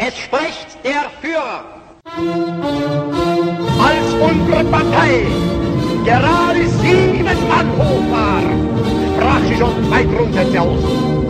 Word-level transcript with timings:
Es 0.00 0.16
spricht 0.16 0.78
der 0.84 1.10
Führer. 1.20 1.64
Als 3.82 4.14
unsere 4.14 4.64
Partei 4.64 5.26
gerade 6.04 6.68
sieben 6.68 7.24
Mann 7.48 7.66
war, 8.10 8.40
sprach 9.16 9.40
sie 9.48 9.56
schon 9.56 9.88
zwei 9.88 10.04
Grundsätze 10.04 10.60
aus. 10.60 10.78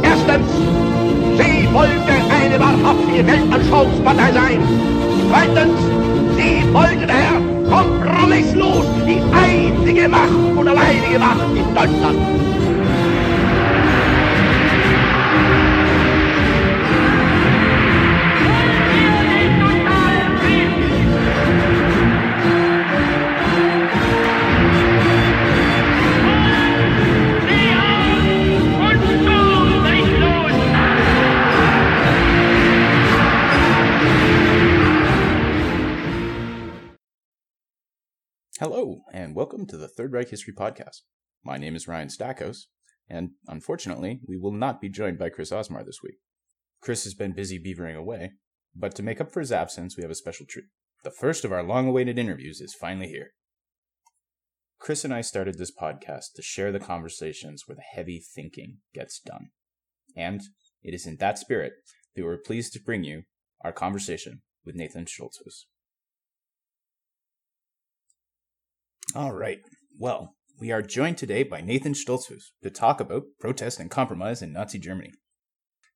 Erstens, 0.02 0.50
sie 1.38 1.72
wollte 1.72 2.12
eine 2.30 2.60
wahrhaftige 2.60 3.26
Weltanschauungspartei 3.26 4.32
sein. 4.32 4.62
Zweitens, 5.30 5.80
sie 6.36 6.74
wollte 6.74 7.06
daher 7.06 7.40
kompromisslos 7.70 8.84
die 9.06 9.22
einzige 9.34 10.08
Macht 10.10 10.30
und 10.56 10.68
alleinige 10.68 11.18
Macht 11.18 11.40
in 11.56 11.74
Deutschland. 11.74 12.18
And 39.28 39.36
welcome 39.36 39.66
to 39.66 39.76
the 39.76 39.88
Third 39.88 40.14
Reich 40.14 40.30
History 40.30 40.54
Podcast. 40.54 41.02
My 41.44 41.58
name 41.58 41.76
is 41.76 41.86
Ryan 41.86 42.08
Stackhouse, 42.08 42.68
and 43.10 43.32
unfortunately, 43.46 44.20
we 44.26 44.38
will 44.38 44.52
not 44.52 44.80
be 44.80 44.88
joined 44.88 45.18
by 45.18 45.28
Chris 45.28 45.50
Osmar 45.50 45.84
this 45.84 46.00
week. 46.02 46.14
Chris 46.80 47.04
has 47.04 47.12
been 47.12 47.34
busy 47.34 47.62
beavering 47.62 47.94
away, 47.94 48.30
but 48.74 48.94
to 48.94 49.02
make 49.02 49.20
up 49.20 49.30
for 49.30 49.40
his 49.40 49.52
absence, 49.52 49.98
we 49.98 50.02
have 50.02 50.10
a 50.10 50.14
special 50.14 50.46
treat. 50.48 50.64
The 51.04 51.10
first 51.10 51.44
of 51.44 51.52
our 51.52 51.62
long 51.62 51.86
awaited 51.88 52.18
interviews 52.18 52.62
is 52.62 52.74
finally 52.74 53.08
here. 53.08 53.32
Chris 54.78 55.04
and 55.04 55.12
I 55.12 55.20
started 55.20 55.58
this 55.58 55.76
podcast 55.78 56.32
to 56.36 56.42
share 56.42 56.72
the 56.72 56.80
conversations 56.80 57.64
where 57.66 57.76
the 57.76 57.82
heavy 57.82 58.24
thinking 58.34 58.78
gets 58.94 59.20
done. 59.20 59.50
And 60.16 60.40
it 60.82 60.94
is 60.94 61.06
in 61.06 61.18
that 61.18 61.38
spirit 61.38 61.74
that 62.16 62.24
we're 62.24 62.38
pleased 62.38 62.72
to 62.72 62.80
bring 62.82 63.04
you 63.04 63.24
our 63.62 63.72
conversation 63.72 64.40
with 64.64 64.74
Nathan 64.74 65.04
Stoltzfus. 65.04 65.64
All 69.14 69.32
right. 69.32 69.60
Well, 69.98 70.34
we 70.60 70.70
are 70.70 70.82
joined 70.82 71.16
today 71.16 71.42
by 71.42 71.62
Nathan 71.62 71.94
Stoltzfus 71.94 72.50
to 72.62 72.68
talk 72.68 73.00
about 73.00 73.22
protest 73.40 73.80
and 73.80 73.90
compromise 73.90 74.42
in 74.42 74.52
Nazi 74.52 74.78
Germany. 74.78 75.12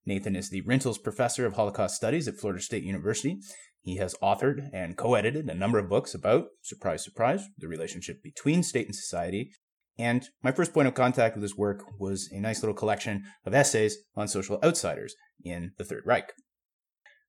Nathan 0.07 0.35
is 0.35 0.49
the 0.49 0.63
Rintels 0.63 1.03
Professor 1.03 1.45
of 1.45 1.53
Holocaust 1.53 1.95
Studies 1.95 2.27
at 2.27 2.39
Florida 2.39 2.63
State 2.63 2.85
University. 2.85 3.37
He 3.83 3.97
has 3.97 4.15
authored 4.23 4.71
and 4.73 4.97
co 4.97 5.15
edited 5.15 5.51
a 5.51 5.55
number 5.55 5.79
of 5.79 5.91
books 5.91 6.15
about, 6.15 6.47
surprise, 6.63 7.05
surprise, 7.05 7.45
the 7.59 7.69
relationship 7.69 8.23
between 8.23 8.63
state 8.63 8.87
and 8.87 8.97
society. 8.97 9.51
And 9.99 10.27
my 10.43 10.51
first 10.51 10.73
point 10.73 10.89
of 10.89 10.95
contact 10.95 11.37
with 11.37 11.43
his 11.43 11.57
work 11.57 11.85
was 11.99 12.31
a 12.33 12.41
nice 12.41 12.63
little 12.63 12.75
collection 12.75 13.25
of 13.45 13.53
essays 13.53 13.99
on 14.17 14.27
social 14.27 14.59
outsiders 14.65 15.15
in 15.45 15.73
the 15.77 15.85
Third 15.85 16.05
Reich. 16.07 16.33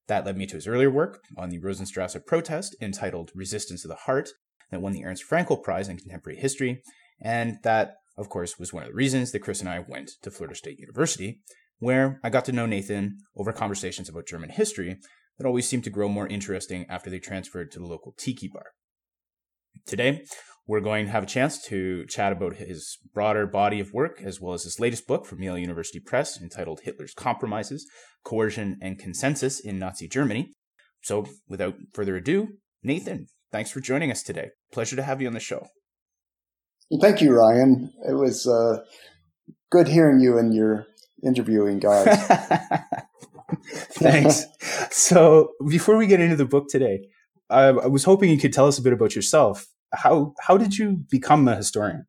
That 0.07 0.25
led 0.25 0.37
me 0.37 0.45
to 0.45 0.55
his 0.55 0.67
earlier 0.67 0.89
work 0.89 1.19
on 1.37 1.49
the 1.49 1.59
Rosenstrasse 1.59 2.17
protest 2.25 2.73
entitled 2.81 3.31
Resistance 3.35 3.83
of 3.83 3.89
the 3.89 3.95
Heart, 3.95 4.29
that 4.71 4.81
won 4.81 4.93
the 4.93 5.05
Ernst 5.05 5.23
Fraenkel 5.29 5.61
Prize 5.61 5.87
in 5.87 5.97
Contemporary 5.97 6.39
History, 6.39 6.81
and 7.21 7.57
that, 7.63 7.95
of 8.17 8.29
course, 8.29 8.59
was 8.59 8.73
one 8.73 8.83
of 8.83 8.89
the 8.89 8.95
reasons 8.95 9.31
that 9.31 9.39
Chris 9.39 9.59
and 9.59 9.69
I 9.69 9.83
went 9.87 10.11
to 10.21 10.31
Florida 10.31 10.55
State 10.55 10.79
University, 10.79 11.41
where 11.79 12.19
I 12.23 12.29
got 12.29 12.45
to 12.45 12.51
know 12.51 12.65
Nathan 12.65 13.17
over 13.35 13.51
conversations 13.51 14.09
about 14.09 14.27
German 14.27 14.49
history 14.49 14.97
that 15.37 15.47
always 15.47 15.67
seemed 15.67 15.83
to 15.85 15.89
grow 15.89 16.07
more 16.07 16.27
interesting 16.27 16.85
after 16.89 17.09
they 17.09 17.19
transferred 17.19 17.71
to 17.71 17.79
the 17.79 17.85
local 17.85 18.13
tiki 18.17 18.47
bar. 18.47 18.67
Today, 19.85 20.23
we're 20.65 20.79
going 20.79 21.05
to 21.05 21.11
have 21.11 21.23
a 21.23 21.27
chance 21.27 21.61
to 21.63 22.05
chat 22.05 22.31
about 22.31 22.55
his 22.55 22.97
broader 23.13 23.45
body 23.45 23.79
of 23.79 23.93
work, 23.93 24.21
as 24.23 24.39
well 24.39 24.53
as 24.53 24.63
his 24.63 24.79
latest 24.79 25.07
book 25.07 25.25
from 25.25 25.41
Yale 25.41 25.57
University 25.57 25.99
Press 25.99 26.41
entitled 26.41 26.81
Hitler's 26.83 27.13
Compromises 27.13 27.85
Coercion 28.23 28.77
and 28.81 28.97
Consensus 28.97 29.59
in 29.59 29.77
Nazi 29.77 30.07
Germany. 30.07 30.53
So, 31.01 31.25
without 31.49 31.75
further 31.93 32.15
ado, 32.15 32.47
Nathan, 32.81 33.27
thanks 33.53 33.69
for 33.71 33.79
joining 33.79 34.11
us 34.11 34.23
today. 34.23 34.49
Pleasure 34.73 34.97
to 34.97 35.03
have 35.03 35.21
you 35.21 35.27
on 35.27 35.33
the 35.33 35.39
show. 35.39 35.67
Thank 36.99 37.21
you, 37.21 37.31
Ryan. 37.31 37.93
It 38.09 38.13
was 38.13 38.45
uh, 38.45 38.83
good 39.71 39.87
hearing 39.87 40.19
you 40.19 40.37
and 40.37 40.53
your 40.53 40.87
interviewing 41.23 41.79
guys. 41.79 42.05
Thanks. 43.93 44.45
so, 44.91 45.51
before 45.69 45.95
we 45.95 46.07
get 46.07 46.19
into 46.19 46.35
the 46.35 46.45
book 46.45 46.65
today, 46.67 47.07
I, 47.49 47.65
I 47.67 47.87
was 47.87 48.03
hoping 48.03 48.29
you 48.29 48.39
could 48.39 48.51
tell 48.51 48.67
us 48.67 48.79
a 48.79 48.81
bit 48.81 48.91
about 48.91 49.15
yourself. 49.15 49.67
How 49.93 50.33
how 50.41 50.57
did 50.57 50.77
you 50.77 51.03
become 51.09 51.47
a 51.47 51.55
historian? 51.55 52.07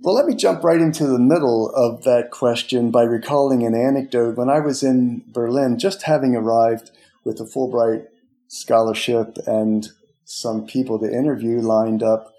Well, 0.00 0.16
let 0.16 0.26
me 0.26 0.34
jump 0.34 0.62
right 0.64 0.80
into 0.80 1.06
the 1.06 1.18
middle 1.18 1.70
of 1.74 2.02
that 2.02 2.30
question 2.30 2.90
by 2.90 3.04
recalling 3.04 3.64
an 3.64 3.74
anecdote. 3.74 4.36
When 4.36 4.50
I 4.50 4.58
was 4.58 4.82
in 4.82 5.24
Berlin, 5.32 5.78
just 5.78 6.02
having 6.02 6.34
arrived 6.34 6.90
with 7.24 7.40
a 7.40 7.44
Fulbright 7.44 8.06
scholarship 8.48 9.36
and 9.46 9.88
some 10.24 10.66
people 10.66 10.98
to 10.98 11.06
interview 11.06 11.60
lined 11.60 12.02
up. 12.02 12.32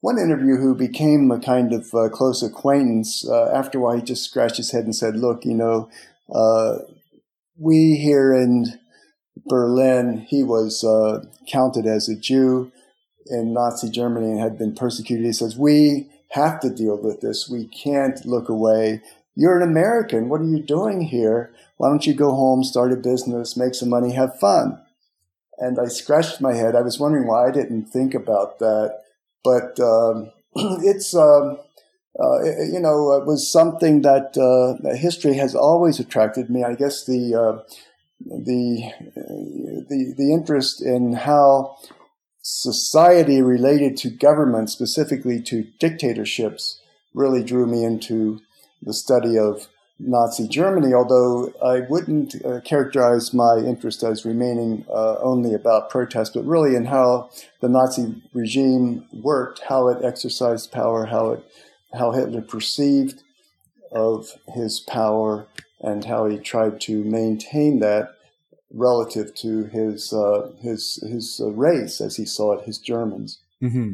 One 0.00 0.18
interview 0.18 0.56
who 0.56 0.74
became 0.74 1.30
a 1.30 1.40
kind 1.40 1.72
of 1.72 1.94
uh, 1.94 2.10
close 2.10 2.42
acquaintance, 2.42 3.26
uh, 3.26 3.50
after 3.54 3.78
a 3.78 3.80
while 3.80 3.96
he 3.96 4.02
just 4.02 4.24
scratched 4.24 4.58
his 4.58 4.70
head 4.72 4.84
and 4.84 4.94
said, 4.94 5.16
look, 5.16 5.44
you 5.44 5.54
know, 5.54 5.88
uh, 6.32 6.78
we 7.58 7.96
here 7.96 8.34
in 8.34 8.78
Berlin, 9.46 10.26
he 10.28 10.42
was 10.42 10.84
uh, 10.84 11.24
counted 11.48 11.86
as 11.86 12.08
a 12.08 12.16
Jew 12.16 12.70
in 13.26 13.54
Nazi 13.54 13.88
Germany 13.88 14.32
and 14.32 14.40
had 14.40 14.58
been 14.58 14.74
persecuted. 14.74 15.24
He 15.24 15.32
says, 15.32 15.56
we 15.56 16.10
have 16.32 16.60
to 16.60 16.68
deal 16.68 17.00
with 17.00 17.20
this. 17.20 17.48
We 17.48 17.66
can't 17.66 18.24
look 18.26 18.48
away. 18.48 19.00
You're 19.34 19.56
an 19.56 19.68
American. 19.68 20.28
What 20.28 20.40
are 20.40 20.44
you 20.44 20.62
doing 20.62 21.02
here? 21.02 21.52
Why 21.78 21.88
don't 21.88 22.06
you 22.06 22.14
go 22.14 22.32
home, 22.32 22.62
start 22.62 22.92
a 22.92 22.96
business, 22.96 23.56
make 23.56 23.74
some 23.74 23.88
money, 23.88 24.12
have 24.12 24.38
fun? 24.38 24.80
And 25.64 25.78
I 25.78 25.86
scratched 25.86 26.40
my 26.40 26.54
head. 26.54 26.76
I 26.76 26.82
was 26.82 26.98
wondering 26.98 27.26
why 27.26 27.48
I 27.48 27.50
didn't 27.50 27.86
think 27.86 28.14
about 28.14 28.58
that, 28.58 29.00
but 29.42 29.80
um, 29.80 30.30
it's 30.84 31.14
um, 31.14 31.58
uh, 32.22 32.42
you 32.72 32.80
know 32.80 33.12
it 33.12 33.26
was 33.26 33.50
something 33.50 34.02
that 34.02 34.36
uh, 34.36 34.94
history 34.94 35.34
has 35.34 35.54
always 35.54 35.98
attracted 35.98 36.50
me. 36.50 36.62
I 36.62 36.74
guess 36.74 37.04
the 37.06 37.34
uh, 37.34 37.62
the 38.20 38.92
the 39.88 40.14
the 40.16 40.32
interest 40.32 40.82
in 40.82 41.14
how 41.14 41.76
society 42.42 43.40
related 43.40 43.96
to 43.96 44.10
government, 44.10 44.68
specifically 44.68 45.42
to 45.42 45.64
dictatorships, 45.80 46.80
really 47.14 47.42
drew 47.42 47.66
me 47.66 47.84
into 47.84 48.40
the 48.82 48.92
study 48.92 49.38
of 49.38 49.68
Nazi 49.98 50.48
Germany, 50.48 50.92
although 50.92 51.52
I 51.62 51.80
wouldn't 51.80 52.34
uh, 52.44 52.60
characterize 52.62 53.32
my 53.32 53.58
interest 53.58 54.02
as 54.02 54.24
remaining 54.24 54.84
uh, 54.90 55.16
only 55.20 55.54
about 55.54 55.90
protest, 55.90 56.34
but 56.34 56.44
really 56.44 56.74
in 56.74 56.86
how 56.86 57.30
the 57.60 57.68
Nazi 57.68 58.22
regime 58.32 59.06
worked, 59.12 59.62
how 59.68 59.88
it 59.88 60.04
exercised 60.04 60.72
power, 60.72 61.06
how 61.06 61.30
it, 61.30 61.44
how 61.96 62.10
Hitler 62.10 62.42
perceived 62.42 63.22
of 63.92 64.30
his 64.52 64.80
power, 64.80 65.46
and 65.80 66.04
how 66.04 66.26
he 66.26 66.38
tried 66.38 66.80
to 66.82 67.04
maintain 67.04 67.78
that 67.78 68.14
relative 68.72 69.32
to 69.36 69.64
his 69.66 70.12
uh, 70.12 70.50
his 70.60 70.96
his 71.08 71.40
uh, 71.42 71.50
race, 71.50 72.00
as 72.00 72.16
he 72.16 72.26
saw 72.26 72.54
it, 72.54 72.64
his 72.64 72.78
Germans. 72.78 73.40
Mm-hmm. 73.62 73.92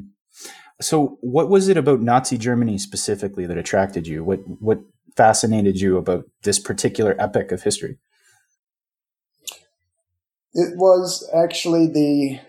So, 0.81 1.19
what 1.21 1.51
was 1.51 1.69
it 1.69 1.77
about 1.77 2.01
Nazi 2.01 2.39
Germany 2.39 2.79
specifically 2.79 3.45
that 3.45 3.59
attracted 3.59 4.07
you? 4.07 4.25
What 4.25 4.41
what 4.61 4.81
fascinated 5.21 5.79
you 5.79 5.99
about 5.99 6.25
this 6.45 6.59
particular 6.59 7.15
epic 7.19 7.53
of 7.53 7.63
history? 7.63 7.99
It 10.55 10.79
was 10.79 11.29
actually 11.35 11.89
the 11.89 12.41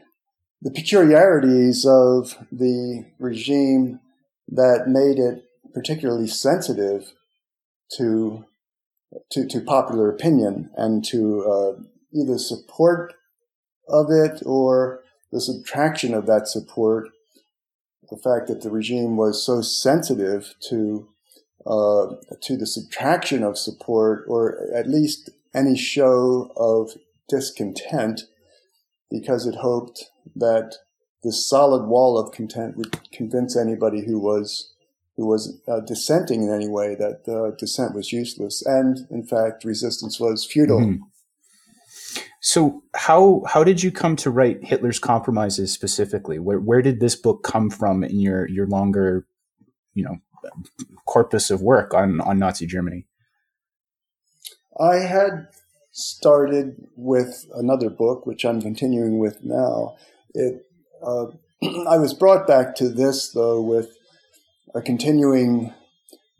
the 0.61 0.71
peculiarities 0.71 1.85
of 1.85 2.37
the 2.49 3.05
regime 3.19 3.99
that 4.47 4.87
made 4.87 5.19
it 5.19 5.43
particularly 5.73 6.27
sensitive 6.27 7.11
to 7.97 8.45
to, 9.31 9.45
to 9.47 9.59
popular 9.59 10.09
opinion 10.09 10.69
and 10.77 11.03
to 11.03 11.43
uh, 11.43 11.81
either 12.13 12.37
support 12.37 13.13
of 13.89 14.05
it 14.09 14.41
or 14.45 15.03
the 15.33 15.41
subtraction 15.41 16.13
of 16.13 16.25
that 16.25 16.47
support. 16.47 17.09
The 18.09 18.15
fact 18.15 18.47
that 18.47 18.61
the 18.61 18.71
regime 18.71 19.17
was 19.17 19.45
so 19.45 19.61
sensitive 19.61 20.55
to 20.69 21.10
uh, 21.65 22.07
to 22.41 22.57
the 22.57 22.65
subtraction 22.65 23.43
of 23.43 23.57
support 23.57 24.25
or 24.27 24.57
at 24.75 24.87
least 24.87 25.29
any 25.53 25.77
show 25.77 26.51
of 26.55 26.91
discontent 27.29 28.21
because 29.09 29.45
it 29.45 29.55
hoped 29.55 30.11
that 30.35 30.75
this 31.23 31.47
solid 31.47 31.85
wall 31.87 32.17
of 32.17 32.31
content 32.31 32.77
would 32.77 32.97
convince 33.11 33.55
anybody 33.57 34.05
who 34.05 34.19
was 34.19 34.73
who 35.17 35.27
was 35.27 35.61
uh, 35.67 35.81
dissenting 35.81 36.41
in 36.43 36.49
any 36.49 36.67
way 36.69 36.95
that 36.95 37.21
uh, 37.27 37.55
dissent 37.59 37.93
was 37.93 38.11
useless 38.11 38.63
and 38.65 39.07
in 39.11 39.23
fact 39.23 39.65
resistance 39.65 40.19
was 40.19 40.45
futile. 40.45 40.79
Mm-hmm. 40.79 41.03
So 42.41 42.83
how 42.95 43.43
how 43.45 43.63
did 43.63 43.83
you 43.83 43.91
come 43.91 44.15
to 44.17 44.31
write 44.31 44.63
Hitler's 44.63 44.97
compromises 44.97 45.71
specifically? 45.71 46.39
Where 46.39 46.59
where 46.59 46.81
did 46.81 46.99
this 46.99 47.15
book 47.15 47.43
come 47.43 47.69
from 47.69 48.03
in 48.03 48.19
your 48.19 48.49
your 48.49 48.65
longer, 48.65 49.27
you 49.93 50.03
know, 50.03 50.17
corpus 51.05 51.49
of 51.51 51.61
work 51.61 51.93
on 51.93 52.21
on 52.21 52.39
Nazi 52.39 52.65
Germany? 52.65 53.05
I 54.79 54.97
had 54.97 55.47
started 55.91 56.87
with 56.95 57.45
another 57.53 57.89
book, 57.89 58.25
which 58.25 58.45
I'm 58.45 58.61
continuing 58.61 59.19
with 59.19 59.43
now. 59.43 59.95
It 60.33 60.65
uh, 61.05 61.27
I 61.89 61.97
was 61.97 62.13
brought 62.13 62.47
back 62.47 62.75
to 62.75 62.89
this 62.89 63.31
though 63.31 63.61
with 63.61 63.89
a 64.73 64.81
continuing 64.81 65.73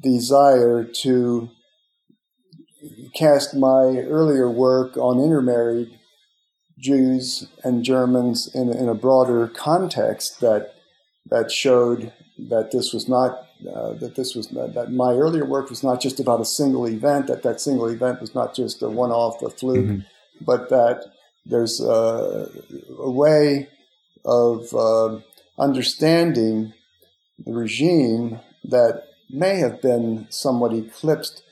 desire 0.02 0.84
to 0.84 1.50
cast 3.14 3.56
my 3.56 4.00
earlier 4.08 4.50
work 4.50 4.98
on 4.98 5.20
intermarried 5.20 6.00
Jews 6.80 7.48
and 7.64 7.84
Germans 7.84 8.50
in, 8.56 8.70
in 8.70 8.90
a 8.90 8.96
broader 8.96 9.48
context 9.48 10.40
that 10.42 10.74
that 11.30 11.52
showed 11.52 12.12
that 12.50 12.72
this 12.72 12.92
was 12.92 13.08
not 13.08 13.46
uh, 13.68 13.94
that 13.94 14.16
this 14.16 14.36
was 14.36 14.48
that 14.50 14.92
my 14.92 15.14
earlier 15.14 15.46
work 15.46 15.70
was 15.70 15.84
not 15.84 16.02
just 16.02 16.20
about 16.20 16.42
a 16.42 16.46
single 16.46 16.86
event 16.88 17.28
that 17.28 17.44
that 17.44 17.62
single 17.62 17.88
event 17.88 18.20
was 18.20 18.34
not 18.34 18.56
just 18.56 18.82
a 18.82 18.90
one-off 18.90 19.42
a 19.42 19.50
fluke 19.50 19.86
mm-hmm. 19.86 20.00
but 20.46 20.70
that 20.70 21.12
there's 21.46 21.82
a, 21.82 22.50
a 23.00 23.10
way 23.10 23.68
of 24.26 24.74
uh, 24.74 25.20
understanding 25.58 26.74
the 27.46 27.54
regime 27.54 28.40
that 28.64 29.04
may 29.30 29.58
have 29.58 29.82
been 29.82 30.28
somewhat 30.30 30.74
eclipsed 30.74 31.44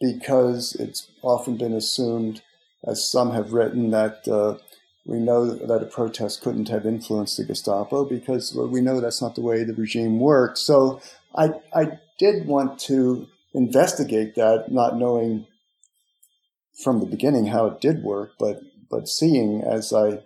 because 0.00 0.74
it's 0.74 1.08
often 1.22 1.56
been 1.56 1.72
assumed, 1.72 2.42
as 2.86 3.10
some 3.10 3.32
have 3.32 3.52
written, 3.52 3.90
that 3.90 4.26
uh, 4.28 4.58
we 5.06 5.18
know 5.18 5.54
that 5.54 5.82
a 5.82 5.86
protest 5.86 6.42
couldn't 6.42 6.68
have 6.68 6.84
influenced 6.84 7.36
the 7.36 7.44
Gestapo 7.44 8.04
because 8.04 8.54
we 8.54 8.80
know 8.80 9.00
that's 9.00 9.22
not 9.22 9.34
the 9.34 9.40
way 9.40 9.64
the 9.64 9.74
regime 9.74 10.20
works. 10.20 10.60
So 10.60 11.00
I, 11.36 11.50
I 11.74 11.98
did 12.18 12.46
want 12.46 12.78
to 12.80 13.26
investigate 13.54 14.34
that, 14.34 14.66
not 14.70 14.96
knowing 14.96 15.46
from 16.82 17.00
the 17.00 17.06
beginning 17.06 17.46
how 17.46 17.66
it 17.66 17.80
did 17.80 18.02
work, 18.02 18.32
but 18.38 18.60
but 18.90 19.08
seeing 19.08 19.62
as 19.62 19.92
I 19.92 20.20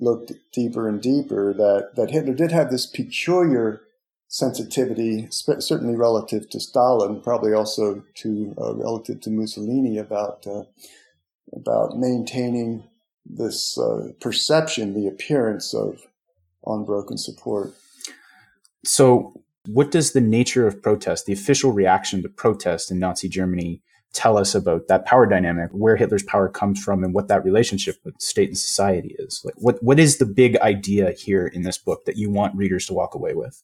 looked 0.00 0.32
deeper 0.52 0.88
and 0.88 1.00
deeper 1.00 1.52
that, 1.54 1.90
that 1.96 2.10
Hitler 2.10 2.34
did 2.34 2.50
have 2.50 2.70
this 2.70 2.86
peculiar 2.86 3.82
sensitivity, 4.26 5.28
certainly 5.30 5.94
relative 5.94 6.50
to 6.50 6.58
Stalin, 6.58 7.20
probably 7.20 7.52
also 7.52 8.02
to 8.16 8.54
uh, 8.60 8.74
relative 8.74 9.20
to 9.22 9.30
Mussolini 9.30 9.98
about 9.98 10.44
uh, 10.46 10.64
about 11.52 11.96
maintaining 11.96 12.88
this 13.24 13.78
uh, 13.78 14.08
perception, 14.20 14.94
the 14.94 15.06
appearance 15.06 15.72
of 15.72 16.00
unbroken 16.66 17.16
support. 17.16 17.74
So, 18.84 19.43
what 19.66 19.90
does 19.90 20.12
the 20.12 20.20
nature 20.20 20.66
of 20.66 20.82
protest, 20.82 21.26
the 21.26 21.32
official 21.32 21.72
reaction 21.72 22.22
to 22.22 22.28
protest 22.28 22.90
in 22.90 22.98
Nazi 22.98 23.28
Germany, 23.28 23.82
tell 24.12 24.38
us 24.38 24.54
about 24.54 24.88
that 24.88 25.04
power 25.04 25.26
dynamic, 25.26 25.70
where 25.72 25.96
Hitler's 25.96 26.22
power 26.22 26.48
comes 26.48 26.82
from, 26.82 27.02
and 27.02 27.14
what 27.14 27.28
that 27.28 27.44
relationship 27.44 27.96
with 28.04 28.20
state 28.20 28.48
and 28.48 28.58
society 28.58 29.16
is. 29.18 29.42
Like, 29.44 29.54
what 29.58 29.82
what 29.82 29.98
is 29.98 30.18
the 30.18 30.26
big 30.26 30.56
idea 30.58 31.12
here 31.12 31.46
in 31.46 31.62
this 31.62 31.78
book 31.78 32.04
that 32.04 32.16
you 32.16 32.30
want 32.30 32.56
readers 32.56 32.86
to 32.86 32.94
walk 32.94 33.14
away 33.14 33.34
with? 33.34 33.62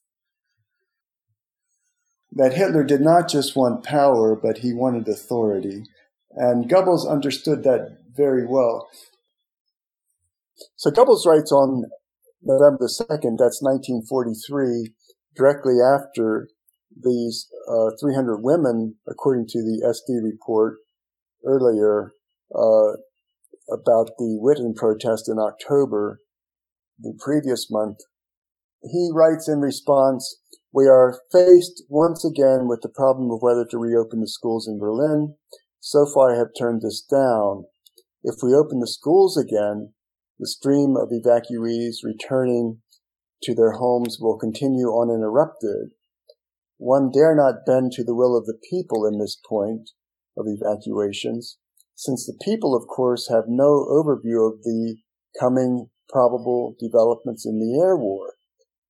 That 2.32 2.55
Hitler 2.55 2.85
did 2.85 3.00
not 3.00 3.29
just 3.29 3.56
want 3.56 3.85
power, 3.85 4.37
but 4.37 4.58
he 4.58 4.73
wanted 4.73 5.08
authority, 5.08 5.85
and 6.32 6.69
Goebbels 6.69 7.08
understood 7.08 7.62
that 7.64 7.99
very 8.17 8.47
well. 8.47 8.88
So 10.76 10.91
Goebbels 10.91 11.26
writes 11.26 11.52
on 11.52 11.85
November 12.43 12.88
second, 12.88 13.38
that's 13.38 13.62
1943, 13.62 14.93
directly 15.36 15.74
after 15.80 16.48
these 16.94 17.48
uh, 17.68 17.90
300 18.00 18.40
women, 18.42 18.96
according 19.08 19.46
to 19.48 19.58
the 19.58 19.82
SD 19.86 20.22
report 20.22 20.76
earlier 21.46 22.12
uh, 22.54 22.98
about 23.72 24.10
the 24.18 24.38
Witten 24.42 24.74
protest 24.74 25.28
in 25.28 25.38
October, 25.38 26.20
the 26.98 27.14
previous 27.18 27.68
month, 27.70 27.98
he 28.82 29.10
writes 29.12 29.48
in 29.48 29.60
response, 29.60 30.40
we 30.72 30.86
are 30.86 31.20
faced 31.32 31.84
once 31.88 32.24
again 32.24 32.68
with 32.68 32.80
the 32.82 32.88
problem 32.88 33.30
of 33.30 33.42
whether 33.42 33.64
to 33.66 33.78
reopen 33.78 34.20
the 34.20 34.28
schools 34.28 34.68
in 34.68 34.78
Berlin. 34.78 35.34
So 35.80 36.06
far 36.06 36.34
I 36.34 36.38
have 36.38 36.50
turned 36.56 36.82
this 36.82 37.02
down. 37.02 37.64
If 38.22 38.36
we 38.42 38.54
open 38.54 38.80
the 38.80 38.86
schools 38.86 39.36
again, 39.36 39.92
the 40.38 40.46
stream 40.46 40.96
of 40.96 41.10
evacuees 41.10 42.04
returning 42.04 42.80
to 43.42 43.54
their 43.54 43.72
homes 43.72 44.19
will 44.20 44.38
continue 44.38 44.96
uninterrupted 44.96 45.92
one 46.81 47.10
dare 47.10 47.34
not 47.34 47.66
bend 47.66 47.92
to 47.92 48.02
the 48.02 48.14
will 48.14 48.34
of 48.34 48.46
the 48.46 48.58
people 48.70 49.04
in 49.04 49.19
this 49.19 49.37
point 49.46 49.90
of 50.34 50.46
evacuations, 50.48 51.58
since 51.94 52.25
the 52.25 52.38
people, 52.42 52.75
of 52.75 52.87
course, 52.87 53.28
have 53.28 53.44
no 53.48 53.84
overview 53.84 54.50
of 54.50 54.62
the 54.62 54.96
coming 55.38 55.90
probable 56.08 56.75
developments 56.81 57.44
in 57.44 57.60
the 57.60 57.78
air 57.78 57.98
war. 57.98 58.32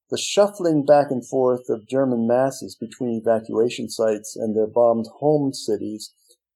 The 0.09 0.19
shuffling 0.19 0.87
back 0.87 1.07
and 1.11 1.27
forth 1.27 1.69
of 1.69 1.89
German 1.89 2.29
masses 2.29 2.77
between 2.81 3.21
evacuation 3.21 3.91
sites 3.91 4.37
and 4.37 4.57
their 4.57 4.69
bombed 4.69 5.07
home 5.19 5.53
cities 5.53 6.15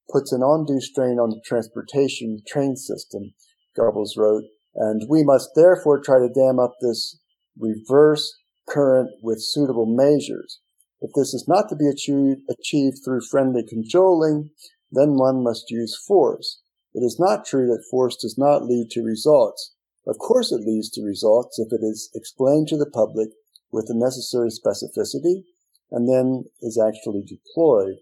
puts 0.08 0.30
an 0.30 0.42
undue 0.44 0.80
strain 0.80 1.18
on 1.18 1.30
the 1.30 1.42
transportation 1.44 2.42
train 2.46 2.76
system, 2.76 3.34
Goebbels 3.76 4.16
wrote, 4.16 4.44
and 4.76 5.02
we 5.08 5.24
must 5.24 5.50
therefore 5.56 6.00
try 6.00 6.20
to 6.20 6.32
dam 6.32 6.60
up 6.60 6.74
this 6.80 7.18
reverse 7.58 8.36
current 8.68 9.10
with 9.22 9.42
suitable 9.42 9.86
measures. 9.86 10.60
If 11.00 11.10
this 11.14 11.34
is 11.34 11.46
not 11.46 11.68
to 11.68 11.76
be 11.76 11.86
achieved, 11.86 12.40
achieved 12.48 12.98
through 13.04 13.20
friendly 13.30 13.62
cajoling, 13.62 14.50
then 14.90 15.16
one 15.16 15.42
must 15.42 15.70
use 15.70 15.96
force. 16.06 16.60
It 16.94 17.00
is 17.00 17.18
not 17.18 17.44
true 17.44 17.66
that 17.66 17.84
force 17.90 18.16
does 18.16 18.38
not 18.38 18.64
lead 18.64 18.90
to 18.90 19.02
results. 19.02 19.74
Of 20.06 20.18
course 20.18 20.52
it 20.52 20.66
leads 20.66 20.90
to 20.90 21.02
results 21.02 21.58
if 21.58 21.72
it 21.72 21.84
is 21.84 22.10
explained 22.14 22.68
to 22.68 22.76
the 22.76 22.90
public 22.90 23.30
with 23.72 23.86
the 23.86 23.94
necessary 23.94 24.50
specificity 24.50 25.44
and 25.90 26.08
then 26.08 26.44
is 26.60 26.78
actually 26.78 27.22
deployed. 27.22 27.96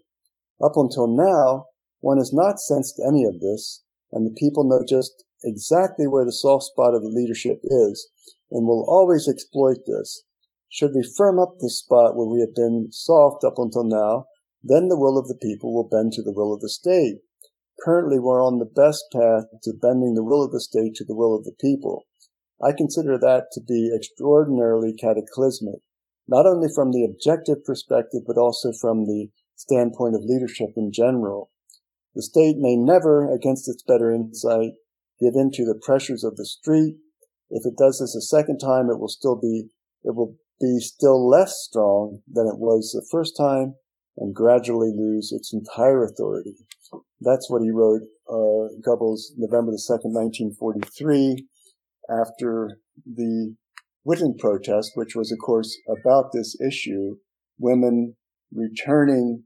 Up 0.61 0.73
until 0.75 1.07
now, 1.07 1.65
one 1.99 2.17
has 2.17 2.33
not 2.33 2.59
sensed 2.59 3.01
any 3.05 3.25
of 3.25 3.39
this, 3.39 3.83
and 4.11 4.25
the 4.25 4.35
people 4.37 4.63
know 4.63 4.83
just 4.87 5.23
exactly 5.43 6.07
where 6.07 6.25
the 6.25 6.31
soft 6.31 6.65
spot 6.65 6.93
of 6.93 7.01
the 7.01 7.13
leadership 7.13 7.59
is 7.63 8.09
and 8.51 8.67
will 8.67 8.85
always 8.87 9.27
exploit 9.27 9.77
this. 9.85 10.23
Should 10.69 10.91
we 10.95 11.07
firm 11.17 11.39
up 11.39 11.55
the 11.59 11.69
spot 11.69 12.15
where 12.15 12.27
we 12.27 12.39
have 12.39 12.55
been 12.55 12.87
soft 12.91 13.43
up 13.43 13.55
until 13.57 13.83
now, 13.83 14.25
then 14.63 14.87
the 14.87 14.97
will 14.97 15.17
of 15.17 15.27
the 15.27 15.37
people 15.41 15.73
will 15.73 15.87
bend 15.87 16.13
to 16.13 16.23
the 16.23 16.31
will 16.31 16.53
of 16.53 16.61
the 16.61 16.69
state. 16.69 17.17
Currently, 17.83 18.19
we're 18.19 18.43
on 18.43 18.59
the 18.59 18.65
best 18.65 19.03
path 19.11 19.45
to 19.63 19.73
bending 19.73 20.15
the 20.15 20.23
will 20.23 20.43
of 20.43 20.51
the 20.51 20.61
state 20.61 20.95
to 20.95 21.05
the 21.05 21.15
will 21.15 21.35
of 21.35 21.43
the 21.43 21.55
people. 21.59 22.05
I 22.63 22.71
consider 22.71 23.17
that 23.17 23.47
to 23.53 23.61
be 23.61 23.91
extraordinarily 23.93 24.93
cataclysmic, 24.93 25.81
not 26.27 26.45
only 26.45 26.69
from 26.73 26.91
the 26.91 27.03
objective 27.03 27.65
perspective, 27.65 28.21
but 28.25 28.37
also 28.37 28.71
from 28.71 29.05
the 29.05 29.27
standpoint 29.55 30.15
of 30.15 30.23
leadership 30.23 30.69
in 30.77 30.91
general. 30.93 31.51
The 32.15 32.23
state 32.23 32.57
may 32.57 32.75
never, 32.77 33.29
against 33.33 33.67
its 33.67 33.83
better 33.83 34.13
insight, 34.13 34.73
give 35.23 35.35
in 35.35 35.51
to 35.51 35.65
the 35.65 35.79
pressures 35.81 36.23
of 36.23 36.35
the 36.35 36.45
street. 36.45 36.97
If 37.49 37.65
it 37.65 37.77
does 37.77 37.99
this 37.99 38.15
a 38.15 38.21
second 38.21 38.59
time, 38.59 38.89
it 38.89 38.99
will 38.99 39.07
still 39.07 39.39
be, 39.39 39.69
it 40.03 40.15
will 40.15 40.35
be 40.59 40.79
still 40.79 41.27
less 41.27 41.55
strong 41.69 42.19
than 42.27 42.47
it 42.47 42.59
was 42.59 42.91
the 42.91 43.07
first 43.11 43.37
time 43.37 43.75
and 44.17 44.35
gradually 44.35 44.91
lose 44.95 45.31
its 45.31 45.53
entire 45.53 46.03
authority. 46.03 46.55
That's 47.21 47.49
what 47.49 47.61
he 47.61 47.71
wrote, 47.71 48.01
uh, 48.29 48.69
Goebbels, 48.85 49.31
November 49.37 49.71
the 49.71 49.81
2nd, 49.81 50.13
1943, 50.13 51.47
after 52.09 52.79
the 53.05 53.55
Witten 54.05 54.37
protest, 54.37 54.91
which 54.95 55.15
was, 55.15 55.31
of 55.31 55.39
course, 55.43 55.75
about 55.87 56.31
this 56.33 56.55
issue, 56.61 57.17
women 57.57 58.15
returning 58.53 59.43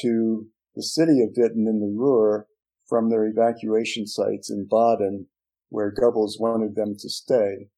to 0.00 0.46
the 0.74 0.82
city 0.82 1.20
of 1.20 1.34
Witten 1.36 1.66
in 1.66 1.80
the 1.80 1.92
Ruhr 1.94 2.46
from 2.88 3.10
their 3.10 3.26
evacuation 3.26 4.06
sites 4.06 4.50
in 4.50 4.66
Baden, 4.70 5.26
where 5.68 5.92
Goebbels 5.92 6.40
wanted 6.40 6.74
them 6.74 6.94
to 6.98 7.08
stay. 7.08 7.68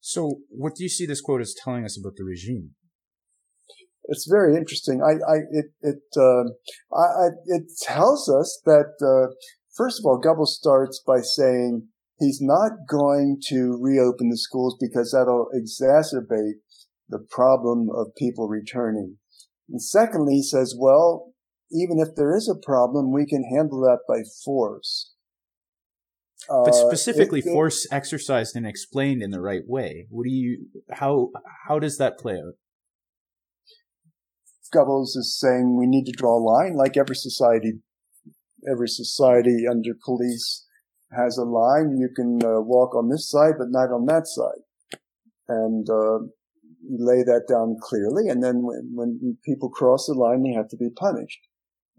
So, 0.00 0.40
what 0.48 0.74
do 0.74 0.82
you 0.82 0.88
see 0.88 1.06
this 1.06 1.20
quote 1.20 1.40
as 1.40 1.54
telling 1.54 1.84
us 1.84 1.98
about 1.98 2.16
the 2.16 2.24
regime? 2.24 2.70
It's 4.04 4.26
very 4.28 4.56
interesting. 4.56 5.00
I, 5.00 5.12
I 5.30 5.36
it, 5.52 5.66
it, 5.80 6.02
uh, 6.16 6.44
I, 6.92 7.28
it 7.46 7.64
tells 7.82 8.28
us 8.28 8.60
that 8.64 8.94
uh, 9.00 9.32
first 9.76 10.00
of 10.00 10.06
all, 10.06 10.20
Goebbels 10.20 10.48
starts 10.48 11.00
by 11.06 11.20
saying 11.20 11.86
he's 12.18 12.40
not 12.40 12.72
going 12.88 13.40
to 13.48 13.78
reopen 13.80 14.28
the 14.28 14.38
schools 14.38 14.76
because 14.80 15.12
that'll 15.12 15.48
exacerbate 15.54 16.58
the 17.08 17.24
problem 17.30 17.88
of 17.94 18.14
people 18.16 18.48
returning. 18.48 19.18
And 19.68 19.80
secondly, 19.80 20.34
he 20.34 20.42
says, 20.42 20.74
well, 20.76 21.31
even 21.72 21.98
if 21.98 22.14
there 22.16 22.36
is 22.36 22.48
a 22.48 22.54
problem, 22.54 23.12
we 23.12 23.26
can 23.26 23.44
handle 23.44 23.80
that 23.80 24.00
by 24.06 24.22
force. 24.44 25.12
but 26.48 26.68
uh, 26.68 26.72
specifically 26.72 27.40
it, 27.40 27.46
it, 27.46 27.52
force 27.52 27.86
exercised 27.90 28.54
and 28.56 28.66
explained 28.66 29.22
in 29.22 29.30
the 29.30 29.40
right 29.40 29.62
way. 29.66 30.06
What 30.10 30.24
do 30.24 30.30
you 30.30 30.66
how 30.90 31.30
how 31.66 31.78
does 31.78 31.98
that 31.98 32.18
play 32.18 32.34
out? 32.34 32.54
Goebbels 34.74 35.16
is 35.16 35.38
saying 35.38 35.76
we 35.76 35.86
need 35.86 36.06
to 36.06 36.12
draw 36.12 36.38
a 36.38 36.40
line, 36.40 36.74
like 36.76 36.96
every 36.96 37.16
society, 37.16 37.74
every 38.70 38.88
society 38.88 39.66
under 39.70 39.92
police 40.02 40.66
has 41.10 41.36
a 41.36 41.44
line. 41.44 41.98
You 41.98 42.08
can 42.14 42.40
uh, 42.42 42.60
walk 42.60 42.94
on 42.94 43.10
this 43.10 43.28
side, 43.28 43.54
but 43.58 43.68
not 43.70 43.92
on 43.92 44.06
that 44.06 44.26
side, 44.26 44.64
and 45.48 45.88
uh, 45.88 46.20
you 46.88 46.96
lay 46.98 47.22
that 47.22 47.44
down 47.48 47.76
clearly. 47.80 48.28
And 48.28 48.42
then 48.42 48.62
when, 48.62 48.90
when 48.94 49.38
people 49.44 49.68
cross 49.68 50.06
the 50.06 50.14
line, 50.14 50.42
they 50.42 50.52
have 50.52 50.68
to 50.70 50.76
be 50.76 50.90
punished. 50.90 51.40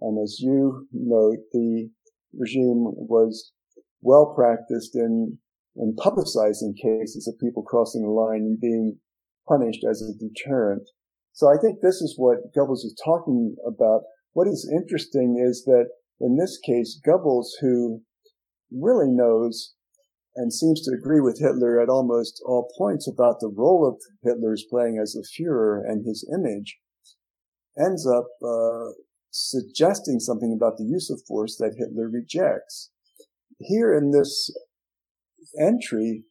And 0.03 0.21
as 0.21 0.37
you 0.39 0.87
note, 0.91 1.39
the 1.53 1.89
regime 2.37 2.83
was 2.93 3.53
well 4.01 4.33
practiced 4.35 4.95
in 4.95 5.39
in 5.75 5.95
publicizing 5.95 6.75
cases 6.77 7.27
of 7.27 7.39
people 7.39 7.63
crossing 7.63 8.03
the 8.03 8.09
line 8.09 8.41
and 8.41 8.59
being 8.59 8.99
punished 9.47 9.83
as 9.89 10.03
a 10.03 10.13
deterrent. 10.13 10.87
So 11.31 11.47
I 11.47 11.57
think 11.59 11.79
this 11.81 11.95
is 11.95 12.13
what 12.17 12.53
Goebbels 12.55 12.85
is 12.85 12.95
talking 13.03 13.55
about. 13.65 14.01
What 14.33 14.47
is 14.47 14.69
interesting 14.71 15.43
is 15.43 15.63
that 15.65 15.87
in 16.19 16.37
this 16.37 16.59
case, 16.59 16.99
Goebbels, 17.07 17.47
who 17.61 18.01
really 18.71 19.09
knows 19.09 19.73
and 20.35 20.53
seems 20.53 20.81
to 20.81 20.95
agree 20.95 21.21
with 21.21 21.39
Hitler 21.39 21.81
at 21.81 21.89
almost 21.89 22.41
all 22.45 22.71
points 22.77 23.07
about 23.07 23.39
the 23.39 23.51
role 23.55 23.87
of 23.87 24.01
Hitler's 24.23 24.65
playing 24.69 24.99
as 25.01 25.15
a 25.15 25.25
Fuhrer 25.25 25.81
and 25.85 26.05
his 26.05 26.27
image, 26.33 26.77
ends 27.77 28.07
up 28.07 28.27
uh, 28.43 28.91
suggesting 29.33 30.19
something 30.19 30.53
about 30.55 30.77
the 30.77 30.85
use 30.85 31.09
of 31.09 31.23
force 31.27 31.57
that 31.57 31.75
Hitler 31.77 32.07
rejects. 32.07 32.91
Here 33.57 33.93
in 33.93 34.11
this 34.11 34.55
entry, 35.59 36.23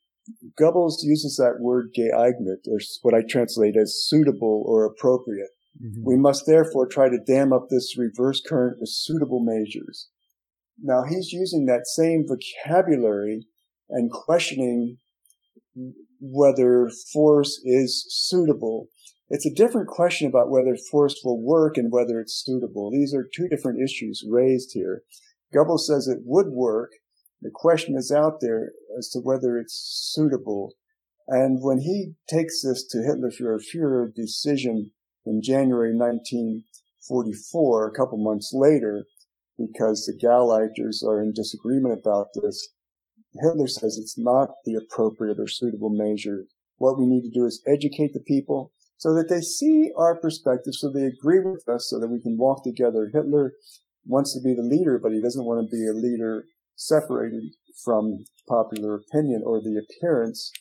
Goebbels 0.60 1.02
uses 1.02 1.36
that 1.36 1.60
word 1.60 1.88
geeignet, 1.98 2.68
or 2.70 2.78
what 3.02 3.14
I 3.14 3.22
translate 3.28 3.76
as 3.76 4.04
suitable 4.06 4.62
or 4.66 4.84
appropriate. 4.84 5.50
Mm-hmm. 5.84 6.02
We 6.04 6.16
must 6.16 6.46
therefore 6.46 6.86
try 6.86 7.08
to 7.08 7.18
dam 7.26 7.52
up 7.52 7.66
this 7.68 7.96
reverse 7.98 8.40
current 8.46 8.76
with 8.78 8.90
suitable 8.90 9.40
measures. 9.42 10.08
Now 10.80 11.02
he's 11.08 11.32
using 11.32 11.66
that 11.66 11.86
same 11.86 12.24
vocabulary 12.26 13.46
and 13.90 14.10
questioning 14.10 14.98
whether 16.20 16.88
force 17.12 17.60
is 17.64 18.06
suitable. 18.08 18.88
It's 19.28 19.46
a 19.46 19.54
different 19.54 19.88
question 19.88 20.28
about 20.28 20.50
whether 20.50 20.76
force 20.76 21.20
will 21.24 21.40
work 21.40 21.76
and 21.76 21.90
whether 21.90 22.20
it's 22.20 22.42
suitable. 22.44 22.90
These 22.90 23.14
are 23.14 23.28
two 23.34 23.48
different 23.48 23.80
issues 23.82 24.24
raised 24.28 24.72
here. 24.74 25.04
Goebbels 25.54 25.80
says 25.80 26.06
it 26.06 26.22
would 26.24 26.48
work. 26.48 26.90
The 27.40 27.50
question 27.52 27.96
is 27.96 28.12
out 28.12 28.40
there 28.40 28.72
as 28.98 29.08
to 29.10 29.20
whether 29.20 29.58
it's 29.58 30.12
suitable. 30.14 30.74
And 31.28 31.62
when 31.62 31.78
he 31.78 32.14
takes 32.28 32.62
this 32.62 32.86
to 32.88 33.02
Hitler 33.02 33.30
for 33.30 33.54
a 33.54 33.58
Führer 33.58 34.14
decision 34.14 34.90
in 35.24 35.40
January 35.42 35.96
1944, 35.96 37.88
a 37.88 37.92
couple 37.92 38.18
months 38.18 38.52
later, 38.52 39.06
because 39.56 40.04
the 40.04 40.18
Gauleiters 40.22 41.02
are 41.02 41.22
in 41.22 41.32
disagreement 41.32 41.98
about 41.98 42.28
this, 42.34 42.68
Hitler 43.40 43.68
says 43.68 43.96
it's 43.96 44.18
not 44.18 44.50
the 44.64 44.74
appropriate 44.74 45.38
or 45.38 45.48
suitable 45.48 45.90
measure. 45.90 46.46
What 46.76 46.98
we 46.98 47.06
need 47.06 47.22
to 47.22 47.30
do 47.30 47.46
is 47.46 47.62
educate 47.66 48.12
the 48.12 48.20
people 48.20 48.72
so 49.02 49.12
that 49.14 49.28
they 49.28 49.40
see 49.40 49.90
our 49.98 50.14
perspective, 50.14 50.74
so 50.74 50.88
they 50.88 51.02
agree 51.02 51.40
with 51.40 51.68
us, 51.68 51.90
so 51.90 51.98
that 51.98 52.06
we 52.06 52.20
can 52.20 52.38
walk 52.38 52.62
together. 52.62 53.10
Hitler 53.12 53.54
wants 54.06 54.32
to 54.32 54.40
be 54.40 54.54
the 54.54 54.62
leader, 54.62 54.96
but 55.02 55.10
he 55.10 55.20
doesn't 55.20 55.44
want 55.44 55.58
to 55.60 55.76
be 55.76 55.88
a 55.88 55.92
leader 55.92 56.44
separated 56.76 57.42
from 57.84 58.24
popular 58.48 58.94
opinion 58.94 59.42
or 59.44 59.60
the 59.60 59.76
appearance 59.76 60.52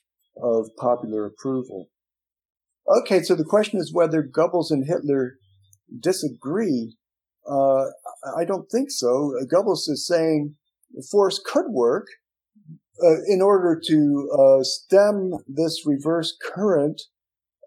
of 0.42 0.72
popular 0.76 1.24
approval. 1.28 1.90
Okay, 2.88 3.22
so 3.22 3.36
the 3.36 3.44
question 3.44 3.80
is 3.80 3.94
whether 3.94 4.24
Goebbels 4.24 4.72
and 4.72 4.88
Hitler 4.88 5.36
disagree. 6.00 6.98
Uh, 7.48 7.86
I 8.36 8.44
don't 8.44 8.72
think 8.72 8.90
so. 8.90 9.36
Goebbels 9.54 9.88
is 9.88 10.08
saying 10.08 10.56
force 11.12 11.40
could 11.46 11.70
work, 11.70 12.08
uh, 13.04 13.22
in 13.28 13.40
order 13.40 13.80
to 13.86 14.30
uh, 14.36 14.64
stem 14.64 15.34
this 15.48 15.84
reverse 15.86 16.36
current 16.44 17.04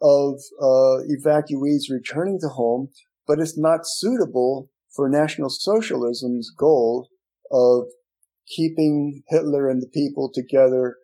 of 0.04 0.34
uh, 0.60 1.00
evacuees 1.08 1.90
returning 1.90 2.38
to 2.42 2.48
home, 2.48 2.88
but 3.26 3.38
it's 3.38 3.58
not 3.58 3.80
suitable 3.84 4.70
for 4.94 5.08
National 5.08 5.48
Socialism's 5.48 6.50
goal 6.50 7.08
of 7.50 7.84
keeping 8.54 9.22
Hitler 9.28 9.70
and 9.70 9.80
the 9.80 9.88
people 9.88 10.30
together 10.32 10.96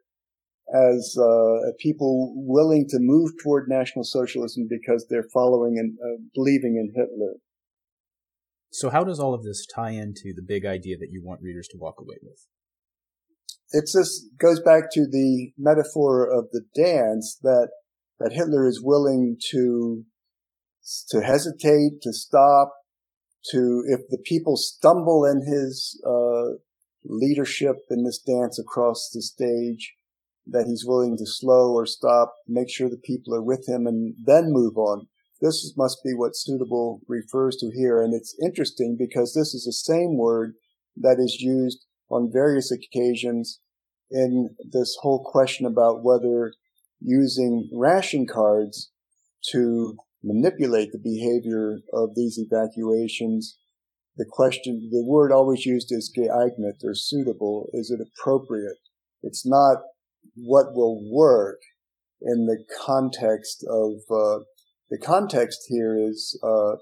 as 0.72 1.16
uh, 1.18 1.72
people 1.80 2.34
willing 2.36 2.86
to 2.90 2.98
move 3.00 3.30
toward 3.42 3.68
National 3.68 4.04
Socialism 4.04 4.68
because 4.68 5.06
they're 5.08 5.26
following 5.32 5.78
and 5.78 5.96
uh, 5.98 6.22
believing 6.34 6.76
in 6.76 6.92
Hitler. 6.94 7.36
So, 8.70 8.90
how 8.90 9.02
does 9.02 9.18
all 9.18 9.34
of 9.34 9.42
this 9.42 9.66
tie 9.66 9.90
into 9.90 10.32
the 10.36 10.44
big 10.46 10.64
idea 10.66 10.96
that 10.98 11.08
you 11.10 11.22
want 11.24 11.40
readers 11.42 11.66
to 11.68 11.78
walk 11.78 11.96
away 11.98 12.18
with? 12.22 12.46
it 13.72 13.88
just 13.92 14.26
goes 14.38 14.60
back 14.60 14.84
to 14.92 15.06
the 15.06 15.52
metaphor 15.56 16.28
of 16.28 16.50
the 16.50 16.62
dance 16.74 17.38
that 17.42 17.70
that 18.20 18.32
Hitler 18.32 18.68
is 18.68 18.82
willing 18.82 19.36
to 19.50 20.04
to 21.08 21.20
hesitate, 21.20 22.00
to 22.02 22.12
stop, 22.12 22.72
to 23.50 23.82
if 23.86 24.00
the 24.08 24.18
people 24.24 24.56
stumble 24.56 25.24
in 25.24 25.42
his 25.46 26.00
uh, 26.06 26.56
leadership 27.04 27.76
in 27.90 28.04
this 28.04 28.18
dance 28.18 28.58
across 28.58 29.10
the 29.12 29.22
stage, 29.22 29.94
that 30.46 30.66
he's 30.66 30.84
willing 30.86 31.16
to 31.16 31.26
slow 31.26 31.72
or 31.72 31.86
stop, 31.86 32.34
make 32.46 32.70
sure 32.70 32.88
the 32.88 32.96
people 32.96 33.34
are 33.34 33.42
with 33.42 33.68
him, 33.68 33.86
and 33.86 34.14
then 34.22 34.52
move 34.52 34.76
on. 34.76 35.08
This 35.40 35.72
must 35.76 35.98
be 36.04 36.12
what 36.14 36.36
suitable 36.36 37.00
refers 37.08 37.56
to 37.56 37.70
here, 37.74 38.02
and 38.02 38.12
it's 38.14 38.36
interesting 38.42 38.96
because 38.98 39.32
this 39.32 39.54
is 39.54 39.64
the 39.64 39.72
same 39.72 40.18
word 40.18 40.54
that 40.96 41.18
is 41.18 41.40
used 41.40 41.86
on 42.10 42.30
various 42.32 42.70
occasions 42.70 43.60
in 44.10 44.56
this 44.70 44.96
whole 45.00 45.22
question 45.24 45.64
about 45.64 46.02
whether 46.02 46.52
using 47.00 47.68
ration 47.72 48.26
cards 48.26 48.90
to 49.52 49.96
manipulate 50.22 50.92
the 50.92 50.98
behavior 50.98 51.80
of 51.92 52.10
these 52.14 52.38
evacuations. 52.38 53.58
The 54.16 54.26
question, 54.28 54.90
the 54.92 55.04
word 55.04 55.32
always 55.32 55.64
used 55.64 55.88
is 55.90 56.12
geeignet 56.16 56.84
or 56.84 56.94
suitable. 56.94 57.68
Is 57.72 57.90
it 57.90 58.00
appropriate? 58.00 58.76
It's 59.22 59.46
not 59.46 59.78
what 60.34 60.74
will 60.74 61.00
work 61.10 61.60
in 62.20 62.46
the 62.46 62.62
context 62.84 63.64
of, 63.68 63.92
uh, 64.10 64.44
the 64.90 64.98
context 65.02 65.60
here 65.68 65.96
is, 65.98 66.38
uh, 66.42 66.76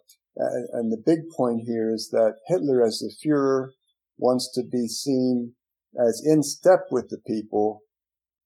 and 0.72 0.90
the 0.92 1.02
big 1.04 1.20
point 1.36 1.62
here 1.66 1.92
is 1.92 2.10
that 2.10 2.36
Hitler 2.46 2.82
as 2.82 2.98
the 2.98 3.12
Fuhrer 3.22 3.70
wants 4.16 4.50
to 4.54 4.62
be 4.62 4.88
seen 4.88 5.54
as 5.96 6.22
in 6.24 6.42
step 6.42 6.86
with 6.90 7.08
the 7.08 7.20
people. 7.26 7.82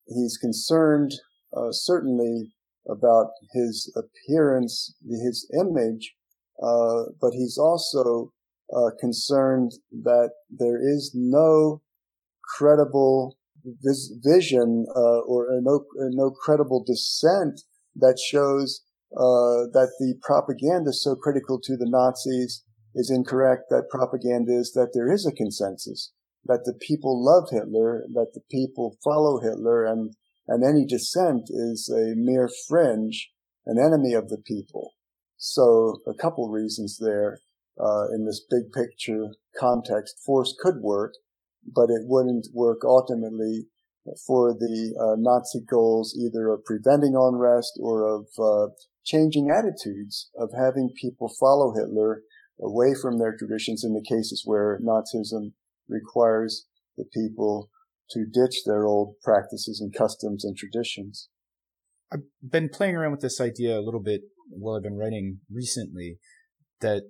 He's 0.07 0.37
concerned 0.37 1.12
uh, 1.56 1.71
certainly 1.71 2.52
about 2.88 3.30
his 3.52 3.92
appearance, 3.97 4.94
his 5.09 5.49
image, 5.59 6.14
uh, 6.62 7.04
but 7.21 7.32
he's 7.32 7.59
also 7.59 8.32
uh, 8.75 8.90
concerned 8.99 9.73
that 9.90 10.30
there 10.50 10.80
is 10.80 11.12
no 11.14 11.82
credible 12.56 13.37
vis- 13.64 14.12
vision 14.25 14.87
uh, 14.97 15.21
or 15.21 15.47
no, 15.61 15.85
no 16.11 16.30
credible 16.30 16.85
dissent 16.85 17.61
that 17.97 18.18
shows 18.18 18.82
uh, 19.14 19.68
that 19.73 19.92
the 19.99 20.14
propaganda 20.23 20.92
so 20.92 21.14
critical 21.14 21.61
to 21.61 21.76
the 21.76 21.88
Nazis 21.88 22.64
is 22.94 23.11
incorrect. 23.11 23.64
That 23.68 23.90
propaganda 23.90 24.52
is 24.52 24.73
that 24.73 24.90
there 24.94 25.12
is 25.12 25.26
a 25.26 25.32
consensus, 25.32 26.12
that 26.47 26.64
the 26.64 26.75
people 26.75 27.23
love 27.23 27.50
Hitler, 27.50 28.04
that 28.14 28.32
the 28.35 28.40
people 28.50 28.97
follow 29.04 29.40
Hitler, 29.40 29.85
and, 29.85 30.14
and 30.52 30.62
any 30.62 30.85
dissent 30.85 31.44
is 31.49 31.88
a 31.88 32.12
mere 32.14 32.50
fringe, 32.68 33.30
an 33.64 33.78
enemy 33.78 34.12
of 34.12 34.28
the 34.28 34.37
people. 34.37 34.92
So 35.38 35.97
a 36.06 36.12
couple 36.21 36.50
reasons 36.50 36.99
there. 37.00 37.38
Uh, 37.80 38.04
in 38.14 38.26
this 38.26 38.44
big 38.50 38.71
picture 38.71 39.28
context, 39.59 40.16
force 40.26 40.54
could 40.61 40.82
work, 40.82 41.14
but 41.64 41.88
it 41.88 42.02
wouldn't 42.04 42.49
work 42.52 42.82
ultimately 42.85 43.66
for 44.26 44.52
the 44.52 44.94
uh, 45.00 45.16
Nazi 45.18 45.64
goals 45.66 46.14
either 46.14 46.50
of 46.50 46.66
preventing 46.66 47.14
unrest 47.16 47.73
or 47.80 48.06
of 48.06 48.26
uh, 48.38 48.75
changing 49.06 49.49
attitudes, 49.50 50.30
of 50.37 50.50
having 50.54 50.92
people 51.00 51.32
follow 51.40 51.73
Hitler 51.73 52.25
away 52.61 52.92
from 53.00 53.18
their 53.18 53.35
traditions 53.35 53.85
in 53.85 53.94
the 53.94 54.04
cases 54.06 54.42
where 54.44 54.78
Nazism 54.85 55.52
requires 55.88 56.66
the 56.99 57.04
people 57.04 57.71
to 58.11 58.25
ditch 58.30 58.62
their 58.66 58.85
old 58.85 59.14
practices 59.23 59.80
and 59.80 59.94
customs 59.94 60.44
and 60.44 60.56
traditions. 60.56 61.28
I've 62.12 62.25
been 62.47 62.68
playing 62.68 62.97
around 62.97 63.12
with 63.12 63.21
this 63.21 63.40
idea 63.40 63.78
a 63.78 63.80
little 63.80 64.02
bit 64.02 64.23
while 64.50 64.76
I've 64.76 64.82
been 64.82 64.99
writing 64.99 65.38
recently 65.50 66.18
that 66.80 67.04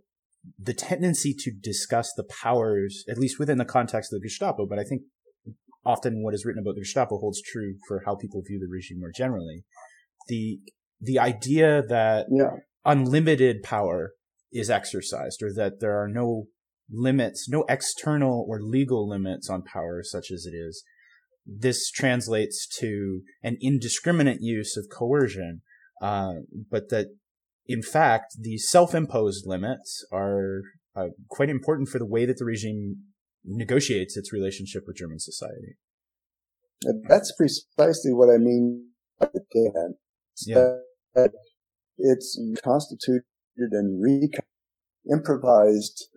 the 0.59 0.75
tendency 0.75 1.35
to 1.39 1.51
discuss 1.51 2.13
the 2.17 2.25
powers, 2.25 3.05
at 3.09 3.19
least 3.19 3.39
within 3.39 3.59
the 3.59 3.65
context 3.65 4.13
of 4.13 4.21
the 4.21 4.29
Gestapo, 4.29 4.67
but 4.67 4.79
I 4.79 4.85
think 4.85 5.03
often 5.85 6.23
what 6.23 6.35
is 6.35 6.45
written 6.45 6.63
about 6.63 6.75
the 6.75 6.83
Gestapo 6.83 7.19
holds 7.19 7.43
true 7.43 7.75
for 7.89 8.03
how 8.07 8.15
people 8.15 8.43
view 8.47 8.61
the 8.61 8.71
regime 8.71 9.01
more 9.01 9.13
generally. 9.15 9.65
The 10.29 10.61
the 11.01 11.19
idea 11.19 11.83
that 11.89 12.27
yeah. 12.31 12.59
unlimited 12.85 13.63
power 13.65 14.13
is 14.53 14.71
exercised, 14.71 15.43
or 15.43 15.53
that 15.55 15.81
there 15.81 16.01
are 16.01 16.09
no 16.09 16.47
limits, 16.93 17.49
no 17.49 17.65
external 17.69 18.45
or 18.49 18.61
legal 18.61 19.09
limits 19.09 19.49
on 19.49 19.63
power, 19.63 20.03
such 20.03 20.31
as 20.31 20.47
it 20.47 20.55
is. 20.55 20.85
This 21.45 21.91
translates 21.91 22.69
to 22.79 23.23
an 23.43 23.57
indiscriminate 23.61 24.41
use 24.41 24.77
of 24.77 24.87
coercion, 24.97 25.63
uh, 26.01 26.35
but 26.71 26.89
that 26.91 27.09
in 27.67 27.83
fact 27.83 28.37
the 28.39 28.59
self-imposed 28.59 29.47
limits 29.47 30.05
are 30.13 30.63
uh, 30.95 31.09
quite 31.29 31.49
important 31.49 31.89
for 31.89 31.99
the 31.99 32.07
way 32.07 32.27
that 32.27 32.39
the 32.39 32.45
regime 32.45 32.97
negotiates 33.45 34.17
its 34.17 34.33
relationship 34.33 34.85
with 34.87 34.97
German 34.97 35.19
society. 35.19 35.77
That's 37.09 37.33
precisely 37.37 38.13
what 38.13 38.29
I 38.29 38.39
mean 38.39 38.89
by 39.19 39.29
the 39.33 39.95
Yeah. 40.47 40.77
It's 41.99 42.41
constituted 42.65 43.25
and 43.57 44.03
re 44.03 44.31
improvised 45.11 46.09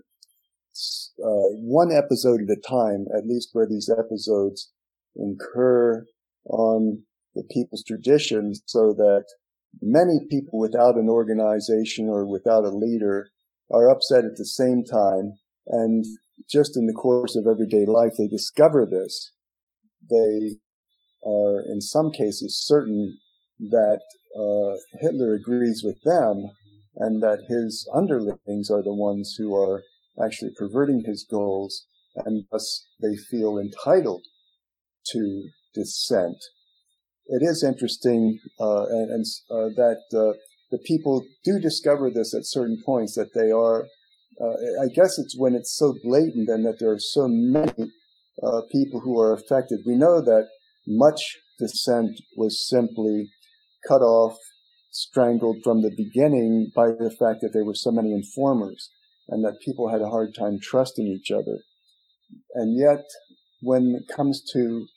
uh, 1.20 1.50
one 1.54 1.92
episode 1.92 2.42
at 2.42 2.58
a 2.58 2.62
time, 2.68 3.06
at 3.16 3.26
least 3.26 3.50
where 3.54 3.68
these 3.68 3.90
episodes 3.90 4.72
incur 5.16 6.06
on 6.46 7.04
the 7.34 7.44
people's 7.52 7.84
traditions 7.84 8.62
so 8.66 8.94
that 8.94 9.26
many 9.82 10.20
people 10.30 10.60
without 10.60 10.96
an 10.96 11.10
organization 11.10 12.08
or 12.10 12.26
without 12.26 12.64
a 12.64 12.70
leader 12.70 13.30
are 13.72 13.90
upset 13.90 14.26
at 14.26 14.38
the 14.38 14.46
same 14.46 14.84
time. 14.84 15.34
And 15.68 16.06
just 16.50 16.78
in 16.78 16.86
the 16.86 16.94
course 16.94 17.36
of 17.36 17.48
everyday 17.48 17.86
life, 17.86 18.14
they 18.18 18.28
discover 18.28 18.86
this. 18.86 19.32
They 20.10 20.58
are 21.26 21.62
in 21.62 21.82
some 21.82 22.12
cases 22.12 22.62
certain 22.64 23.18
that 23.60 24.02
uh, 24.38 24.78
Hitler 25.02 25.34
agrees 25.34 25.82
with 25.84 26.02
them 26.04 26.52
and 26.98 27.22
that 27.24 27.46
his 27.50 27.90
underlings 27.94 28.70
are 28.70 28.84
the 28.84 28.94
ones 28.94 29.36
who 29.38 29.56
are 29.56 29.84
actually 30.24 30.52
perverting 30.58 31.04
his 31.06 31.26
goals, 31.30 31.86
and 32.16 32.46
thus 32.52 32.86
they 33.02 33.16
feel 33.16 33.58
entitled 33.58 34.24
to 35.12 35.50
dissent. 35.74 36.38
It 37.28 37.42
is 37.42 37.64
interesting, 37.64 38.40
uh, 38.60 38.86
and, 38.86 39.10
and 39.12 39.26
uh, 39.50 39.70
that 39.76 40.02
uh, 40.14 40.38
the 40.72 40.80
people 40.86 41.26
do 41.44 41.60
discover 41.60 42.10
this 42.10 42.34
at 42.34 42.46
certain 42.46 42.82
points 42.86 43.16
that 43.16 43.34
they 43.34 43.52
are. 43.52 43.88
Uh, 44.40 44.84
I 44.84 44.88
guess 44.94 45.18
it's 45.18 45.36
when 45.38 45.56
it's 45.56 45.76
so 45.76 45.96
blatant 46.04 46.50
and 46.50 46.66
that 46.66 46.78
there 46.80 46.92
are 46.92 47.00
so 47.00 47.28
many 47.28 47.92
uh, 48.44 48.62
people 48.72 49.00
who 49.02 49.20
are 49.20 49.34
affected. 49.34 49.80
We 49.86 49.96
know 49.96 50.22
that 50.22 50.48
much 50.88 51.38
dissent 51.58 52.20
was 52.36 52.68
simply 52.68 53.30
cut 53.88 54.02
off, 54.02 54.38
strangled 54.92 55.58
from 55.64 55.82
the 55.82 55.94
beginning 55.96 56.72
by 56.76 56.88
the 56.88 57.16
fact 57.18 57.42
that 57.42 57.52
there 57.54 57.66
were 57.66 57.76
so 57.76 57.92
many 57.92 58.12
informers 58.12 58.90
and 59.28 59.44
that 59.44 59.60
people 59.64 59.90
had 59.90 60.02
a 60.02 60.10
hard 60.10 60.36
time 60.36 60.60
trusting 60.62 61.06
each 61.06 61.32
other. 61.32 61.60
And 62.54 62.78
yet, 62.78 63.06
when 63.62 63.96
it 63.96 64.14
comes 64.14 64.44
to 64.54 64.88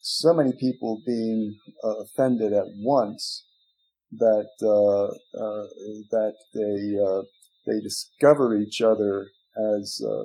so 0.00 0.32
many 0.32 0.52
people 0.52 1.02
being 1.04 1.56
uh, 1.84 2.02
offended 2.02 2.52
at 2.52 2.66
once, 2.76 3.44
that 4.12 4.48
uh, 4.62 5.06
uh, 5.38 5.66
that 6.10 6.34
they 6.54 6.96
uh, 7.04 7.22
they 7.66 7.80
discover 7.80 8.56
each 8.56 8.80
other 8.80 9.28
as 9.78 10.00
uh, 10.06 10.24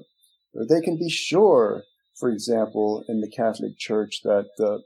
they 0.69 0.81
can 0.81 0.97
be 0.97 1.09
sure, 1.09 1.83
for 2.19 2.29
example, 2.29 3.03
in 3.07 3.21
the 3.21 3.29
Catholic 3.29 3.77
Church 3.77 4.21
that 4.23 4.49
uh, 4.59 4.77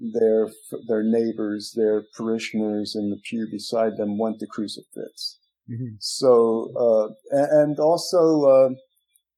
their 0.00 0.48
their 0.86 1.02
neighbors, 1.02 1.72
their 1.76 2.04
parishioners 2.16 2.94
in 2.96 3.10
the 3.10 3.20
pew 3.28 3.46
beside 3.50 3.96
them 3.96 4.18
want 4.18 4.38
the 4.38 4.46
crucifix. 4.46 5.38
Mm-hmm. 5.70 5.96
So, 6.00 6.72
uh, 6.78 7.08
and 7.30 7.78
also, 7.78 8.42
uh, 8.44 8.68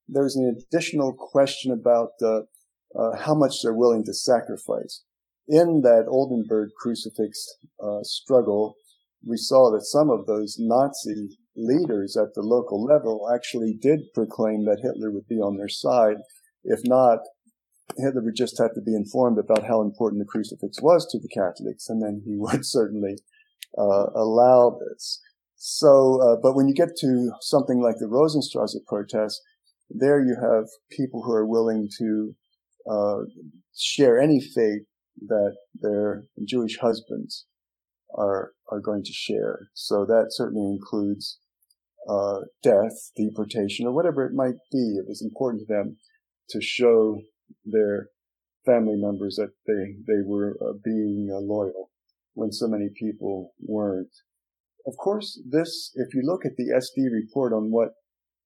there's 0.08 0.36
an 0.36 0.56
additional 0.58 1.12
question 1.12 1.72
about 1.72 2.10
uh, 2.22 2.42
uh, 2.98 3.16
how 3.16 3.34
much 3.34 3.62
they're 3.62 3.74
willing 3.74 4.04
to 4.04 4.14
sacrifice. 4.14 5.04
In 5.48 5.82
that 5.82 6.06
Oldenburg 6.08 6.70
crucifix 6.80 7.44
uh, 7.82 8.02
struggle, 8.02 8.76
we 9.26 9.36
saw 9.36 9.70
that 9.72 9.84
some 9.84 10.10
of 10.10 10.26
those 10.26 10.56
Nazi 10.58 11.36
leaders 11.56 12.16
at 12.16 12.34
the 12.34 12.42
local 12.42 12.84
level 12.84 13.28
actually 13.34 13.76
did 13.80 14.00
proclaim 14.14 14.64
that 14.64 14.80
Hitler 14.82 15.10
would 15.10 15.26
be 15.28 15.36
on 15.36 15.56
their 15.56 15.68
side. 15.68 16.16
If 16.64 16.80
not, 16.84 17.18
Hitler 17.96 18.22
would 18.22 18.36
just 18.36 18.58
have 18.58 18.74
to 18.74 18.80
be 18.80 18.94
informed 18.94 19.38
about 19.38 19.66
how 19.66 19.82
important 19.82 20.20
the 20.20 20.30
crucifix 20.30 20.80
was 20.80 21.06
to 21.10 21.18
the 21.18 21.28
Catholics, 21.28 21.88
and 21.88 22.02
then 22.02 22.22
he 22.24 22.34
would 22.36 22.64
certainly 22.64 23.16
uh, 23.76 24.06
allow 24.14 24.78
this. 24.78 25.20
So, 25.62 26.18
uh, 26.22 26.36
but 26.42 26.54
when 26.54 26.68
you 26.68 26.74
get 26.74 26.96
to 27.00 27.32
something 27.42 27.82
like 27.82 27.96
the 27.98 28.08
Rosenstrasse 28.08 28.80
protest, 28.86 29.42
there 29.90 30.18
you 30.18 30.34
have 30.40 30.64
people 30.90 31.22
who 31.22 31.32
are 31.32 31.46
willing 31.46 31.86
to 31.98 32.34
uh, 32.90 33.18
share 33.76 34.18
any 34.18 34.40
fate 34.40 34.84
that 35.26 35.56
their 35.74 36.24
Jewish 36.48 36.78
husbands 36.78 37.44
are 38.16 38.52
are 38.72 38.80
going 38.80 39.02
to 39.04 39.12
share. 39.12 39.68
So 39.74 40.06
that 40.06 40.28
certainly 40.30 40.66
includes 40.66 41.38
uh, 42.08 42.38
death, 42.62 43.12
deportation, 43.14 43.86
or 43.86 43.92
whatever 43.92 44.24
it 44.24 44.32
might 44.32 44.56
be. 44.72 44.96
It 44.96 45.04
was 45.06 45.20
important 45.20 45.68
to 45.68 45.74
them 45.74 45.98
to 46.50 46.62
show 46.62 47.20
their 47.66 48.08
family 48.64 48.96
members 48.96 49.36
that 49.36 49.52
they 49.66 49.96
they 50.06 50.22
were 50.24 50.56
uh, 50.62 50.72
being 50.82 51.28
uh, 51.30 51.40
loyal 51.40 51.90
when 52.32 52.50
so 52.50 52.66
many 52.66 52.88
people 52.98 53.52
weren't. 53.60 54.14
Of 54.86 54.96
course, 54.96 55.40
this, 55.48 55.92
if 55.94 56.14
you 56.14 56.22
look 56.24 56.44
at 56.44 56.56
the 56.56 56.72
SD 56.74 57.12
report 57.12 57.52
on 57.52 57.70
what 57.70 57.90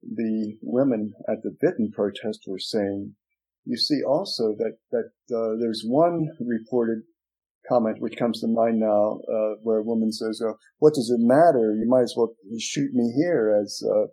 the 0.03 0.57
women 0.63 1.13
at 1.29 1.43
the 1.43 1.57
Witten 1.63 1.93
protest 1.93 2.41
were 2.47 2.59
saying, 2.59 3.15
you 3.65 3.77
see 3.77 4.03
also 4.03 4.55
that, 4.59 4.77
that 4.91 5.11
uh, 5.35 5.57
there's 5.61 5.85
one 5.87 6.29
reported 6.41 7.03
comment 7.69 8.01
which 8.01 8.19
comes 8.19 8.41
to 8.41 8.47
mind 8.47 8.79
now, 8.79 9.21
uh, 9.33 9.55
where 9.63 9.79
a 9.79 9.83
woman 9.83 10.13
says, 10.13 10.43
oh, 10.45 10.57
what 10.79 10.95
does 10.95 11.11
it 11.11 11.21
matter? 11.23 11.75
You 11.75 11.87
might 11.89 12.03
as 12.03 12.15
well 12.17 12.35
shoot 12.59 12.93
me 12.93 13.13
here 13.17 13.59
as, 13.63 13.83
uh, 13.85 14.05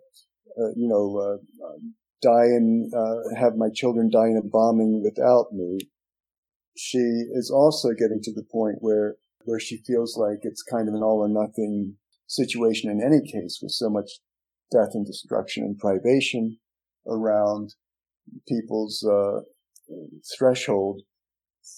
uh 0.62 0.70
you 0.74 0.88
know, 0.88 1.18
uh, 1.18 1.76
die 2.22 2.46
and 2.46 2.92
uh, 2.94 3.36
have 3.38 3.56
my 3.56 3.68
children 3.74 4.08
die 4.10 4.28
in 4.28 4.40
a 4.42 4.48
bombing 4.48 5.02
without 5.02 5.52
me. 5.52 5.78
She 6.76 6.98
is 6.98 7.50
also 7.54 7.90
getting 7.90 8.20
to 8.22 8.32
the 8.32 8.44
point 8.50 8.76
where, 8.80 9.16
where 9.44 9.60
she 9.60 9.82
feels 9.86 10.16
like 10.16 10.38
it's 10.42 10.62
kind 10.62 10.88
of 10.88 10.94
an 10.94 11.02
all 11.02 11.18
or 11.18 11.28
nothing 11.28 11.96
situation 12.32 12.90
in 12.90 13.02
any 13.02 13.20
case 13.20 13.58
with 13.62 13.72
so 13.72 13.90
much 13.90 14.10
death 14.70 14.90
and 14.94 15.06
destruction 15.06 15.64
and 15.64 15.78
privation 15.78 16.58
around 17.06 17.74
people's 18.48 19.04
uh, 19.04 19.40
threshold 20.36 21.02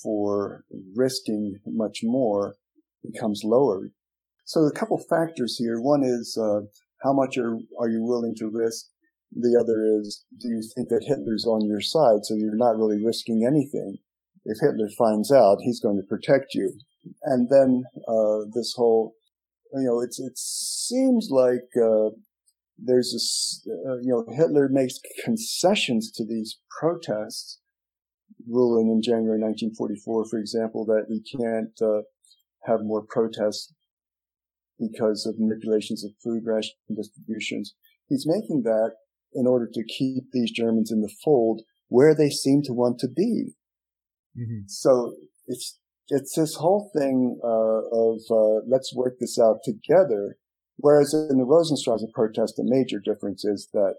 for 0.03 0.65
risking 0.95 1.59
much 1.67 2.01
more 2.03 2.57
becomes 3.03 3.43
lower. 3.45 3.91
So 4.45 4.61
a 4.61 4.73
couple 4.73 4.99
factors 4.99 5.57
here. 5.57 5.81
One 5.81 6.03
is 6.05 6.39
uh, 6.41 6.67
how 7.03 7.13
much 7.13 7.37
are, 7.39 7.59
are 7.81 7.89
you 7.89 8.03
willing 8.03 8.35
to 8.37 8.51
risk? 8.53 8.87
The 9.33 9.59
other 9.61 10.01
is 10.01 10.25
do 10.41 10.49
you 10.49 10.63
think 10.75 10.89
that 10.91 11.05
Hitler's 11.07 11.47
on 11.47 11.67
your 11.67 11.81
side 11.81 12.25
so 12.25 12.35
you're 12.35 12.57
not 12.57 12.77
really 12.77 13.05
risking 13.05 13.45
anything? 13.47 13.97
If 14.45 14.59
Hitler 14.61 14.91
finds 14.97 15.33
out, 15.33 15.59
he's 15.63 15.81
going 15.81 15.97
to 15.97 16.07
protect 16.09 16.55
you. 16.55 16.79
And 17.23 17.49
then 17.51 17.85
uh, 18.07 18.47
this 18.55 18.75
whole 18.77 19.15
you 19.81 19.87
know, 19.87 20.01
it's, 20.01 20.21
it 20.21 20.37
seems 20.37 21.29
like, 21.31 21.69
uh, 21.77 22.11
there's 22.77 23.13
this, 23.13 23.67
uh, 23.89 23.99
you 23.99 24.09
know, 24.09 24.25
Hitler 24.35 24.69
makes 24.69 24.99
concessions 25.25 26.11
to 26.13 26.25
these 26.25 26.59
protests, 26.81 27.61
ruling 28.49 28.91
in 28.91 29.01
January 29.03 29.41
1944, 29.41 30.29
for 30.29 30.39
example, 30.39 30.85
that 30.87 31.07
we 31.09 31.23
can't, 31.23 31.81
uh, 31.81 32.03
have 32.65 32.81
more 32.83 33.05
protests 33.07 33.73
because 34.79 35.27
of 35.27 35.39
manipulations 35.39 36.05
of 36.05 36.11
food 36.23 36.43
ration 36.45 36.75
distributions. 36.97 37.75
He's 38.09 38.27
making 38.27 38.63
that 38.65 38.93
in 39.33 39.47
order 39.47 39.69
to 39.73 39.85
keep 39.85 40.25
these 40.33 40.51
Germans 40.51 40.91
in 40.91 41.01
the 41.01 41.13
fold 41.25 41.63
where 41.89 42.15
they 42.15 42.31
seem 42.31 42.63
to 42.63 42.73
want 42.73 42.99
to 43.01 43.09
be. 43.09 43.55
Mm-hmm. 44.37 44.67
So 44.67 45.15
it's 45.47 45.79
it's 46.09 46.35
this 46.35 46.57
whole 46.57 46.91
thing 46.97 47.39
uh, 47.43 47.49
of 47.49 48.21
uh, 48.31 48.65
let's 48.67 48.95
work 48.95 49.15
this 49.21 49.39
out 49.39 49.59
together. 49.65 50.37
Whereas 50.77 51.15
in 51.15 51.39
the 51.39 51.45
Rosenstrasse 51.45 52.05
protest, 52.13 52.55
the 52.57 52.65
major 52.65 52.99
difference 52.99 53.45
is 53.45 53.69
that 53.73 53.95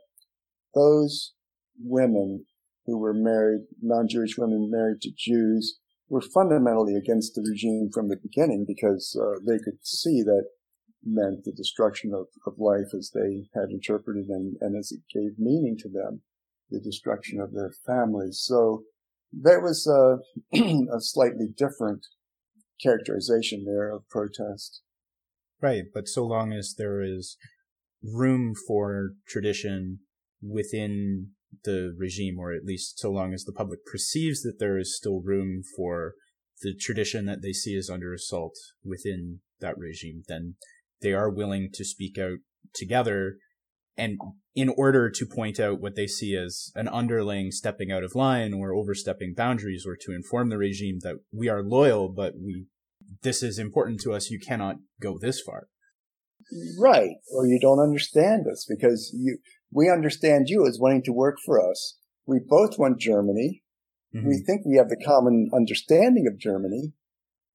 those 0.73 1.33
women 1.79 2.45
who 2.85 2.97
were 2.97 3.13
married, 3.13 3.61
non-Jewish 3.81 4.37
women 4.37 4.69
married 4.69 5.01
to 5.01 5.11
Jews, 5.17 5.79
were 6.09 6.21
fundamentally 6.21 6.95
against 6.95 7.33
the 7.33 7.45
regime 7.49 7.89
from 7.91 8.09
the 8.09 8.17
beginning 8.21 8.65
because 8.67 9.17
uh, 9.19 9.39
they 9.47 9.57
could 9.57 9.79
see 9.83 10.21
that 10.21 10.45
meant 11.03 11.45
the 11.45 11.51
destruction 11.51 12.13
of, 12.13 12.27
of 12.45 12.59
life 12.59 12.93
as 12.95 13.11
they 13.13 13.47
had 13.53 13.69
interpreted 13.69 14.25
and, 14.27 14.55
and 14.61 14.77
as 14.77 14.91
it 14.91 15.01
gave 15.11 15.39
meaning 15.39 15.77
to 15.79 15.89
them, 15.89 16.21
the 16.69 16.79
destruction 16.79 17.39
of 17.39 17.53
their 17.53 17.71
families. 17.85 18.41
So 18.43 18.83
there 19.31 19.61
was 19.61 19.87
a, 19.87 20.17
a 20.57 20.99
slightly 20.99 21.47
different 21.55 22.05
characterization 22.81 23.65
there 23.65 23.91
of 23.91 24.07
protest. 24.09 24.81
Right, 25.61 25.85
but 25.93 26.07
so 26.07 26.25
long 26.25 26.53
as 26.53 26.75
there 26.77 27.01
is 27.01 27.37
room 28.03 28.53
for 28.67 29.11
tradition 29.27 29.99
within 30.41 31.29
the 31.63 31.95
regime, 31.97 32.37
or 32.37 32.51
at 32.53 32.65
least 32.65 32.99
so 32.99 33.11
long 33.11 33.33
as 33.33 33.45
the 33.45 33.53
public 33.53 33.79
perceives 33.85 34.41
that 34.41 34.59
there 34.59 34.77
is 34.77 34.95
still 34.95 35.21
room 35.21 35.61
for 35.75 36.13
the 36.61 36.75
tradition 36.75 37.25
that 37.25 37.41
they 37.41 37.53
see 37.53 37.75
as 37.75 37.89
under 37.89 38.13
assault 38.13 38.55
within 38.83 39.39
that 39.59 39.77
regime, 39.77 40.23
then 40.27 40.55
they 41.01 41.13
are 41.13 41.29
willing 41.29 41.69
to 41.73 41.85
speak 41.85 42.17
out 42.17 42.39
together 42.73 43.37
and 43.97 44.17
in 44.55 44.69
order 44.69 45.09
to 45.09 45.25
point 45.25 45.59
out 45.59 45.79
what 45.79 45.95
they 45.95 46.07
see 46.07 46.35
as 46.35 46.71
an 46.75 46.87
underling 46.87 47.51
stepping 47.51 47.91
out 47.91 48.03
of 48.03 48.15
line 48.15 48.53
or 48.53 48.73
overstepping 48.73 49.33
boundaries 49.35 49.85
or 49.85 49.95
to 49.95 50.13
inform 50.13 50.49
the 50.49 50.57
regime 50.57 50.99
that 51.01 51.15
we 51.31 51.49
are 51.49 51.63
loyal 51.63 52.09
but 52.09 52.33
we 52.35 52.65
this 53.21 53.43
is 53.43 53.59
important 53.59 53.99
to 54.01 54.13
us 54.13 54.29
you 54.29 54.39
cannot 54.39 54.77
go 55.01 55.17
this 55.19 55.41
far. 55.41 55.67
Right 56.79 57.15
or 57.33 57.47
you 57.47 57.59
don't 57.59 57.79
understand 57.79 58.45
us 58.51 58.65
because 58.67 59.11
you 59.17 59.39
we 59.71 59.89
understand 59.89 60.45
you 60.47 60.65
as 60.67 60.79
wanting 60.79 61.03
to 61.03 61.11
work 61.11 61.37
for 61.45 61.59
us. 61.59 61.97
We 62.25 62.39
both 62.45 62.77
want 62.77 62.99
germany. 62.99 63.63
Mm-hmm. 64.15 64.27
we 64.27 64.43
think 64.45 64.61
we 64.65 64.77
have 64.77 64.89
the 64.89 65.03
common 65.03 65.49
understanding 65.53 66.27
of 66.31 66.39
germany. 66.39 66.93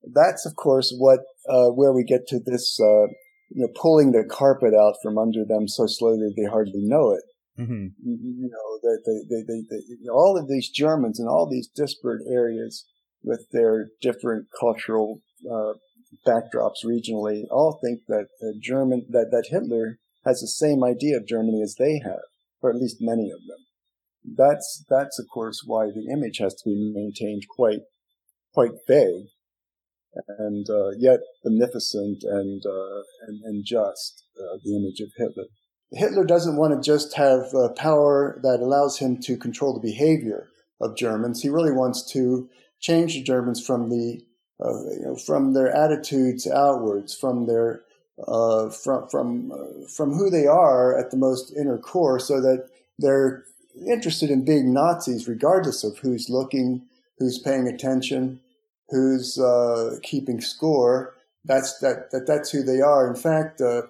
That's 0.03 0.45
of 0.45 0.57
course 0.57 0.95
what 0.99 1.21
uh, 1.49 1.69
where 1.69 1.93
we 1.93 2.05
get 2.05 2.27
to 2.29 2.41
this 2.45 2.79
uh, 2.81 3.07
you 3.51 3.63
know, 3.63 3.73
pulling 3.75 4.13
the 4.13 4.25
carpet 4.25 4.75
out 4.75 4.95
from 5.03 5.19
under 5.19 5.45
them 5.45 5.67
so 5.67 5.87
slowly 5.87 6.33
they 6.37 6.49
hardly 6.49 6.83
know 6.83 7.13
it. 7.13 7.25
Mm-hmm. 7.59 7.89
You, 8.03 8.49
know, 8.51 8.79
that 8.83 9.03
they, 9.05 9.37
they, 9.37 9.43
they, 9.43 9.61
they, 9.69 10.09
all 10.09 10.39
of 10.39 10.49
these 10.49 10.71
Germans 10.71 11.21
in 11.21 11.27
all 11.27 11.49
these 11.51 11.69
disparate 11.69 12.23
areas 12.31 12.87
with 13.23 13.47
their 13.53 13.89
different 14.01 14.47
cultural 14.59 15.21
uh, 15.45 15.75
backdrops 16.27 16.85
regionally 16.87 17.43
all 17.51 17.79
think 17.83 18.01
that 18.09 18.29
the 18.41 18.55
German 18.63 19.07
that 19.11 19.31
that 19.31 19.49
Hitler 19.51 19.99
has 20.25 20.41
the 20.41 20.49
same 20.49 20.83
idea 20.83 21.17
of 21.17 21.27
Germany 21.27 21.61
as 21.63 21.77
they 21.79 22.01
have, 22.03 22.23
or 22.63 22.71
at 22.71 22.77
least 22.77 22.97
many 23.01 23.31
of 23.31 23.41
them. 23.47 24.37
That's 24.37 24.85
that's 24.89 25.19
of 25.19 25.27
course 25.33 25.63
why 25.67 25.87
the 25.87 26.11
image 26.11 26.39
has 26.39 26.55
to 26.55 26.63
be 26.65 26.93
maintained 26.95 27.43
quite 27.55 27.81
quite 28.55 28.73
vague 28.89 29.27
and 30.39 30.69
uh, 30.69 30.91
yet 30.99 31.21
beneficent 31.45 32.23
and, 32.25 32.63
uh, 32.67 33.03
and, 33.27 33.43
and 33.45 33.65
just, 33.65 34.25
uh, 34.39 34.59
the 34.65 34.77
image 34.77 35.01
of 35.01 35.11
Hitler. 35.17 35.45
Hitler 35.93 36.25
doesn't 36.25 36.57
want 36.57 36.73
to 36.73 36.87
just 36.87 37.17
have 37.17 37.53
uh, 37.55 37.69
power 37.77 38.41
that 38.43 38.61
allows 38.61 38.99
him 38.99 39.21
to 39.23 39.37
control 39.37 39.75
the 39.75 39.81
behavior 39.81 40.49
of 40.81 40.97
Germans. 40.97 41.43
He 41.43 41.49
really 41.49 41.73
wants 41.73 42.11
to 42.13 42.49
change 42.81 43.15
the 43.15 43.23
Germans 43.23 43.65
from 43.65 43.91
the 43.91 44.21
uh, 44.63 44.83
you 44.91 45.03
know, 45.03 45.17
from 45.17 45.55
their 45.55 45.75
attitudes 45.75 46.47
outwards, 46.47 47.15
from 47.15 47.47
their 47.47 47.81
uh, 48.29 48.69
from 48.69 49.09
from 49.09 49.53
from 49.89 50.13
who 50.13 50.29
they 50.29 50.47
are 50.47 50.99
at 50.99 51.11
the 51.11 51.17
most 51.17 51.53
inner 51.57 51.79
core, 51.79 52.19
so 52.19 52.41
that 52.41 52.69
they're 52.99 53.45
interested 53.87 54.31
in 54.31 54.45
being 54.45 54.73
Nazis, 54.73 55.27
regardless 55.27 55.83
of 55.83 55.99
who's 55.99 56.29
looking, 56.29 56.87
who's 57.19 57.39
paying 57.39 57.67
attention, 57.67 58.41
who's 58.91 59.39
uh, 59.39 59.99
keeping 60.03 60.41
score. 60.41 61.15
That's 61.45 61.79
that, 61.79 62.11
that 62.11 62.27
that's 62.27 62.51
who 62.51 62.63
they 62.63 62.81
are. 62.81 63.09
In 63.09 63.15
fact, 63.15 63.61
uh, 63.61 63.83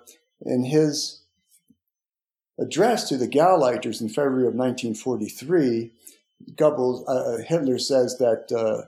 in 0.42 0.64
his 0.64 1.22
address 2.58 3.08
to 3.08 3.16
the 3.16 3.28
Gauleiters 3.28 4.00
in 4.00 4.08
February 4.08 4.46
of 4.46 4.54
1943, 4.54 5.92
Goebbels, 6.52 7.04
uh, 7.08 7.12
uh, 7.12 7.38
Hitler 7.38 7.78
says 7.78 8.18
that 8.18 8.52
uh, 8.52 8.86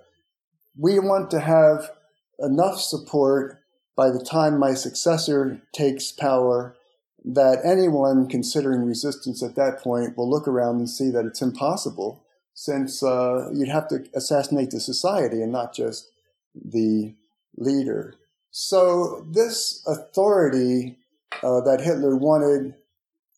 we 0.79 0.99
want 0.99 1.31
to 1.31 1.41
have 1.41 1.91
enough 2.39 2.81
support 2.81 3.59
by 3.97 4.11
the 4.11 4.23
time 4.23 4.59
my 4.59 4.75
successor 4.75 5.61
takes 5.73 6.13
power 6.13 6.77
that 7.25 7.61
anyone 7.65 8.29
considering 8.29 8.85
resistance 8.85 9.43
at 9.43 9.55
that 9.55 9.79
point 9.81 10.17
will 10.17 10.29
look 10.29 10.49
around 10.49 10.77
and 10.77 10.91
see 10.91 11.11
that 11.11 11.25
it's 11.25 11.43
impossible 11.43 12.25
since 12.55 13.03
uh, 13.03 13.51
you'd 13.53 13.69
have 13.69 13.89
to 13.89 14.05
assassinate 14.15 14.71
the 14.71 14.81
society 14.81 15.43
and 15.43 15.53
not 15.53 15.75
just 15.75 16.11
the 16.55 17.15
leader. 17.57 18.15
So 18.51 19.27
this 19.31 19.83
authority 19.87 20.99
uh, 21.43 21.61
that 21.63 21.81
Hitler 21.81 22.17
wanted 22.17 22.75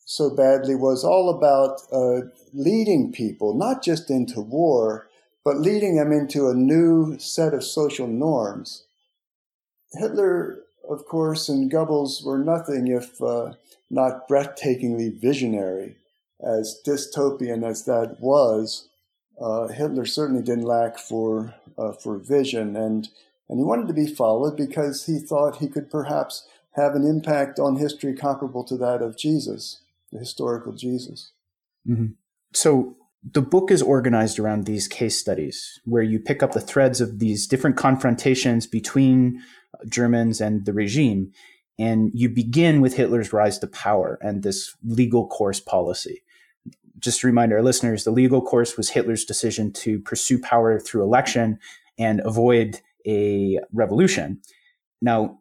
so 0.04 0.28
badly 0.30 0.74
was 0.74 1.04
all 1.04 1.30
about 1.30 1.80
uh, 1.92 2.28
leading 2.52 3.12
people, 3.12 3.54
not 3.54 3.82
just 3.82 4.10
into 4.10 4.40
war, 4.40 5.08
but 5.44 5.58
leading 5.58 5.96
them 5.96 6.12
into 6.12 6.48
a 6.48 6.54
new 6.54 7.18
set 7.18 7.54
of 7.54 7.64
social 7.64 8.06
norms. 8.06 8.84
Hitler, 9.92 10.58
of 10.88 11.06
course, 11.06 11.48
and 11.48 11.70
Goebbels 11.70 12.24
were 12.24 12.38
nothing 12.38 12.88
if 12.88 13.22
uh, 13.22 13.52
not 13.90 14.28
breathtakingly 14.28 15.18
visionary. 15.18 15.96
As 16.44 16.80
dystopian 16.86 17.64
as 17.64 17.84
that 17.84 18.16
was, 18.20 18.88
uh, 19.40 19.68
Hitler 19.68 20.06
certainly 20.06 20.42
didn't 20.42 20.64
lack 20.64 20.98
for 20.98 21.54
uh, 21.76 21.92
for 21.92 22.18
vision, 22.18 22.76
and 22.76 23.08
and 23.48 23.58
he 23.58 23.64
wanted 23.64 23.88
to 23.88 23.94
be 23.94 24.06
followed 24.06 24.56
because 24.56 25.06
he 25.06 25.18
thought 25.18 25.56
he 25.56 25.68
could 25.68 25.90
perhaps 25.90 26.46
have 26.72 26.94
an 26.94 27.06
impact 27.06 27.58
on 27.58 27.76
history 27.76 28.14
comparable 28.14 28.64
to 28.64 28.76
that 28.76 29.02
of 29.02 29.16
Jesus, 29.16 29.82
the 30.10 30.18
historical 30.18 30.72
Jesus. 30.72 31.32
Mm-hmm. 31.88 32.12
So 32.52 32.96
the 33.32 33.42
book 33.42 33.70
is 33.70 33.82
organized 33.82 34.38
around 34.38 34.64
these 34.64 34.88
case 34.88 35.18
studies 35.18 35.80
where 35.84 36.02
you 36.02 36.18
pick 36.18 36.42
up 36.42 36.52
the 36.52 36.60
threads 36.60 37.00
of 37.00 37.18
these 37.18 37.46
different 37.46 37.76
confrontations 37.76 38.66
between 38.66 39.40
Germans 39.88 40.40
and 40.40 40.64
the 40.64 40.72
regime. 40.72 41.32
And 41.78 42.10
you 42.14 42.28
begin 42.28 42.80
with 42.80 42.94
Hitler's 42.94 43.32
rise 43.32 43.58
to 43.58 43.66
power 43.66 44.18
and 44.20 44.42
this 44.42 44.74
legal 44.84 45.26
course 45.26 45.60
policy 45.60 46.22
just 46.98 47.20
to 47.20 47.26
remind 47.26 47.52
our 47.52 47.62
listeners, 47.62 48.04
the 48.04 48.10
legal 48.10 48.40
course 48.40 48.76
was 48.76 48.90
Hitler's 48.90 49.24
decision 49.24 49.72
to 49.72 50.00
pursue 50.00 50.38
power 50.38 50.78
through 50.78 51.02
election 51.02 51.58
and 51.98 52.20
avoid 52.24 52.80
a 53.06 53.60
revolution. 53.72 54.40
Now, 55.02 55.38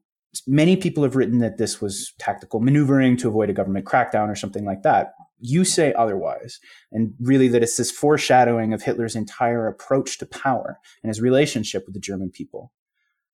many 0.47 0.75
people 0.75 1.03
have 1.03 1.15
written 1.15 1.39
that 1.39 1.57
this 1.57 1.81
was 1.81 2.13
tactical 2.19 2.59
maneuvering 2.59 3.17
to 3.17 3.27
avoid 3.27 3.49
a 3.49 3.53
government 3.53 3.85
crackdown 3.85 4.29
or 4.29 4.35
something 4.35 4.65
like 4.65 4.81
that. 4.83 5.13
You 5.39 5.65
say 5.65 5.93
otherwise, 5.93 6.59
and 6.91 7.13
really 7.19 7.47
that 7.49 7.63
it's 7.63 7.77
this 7.77 7.91
foreshadowing 7.91 8.73
of 8.73 8.81
Hitler's 8.81 9.15
entire 9.15 9.67
approach 9.67 10.17
to 10.19 10.25
power 10.25 10.79
and 11.03 11.09
his 11.09 11.21
relationship 11.21 11.85
with 11.85 11.93
the 11.93 11.99
German 11.99 12.29
people. 12.29 12.71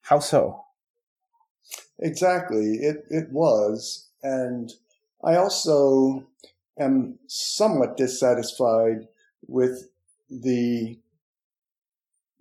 How 0.01 0.19
so? 0.19 0.63
Exactly. 1.99 2.77
It, 2.81 3.05
it 3.09 3.31
was. 3.31 4.09
And 4.23 4.71
I 5.23 5.35
also 5.35 6.25
am 6.79 7.19
somewhat 7.27 7.97
dissatisfied 7.97 9.07
with 9.47 9.89
the 10.29 10.99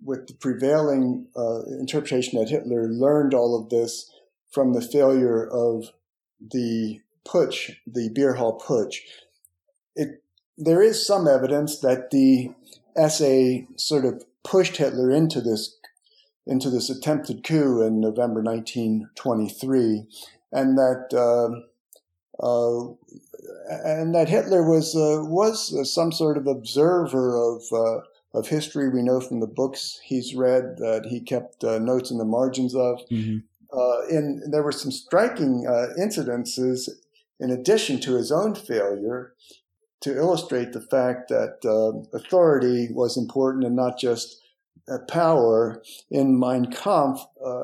with 0.01 0.27
the 0.27 0.33
prevailing 0.33 1.27
uh, 1.35 1.61
interpretation 1.79 2.39
that 2.39 2.49
Hitler 2.49 2.87
learned 2.87 3.33
all 3.33 3.59
of 3.59 3.69
this 3.69 4.09
from 4.49 4.73
the 4.73 4.81
failure 4.81 5.45
of 5.45 5.91
the 6.39 7.01
putsch, 7.25 7.75
the 7.85 8.09
beer 8.09 8.35
hall 8.35 8.59
putsch. 8.59 8.99
It, 9.95 10.23
there 10.57 10.81
is 10.81 11.05
some 11.05 11.27
evidence 11.27 11.79
that 11.79 12.11
the 12.11 12.51
SA 12.95 13.65
sort 13.75 14.05
of 14.05 14.23
pushed 14.43 14.77
Hitler 14.77 15.11
into 15.11 15.41
this 15.41 15.75
into 16.47 16.69
this 16.69 16.89
attempted 16.89 17.43
coup 17.43 17.81
in 17.85 17.99
November 17.99 18.41
1923, 18.41 20.07
and 20.51 20.77
that 20.77 21.13
uh, 21.13 21.68
and 23.69 24.15
that 24.15 24.29
Hitler 24.29 24.67
was 24.67 24.95
uh, 24.95 25.23
was 25.23 25.73
uh, 25.73 25.83
some 25.83 26.11
sort 26.11 26.37
of 26.37 26.47
observer 26.47 27.37
of 27.37 27.63
uh, 27.71 28.01
of 28.37 28.47
history. 28.47 28.89
We 28.89 29.03
know 29.03 29.21
from 29.21 29.39
the 29.39 29.47
books 29.47 29.99
he's 30.03 30.35
read 30.35 30.77
that 30.77 31.07
he 31.09 31.19
kept 31.19 31.63
uh, 31.63 31.79
notes 31.79 32.11
in 32.11 32.17
the 32.17 32.25
margins 32.25 32.75
of. 32.75 32.99
Mm-hmm. 33.11 33.37
Uh, 33.71 34.01
and 34.09 34.51
there 34.51 34.63
were 34.63 34.71
some 34.71 34.91
striking 34.91 35.67
uh, 35.67 35.93
incidences 35.99 36.89
in 37.39 37.51
addition 37.51 37.99
to 38.01 38.15
his 38.15 38.31
own 38.31 38.55
failure 38.55 39.33
to 40.01 40.15
illustrate 40.15 40.71
the 40.71 40.81
fact 40.81 41.29
that 41.29 41.59
authority 42.13 42.87
was 42.91 43.17
important 43.17 43.65
and 43.65 43.75
not 43.75 43.99
just 43.99 44.41
power. 45.07 45.83
In 46.09 46.39
Mein 46.39 46.71
Kampf, 46.71 47.21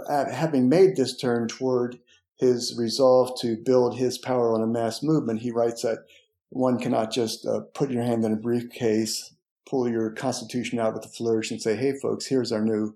at 0.09 0.31
having 0.31 0.69
made 0.69 0.95
this 0.95 1.17
turn 1.17 1.47
toward 1.47 1.97
his 2.37 2.75
resolve 2.77 3.39
to 3.41 3.57
build 3.57 3.97
his 3.97 4.17
power 4.17 4.53
on 4.53 4.61
a 4.61 4.67
mass 4.67 5.01
movement, 5.01 5.41
he 5.41 5.51
writes 5.51 5.81
that 5.83 6.05
one 6.49 6.79
cannot 6.79 7.11
just 7.11 7.45
uh, 7.45 7.61
put 7.73 7.91
your 7.91 8.03
hand 8.03 8.23
in 8.23 8.31
a 8.31 8.37
briefcase, 8.37 9.33
pull 9.67 9.89
your 9.89 10.11
constitution 10.11 10.79
out 10.79 10.93
with 10.93 11.05
a 11.05 11.09
flourish, 11.09 11.51
and 11.51 11.61
say, 11.61 11.75
"Hey, 11.75 11.93
folks, 12.01 12.27
here's 12.27 12.51
our 12.51 12.61
new 12.61 12.95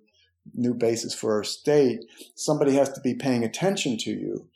new 0.53 0.73
basis 0.73 1.13
for 1.13 1.33
our 1.33 1.43
state." 1.43 2.05
Somebody 2.35 2.75
has 2.75 2.91
to 2.93 3.01
be 3.01 3.13
paying 3.13 3.43
attention 3.43 3.97
to 3.99 4.11
you, 4.11 4.47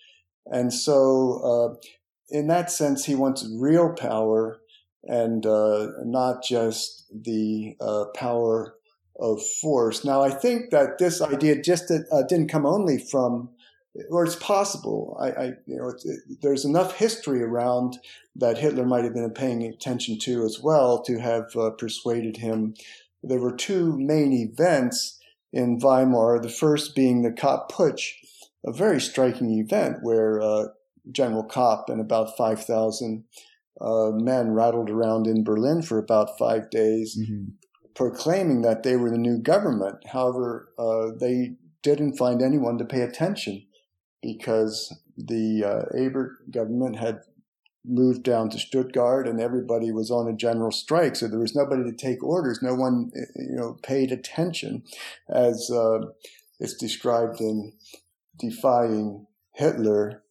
and 0.46 0.74
so 0.74 1.42
uh, 1.44 1.88
in 2.30 2.48
that 2.48 2.72
sense, 2.72 3.06
he 3.06 3.16
wants 3.16 3.48
real 3.58 3.94
power 3.94 4.60
and 5.04 5.46
uh, 5.46 5.88
not 6.04 6.44
just 6.44 7.06
the 7.14 7.76
uh, 7.80 8.06
power 8.16 8.76
of 9.20 9.46
force. 9.62 10.04
Now, 10.04 10.22
I 10.24 10.32
think 10.32 10.72
that 10.72 10.98
this 10.98 11.22
idea 11.22 11.62
just 11.62 11.92
uh, 11.92 12.24
didn't 12.24 12.48
come 12.48 12.66
only 12.66 12.98
from, 12.98 13.50
or 14.10 14.26
it's 14.26 14.36
possible. 14.36 15.18
I, 15.20 15.28
I 15.30 15.46
you 15.66 15.78
know, 15.78 15.90
it, 15.90 16.42
there's 16.42 16.66
enough 16.66 16.98
history 16.98 17.44
around 17.44 17.98
that 18.36 18.58
Hitler 18.58 18.86
might 18.86 19.04
have 19.04 19.14
been 19.14 19.30
paying 19.32 19.64
attention 19.64 20.18
to 20.20 20.44
as 20.44 20.60
well 20.62 21.04
to 21.04 21.20
have 21.20 21.56
uh, 21.56 21.72
persuaded 21.72 22.38
him. 22.38 22.74
There 23.22 23.40
were 23.40 23.56
two 23.56 23.98
main 23.98 24.34
events 24.34 25.20
in 25.52 25.80
Weimar. 25.80 26.40
The 26.42 26.50
first 26.50 26.96
being 26.96 27.22
the 27.22 27.32
Kapp 27.32 27.72
Putsch, 27.72 28.14
a 28.66 28.74
very 28.74 29.00
striking 29.00 29.52
event 29.52 29.98
where 30.02 30.42
uh, 30.42 30.66
General 31.12 31.44
Kapp 31.44 31.90
and 31.90 32.02
about 32.02 32.36
5,000 32.36 33.24
uh, 33.80 34.12
men 34.12 34.52
rattled 34.52 34.90
around 34.90 35.28
in 35.28 35.44
Berlin 35.44 35.82
for 35.82 36.00
about 36.00 36.38
five 36.40 36.70
days, 36.70 37.18
mm-hmm. 37.20 37.52
proclaiming 37.94 38.62
that 38.64 38.84
they 38.84 38.96
were 38.96 39.12
the 39.12 39.18
new 39.18 39.38
government. 39.38 39.98
However, 40.08 40.70
uh, 40.80 41.10
they 41.20 41.58
didn't 41.84 42.18
find 42.18 42.42
anyone 42.42 42.78
to 42.78 42.86
pay 42.86 43.02
attention 43.02 43.66
because 44.24 44.98
the 45.18 45.64
uh, 45.64 45.98
Ebert 45.98 46.50
government 46.52 46.98
had 46.98 47.20
moved 47.86 48.24
down 48.24 48.50
to 48.50 48.58
Stuttgart 48.58 49.28
and 49.28 49.42
everybody 49.42 49.92
was 49.92 50.10
on 50.10 50.28
a 50.28 50.36
general 50.36 50.72
strike. 50.72 51.16
So 51.16 51.28
there 51.28 51.40
was 51.40 51.56
nobody 51.56 51.84
to 51.84 51.96
take 51.96 52.24
orders. 52.24 52.62
No 52.62 52.74
one, 52.74 53.12
you 53.36 53.56
know, 53.56 53.78
paid 53.84 54.12
attention 54.12 54.84
as 55.30 55.70
uh, 55.70 56.00
it's 56.60 56.76
described 56.76 57.42
in 57.42 57.74
Defying 58.40 59.28
Hitler, 59.54 60.24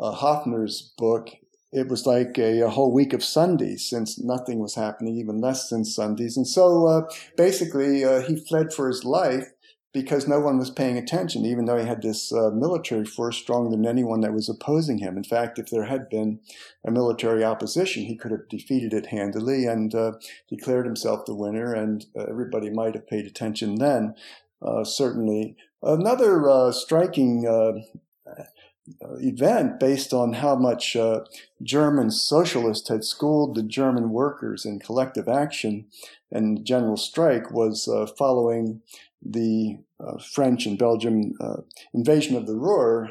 uh, 0.00 0.16
Haffner's 0.16 0.92
book. 0.96 1.28
It 1.72 1.88
was 1.88 2.06
like 2.06 2.38
a, 2.38 2.60
a, 2.60 2.70
whole 2.70 2.92
week 2.92 3.12
of 3.12 3.22
Sundays 3.22 3.88
since 3.88 4.18
nothing 4.18 4.60
was 4.60 4.76
happening, 4.76 5.16
even 5.16 5.40
less 5.40 5.68
than 5.68 5.84
Sundays. 5.84 6.36
And 6.36 6.46
so 6.46 6.86
uh, 6.86 7.02
basically, 7.36 8.04
uh, 8.04 8.20
he 8.20 8.36
fled 8.36 8.72
for 8.72 8.88
his 8.88 9.04
life 9.04 9.48
because 9.94 10.26
no 10.26 10.40
one 10.40 10.58
was 10.58 10.70
paying 10.70 10.98
attention, 10.98 11.46
even 11.46 11.64
though 11.66 11.78
he 11.78 11.86
had 11.86 12.02
this 12.02 12.32
uh, 12.32 12.50
military 12.50 13.04
force 13.04 13.36
stronger 13.36 13.70
than 13.70 13.86
anyone 13.86 14.20
that 14.22 14.34
was 14.34 14.48
opposing 14.48 14.98
him. 14.98 15.16
In 15.16 15.22
fact, 15.22 15.56
if 15.56 15.70
there 15.70 15.84
had 15.84 16.10
been 16.10 16.40
a 16.84 16.90
military 16.90 17.44
opposition, 17.44 18.02
he 18.02 18.16
could 18.16 18.32
have 18.32 18.48
defeated 18.48 18.92
it 18.92 19.06
handily 19.06 19.66
and 19.66 19.94
uh, 19.94 20.14
declared 20.48 20.84
himself 20.84 21.24
the 21.24 21.34
winner, 21.34 21.72
and 21.72 22.06
uh, 22.18 22.24
everybody 22.24 22.70
might 22.70 22.94
have 22.94 23.06
paid 23.06 23.24
attention 23.24 23.76
then. 23.76 24.16
Uh, 24.60 24.82
certainly, 24.82 25.56
another 25.80 26.50
uh, 26.50 26.72
striking 26.72 27.46
uh, 27.46 27.74
event 29.20 29.78
based 29.78 30.12
on 30.12 30.32
how 30.34 30.56
much 30.56 30.96
German 31.62 32.10
socialists 32.10 32.88
had 32.88 33.04
schooled 33.04 33.54
the 33.54 33.62
German 33.62 34.10
workers 34.10 34.66
in 34.66 34.80
collective 34.80 35.28
action 35.28 35.86
and 36.30 36.66
general 36.66 36.96
strike 36.96 37.50
was 37.50 37.88
following 38.18 38.82
the 39.24 39.78
uh, 40.00 40.18
French 40.18 40.66
and 40.66 40.78
Belgian 40.78 41.34
uh, 41.40 41.62
invasion 41.92 42.36
of 42.36 42.46
the 42.46 42.56
Ruhr, 42.56 43.10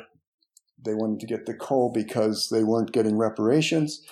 they 0.84 0.94
wanted 0.94 1.20
to 1.22 1.28
get 1.28 1.46
the 1.46 1.54
coal 1.54 1.92
because 1.94 2.50
they 2.50 2.64
weren't 2.64 2.92
getting 2.92 3.18
reparations. 3.18 4.06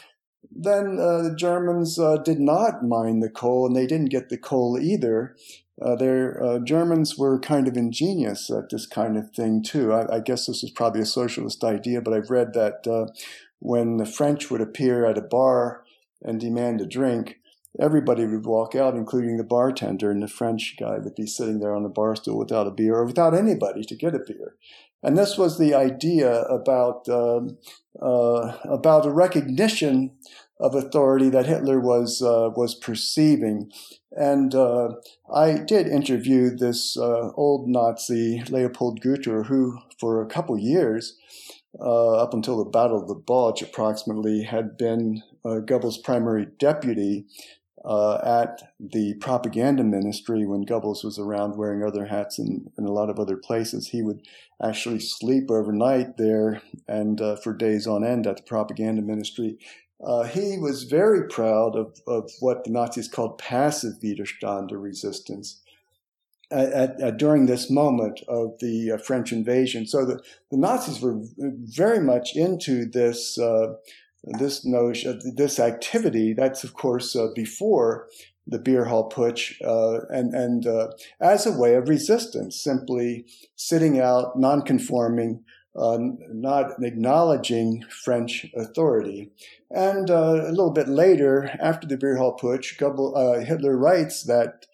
Then 0.50 0.98
uh, 1.00 1.22
the 1.22 1.36
Germans 1.36 2.00
uh, 2.00 2.18
did 2.18 2.40
not 2.40 2.84
mine 2.84 3.20
the 3.20 3.30
coal, 3.30 3.68
and 3.68 3.76
they 3.76 3.86
didn't 3.86 4.10
get 4.10 4.30
the 4.30 4.38
coal 4.38 4.80
either. 4.80 5.36
Uh, 5.82 5.96
their 5.96 6.42
uh, 6.44 6.60
Germans 6.60 7.18
were 7.18 7.40
kind 7.40 7.68
of 7.68 7.78
ingenious 7.78 8.50
at 8.50 8.70
this 8.70 8.86
kind 8.86 9.18
of 9.18 9.32
thing 9.32 9.64
too. 9.64 9.94
I, 9.94 10.18
I, 10.18 10.20
guess 10.20 10.46
this 10.46 10.64
is 10.64 10.70
probably 10.70 11.02
a 11.02 11.06
socialist 11.06 11.64
idea, 11.64 12.02
but 12.02 12.14
I've 12.14 12.30
read 12.30 12.54
that 12.54 13.12
when 13.60 13.98
the 13.98 14.06
French 14.06 14.52
would 14.52 14.62
appear 14.62 15.06
at 15.06 15.18
a 15.18 15.22
bar 15.22 15.84
and 16.22 16.40
demand 16.40 16.82
a 16.82 16.86
drink, 16.86 17.38
everybody 17.80 18.26
would 18.26 18.46
walk 18.46 18.76
out, 18.76 18.96
including 18.96 19.38
the 19.38 19.44
bartender, 19.44 20.12
and 20.12 20.22
the 20.22 20.28
French 20.28 20.76
guy 20.80 20.98
would 20.98 21.16
be 21.16 21.28
sitting 21.28 21.60
there 21.60 21.76
on 21.76 21.84
the 21.84 21.90
bar 21.90 22.16
stool 22.16 22.38
without 22.38 22.68
a 22.68 22.72
beer 22.72 22.96
or 22.96 23.06
without 23.06 23.34
anybody 23.34 23.84
to 23.84 23.96
get 23.96 24.16
a 24.16 24.20
beer. 24.20 24.56
And 25.04 25.18
this 25.18 25.38
was 25.38 25.58
the 25.58 25.74
idea 25.74 26.44
about 26.44 27.10
um, 27.10 27.58
uh, 28.02 28.58
about 28.66 29.06
a 29.06 29.12
recognition 29.12 30.12
of 30.60 30.76
authority 30.76 31.30
that 31.30 31.48
Hitler 31.48 31.80
was 31.80 32.22
uh, 32.22 32.52
was 32.56 32.76
perceiving. 32.76 33.72
And 34.12 34.54
uh, 34.54 34.90
I 35.34 35.58
did 35.58 35.88
interview 35.88 36.56
this 36.56 36.98
uh, 36.98 37.32
old 37.36 37.68
Nazi, 37.68 38.44
Leopold 38.50 39.02
Gutterer, 39.02 39.48
who 39.48 39.80
for 40.00 40.22
a 40.22 40.28
couple 40.28 40.58
years, 40.58 41.18
uh, 41.80 42.22
up 42.22 42.34
until 42.34 42.58
the 42.58 42.70
Battle 42.70 43.02
of 43.02 43.08
the 43.08 43.16
Bulge, 43.16 43.62
approximately, 43.62 44.44
had 44.44 44.78
been 44.78 45.24
uh, 45.44 45.62
Goebbels' 45.66 46.04
primary 46.04 46.46
deputy 46.60 47.26
uh, 47.84 48.18
at 48.24 48.74
the 48.80 49.16
propaganda 49.16 49.84
ministry 49.84 50.46
when 50.46 50.66
Goebbels 50.66 51.04
was 51.04 51.18
around 51.18 51.58
wearing 51.58 51.84
other 51.84 52.06
hats 52.06 52.38
in, 52.38 52.72
in 52.78 52.86
a 52.86 52.92
lot 52.92 53.10
of 53.10 53.20
other 53.20 53.38
places. 53.38 53.88
He 53.88 54.04
would 54.04 54.22
actually 54.64 55.00
sleep 55.00 55.50
overnight 55.50 56.18
there 56.18 56.62
and 56.88 57.20
uh, 57.20 57.38
for 57.38 57.54
days 57.54 57.88
on 57.88 58.04
end 58.04 58.28
at 58.28 58.38
the 58.38 58.44
propaganda 58.44 59.02
ministry. 59.02 59.58
Uh, 60.04 60.24
he 60.24 60.58
was 60.58 60.84
very 60.84 61.28
proud 61.28 61.76
of, 61.76 62.00
of 62.08 62.30
what 62.40 62.64
the 62.64 62.72
Nazis 62.72 63.08
called 63.08 63.38
passive 63.38 63.94
Widerstand 64.04 64.72
or 64.72 64.80
resistance. 64.80 65.62
At, 66.52 67.00
at, 67.00 67.18
during 67.18 67.46
this 67.46 67.72
moment 67.72 68.20
of 68.28 68.60
the 68.60 68.92
uh, 68.92 68.98
French 68.98 69.32
invasion. 69.32 69.88
So 69.88 70.06
the, 70.06 70.22
the 70.52 70.58
Nazis 70.58 71.00
were 71.00 71.22
very 71.38 72.02
much 72.02 72.36
into 72.36 72.84
this 72.84 73.38
uh, 73.40 73.76
this 74.24 74.66
notion, 74.66 75.20
this 75.36 75.60
activity, 75.60 76.34
that's 76.34 76.64
of 76.64 76.74
course 76.74 77.16
uh, 77.16 77.28
before 77.36 78.08
the 78.48 78.60
beer 78.60 78.86
hall 78.86 79.10
putsch, 79.10 79.54
uh, 79.66 80.06
and 80.10 80.34
and 80.34 80.68
uh, 80.68 80.90
as 81.20 81.46
a 81.46 81.58
way 81.58 81.76
of 81.76 81.90
resistance, 81.90 82.62
simply 82.62 83.26
sitting 83.56 84.00
out, 84.00 84.38
non-conforming, 84.38 85.44
uh, 85.76 85.98
not 86.30 86.84
acknowledging 86.84 87.84
French 88.04 88.46
authority. 88.56 89.32
And 89.70 90.10
uh, 90.10 90.48
a 90.48 90.52
little 90.52 90.74
bit 90.74 90.88
later, 90.88 91.58
after 91.62 91.88
the 91.88 91.98
beer 91.98 92.18
hall 92.18 92.38
putsch, 92.38 92.82
uh, 92.82 93.44
Hitler 93.44 93.78
writes 93.78 94.24
that 94.24 94.66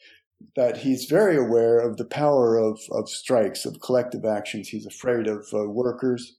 that 0.56 0.78
he's 0.78 1.06
very 1.06 1.36
aware 1.36 1.80
of 1.80 1.98
the 1.98 2.06
power 2.06 2.58
of, 2.58 2.80
of 2.92 3.10
strikes, 3.10 3.66
of 3.66 3.82
collective 3.82 4.24
actions. 4.24 4.70
He's 4.70 4.86
afraid 4.86 5.28
of 5.28 5.48
workers 5.52 6.37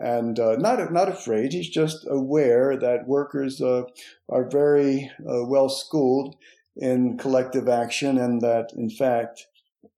and 0.00 0.38
uh, 0.38 0.56
not 0.56 0.92
not 0.92 1.08
afraid. 1.08 1.52
He's 1.52 1.68
just 1.68 2.06
aware 2.08 2.76
that 2.76 3.06
workers 3.06 3.60
uh, 3.60 3.84
are 4.28 4.48
very 4.48 5.10
uh, 5.20 5.44
well 5.44 5.68
schooled 5.68 6.36
in 6.76 7.16
collective 7.18 7.68
action, 7.68 8.18
and 8.18 8.40
that 8.42 8.72
in 8.76 8.90
fact 8.90 9.46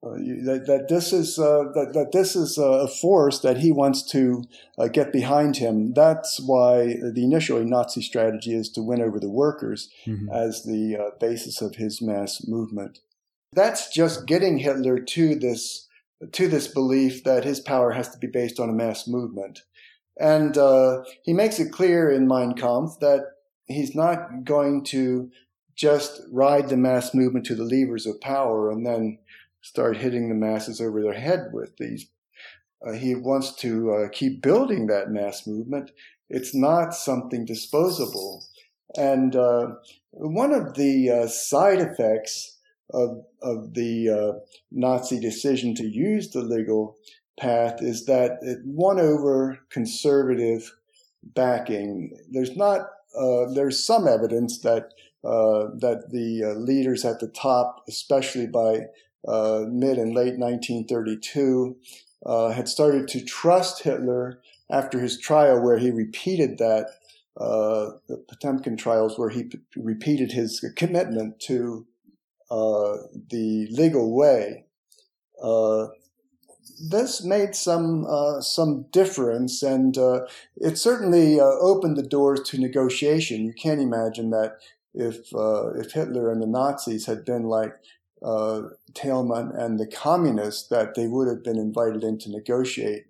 uh, 0.07 0.11
that, 0.11 0.65
that 0.67 0.87
this 0.89 1.13
is 1.13 1.39
uh, 1.39 1.65
that, 1.75 1.93
that 1.95 2.13
this 2.13 2.37
is 2.37 2.57
a 2.59 2.87
force 2.87 3.41
that 3.41 3.59
he 3.59 3.73
wants 3.73 4.03
to 4.11 4.45
uh, 4.79 4.87
get 4.87 5.13
behind 5.13 5.57
him. 5.57 5.93
That's 5.93 6.41
why 6.41 6.95
the 7.03 7.25
initially 7.25 7.65
Nazi 7.65 8.03
strategy 8.03 8.55
is 8.55 8.71
to 8.71 8.83
win 8.83 9.01
over 9.01 9.19
the 9.19 9.31
workers 9.31 9.91
mm-hmm. 10.07 10.29
as 10.33 10.63
the 10.63 11.13
basis 11.19 11.61
of 11.61 11.77
his 11.77 12.01
mass 12.01 12.47
movement. 12.47 13.01
That's 13.53 13.93
just 13.93 14.27
getting 14.27 14.59
Hitler 14.59 15.01
to 15.01 15.35
this 15.35 15.89
to 16.33 16.49
this 16.49 16.67
belief 16.67 17.25
that 17.25 17.45
his 17.45 17.61
power 17.61 17.93
has 17.93 18.09
to 18.11 18.19
be 18.19 18.27
based 18.27 18.59
on 18.59 18.69
a 18.69 18.73
mass 18.73 19.07
movement. 19.07 19.63
And 20.19 20.57
uh, 20.59 21.05
he 21.23 21.33
makes 21.33 21.59
it 21.59 21.73
clear 21.73 22.11
in 22.11 22.27
Mein 22.27 22.55
Kampf 22.55 22.99
that 23.01 23.25
he's 23.67 23.95
not 23.95 24.45
going 24.45 24.85
to 24.85 25.31
just 25.77 26.23
ride 26.33 26.69
the 26.69 26.77
mass 26.77 27.15
movement 27.15 27.47
to 27.47 27.55
the 27.55 27.65
levers 27.65 28.05
of 28.05 28.21
power 28.21 28.71
and 28.71 28.85
then 28.85 29.19
start 29.61 29.97
hitting 29.97 30.29
the 30.29 30.35
masses 30.35 30.81
over 30.81 31.01
their 31.01 31.15
head 31.15 31.51
with 31.53 31.77
these. 31.77 32.09
Uh, 32.85 32.93
he 32.93 33.15
wants 33.15 33.55
to 33.57 33.93
uh, 33.93 34.09
keep 34.11 34.43
building 34.43 34.87
that 34.87 35.11
mass 35.11 35.47
movement. 35.47 35.91
It's 36.29 36.55
not 36.55 36.95
something 36.95 37.45
disposable. 37.45 38.45
And 38.97 39.37
uh, 39.37 39.75
one 40.11 40.53
of 40.53 40.75
the 40.75 41.11
uh, 41.11 41.27
side 41.29 41.81
effects 41.81 42.59
of, 42.93 43.25
of 43.43 43.75
the 43.75 44.09
uh, 44.09 44.39
Nazi 44.71 45.21
decision 45.21 45.75
to 45.77 45.85
use 45.85 46.31
the 46.31 46.41
legal 46.41 46.97
path 47.39 47.83
is 47.83 48.07
that 48.07 48.39
it 48.43 48.59
won 48.65 49.01
over 49.01 49.59
conservative 49.71 50.73
backing. 51.23 52.17
There's 52.31 52.57
not 52.57 52.89
uh, 53.19 53.47
there's 53.53 53.85
some 53.85 54.07
evidence 54.07 54.61
that 54.61 54.93
uh, 55.25 55.69
that 55.79 56.11
the 56.11 56.45
uh, 56.45 56.59
leaders 56.59 57.05
at 57.05 57.21
the 57.21 57.29
top, 57.29 57.85
especially 57.89 58.47
by 58.47 58.83
uh, 59.27 59.65
mid 59.69 59.99
and 59.99 60.15
late 60.15 60.39
1932, 60.39 61.77
uh, 62.27 62.51
had 62.51 62.69
started 62.69 63.09
to 63.09 63.25
trust 63.25 63.83
Hitler 63.83 64.41
after 64.71 65.01
his 65.01 65.19
trial, 65.19 65.61
where 65.61 65.79
he 65.79 65.91
repeated 65.91 66.59
that 66.59 66.91
uh, 67.37 67.91
the 68.09 68.23
Potemkin 68.29 68.77
trials, 68.77 69.19
where 69.19 69.31
he 69.31 69.45
p- 69.45 69.59
repeated 69.77 70.33
his 70.33 70.65
commitment 70.77 71.41
to 71.41 71.87
the 72.51 73.69
legal 73.71 74.15
way 74.15 74.65
this 76.81 77.25
made 77.25 77.55
some 77.55 78.07
uh, 78.07 78.41
some 78.41 78.87
difference, 78.93 79.63
and 79.63 79.97
uh, 79.97 80.27
it 80.57 80.79
certainly 80.79 81.41
uh, 81.41 81.45
opened 81.45 81.97
the 81.97 82.03
doors 82.03 82.41
to 82.49 82.59
negotiation. 82.59 83.45
You 83.45 83.53
can't 83.53 83.81
imagine 83.81 84.31
that 84.31 84.59
if 84.95 85.35
uh, 85.35 85.71
if 85.75 85.93
Hitler 85.93 86.31
and 86.31 86.43
the 86.43 86.47
Nazis 86.47 87.07
had 87.07 87.25
been 87.25 87.45
like 87.45 87.75
uh, 88.23 88.63
Thälmann 88.93 89.57
and 89.59 89.79
the 89.79 89.87
communists 89.87 90.69
that 90.69 90.95
they 90.95 91.07
would 91.07 91.29
have 91.29 91.45
been 91.45 91.59
invited 91.59 92.03
in 92.03 92.19
to 92.19 92.31
negotiate 92.31 93.07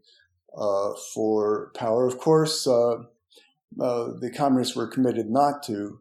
uh, 0.57 0.92
for 1.14 1.71
power. 1.75 2.07
Of 2.07 2.18
course, 2.18 2.64
the 2.64 4.33
communists 4.37 4.77
were 4.77 4.87
committed 4.87 5.31
not 5.31 5.62
to 5.64 6.01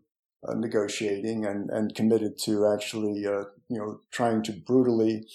negotiating 0.55 1.45
and, 1.45 1.69
and 1.69 1.93
committed 1.95 2.37
to 2.39 2.67
actually, 2.67 3.19
you 3.19 3.47
know, 3.69 3.99
trying 4.11 4.43
to 4.43 4.53
brutally 4.53 5.27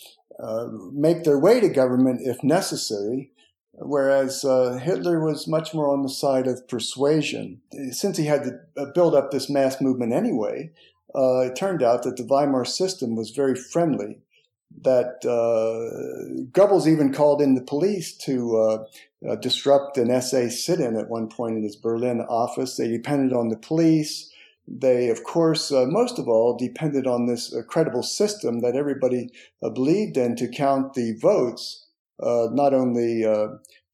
make 0.92 1.24
their 1.24 1.38
way 1.38 1.60
to 1.60 1.68
government 1.68 2.20
if 2.22 2.42
necessary. 2.42 3.30
Whereas 3.74 4.42
Hitler 4.42 5.24
was 5.24 5.48
much 5.48 5.72
more 5.72 5.90
on 5.90 6.02
the 6.02 6.08
side 6.08 6.46
of 6.46 6.68
persuasion. 6.68 7.62
Since 7.90 8.18
he 8.18 8.26
had 8.26 8.44
to 8.44 8.86
build 8.94 9.14
up 9.14 9.30
this 9.30 9.48
mass 9.48 9.80
movement 9.80 10.12
anyway, 10.12 10.72
uh, 11.14 11.40
it 11.40 11.56
turned 11.56 11.82
out 11.82 12.02
that 12.02 12.16
the 12.16 12.24
Weimar 12.24 12.64
system 12.64 13.16
was 13.16 13.30
very 13.30 13.54
friendly. 13.54 14.18
That 14.80 15.20
uh, 15.24 16.48
Goebbels 16.52 16.86
even 16.86 17.12
called 17.12 17.42
in 17.42 17.54
the 17.54 17.60
police 17.60 18.16
to 18.18 18.56
uh, 18.56 18.84
uh 19.28 19.36
disrupt 19.36 19.98
an 19.98 20.08
SA 20.22 20.48
sit-in 20.48 20.96
at 20.96 21.10
one 21.10 21.28
point 21.28 21.58
in 21.58 21.62
his 21.62 21.76
Berlin 21.76 22.22
office. 22.22 22.76
They 22.76 22.88
depended 22.88 23.34
on 23.34 23.48
the 23.48 23.56
police. 23.56 24.31
They, 24.74 25.10
of 25.10 25.22
course, 25.22 25.70
uh, 25.70 25.84
most 25.86 26.18
of 26.18 26.28
all, 26.28 26.56
depended 26.56 27.06
on 27.06 27.26
this 27.26 27.54
uh, 27.54 27.62
credible 27.62 28.02
system 28.02 28.60
that 28.60 28.74
everybody 28.74 29.28
believed 29.60 30.16
in 30.16 30.34
to 30.36 30.48
count 30.48 30.94
the 30.94 31.16
votes, 31.20 31.86
not 32.18 32.72
only 32.72 33.24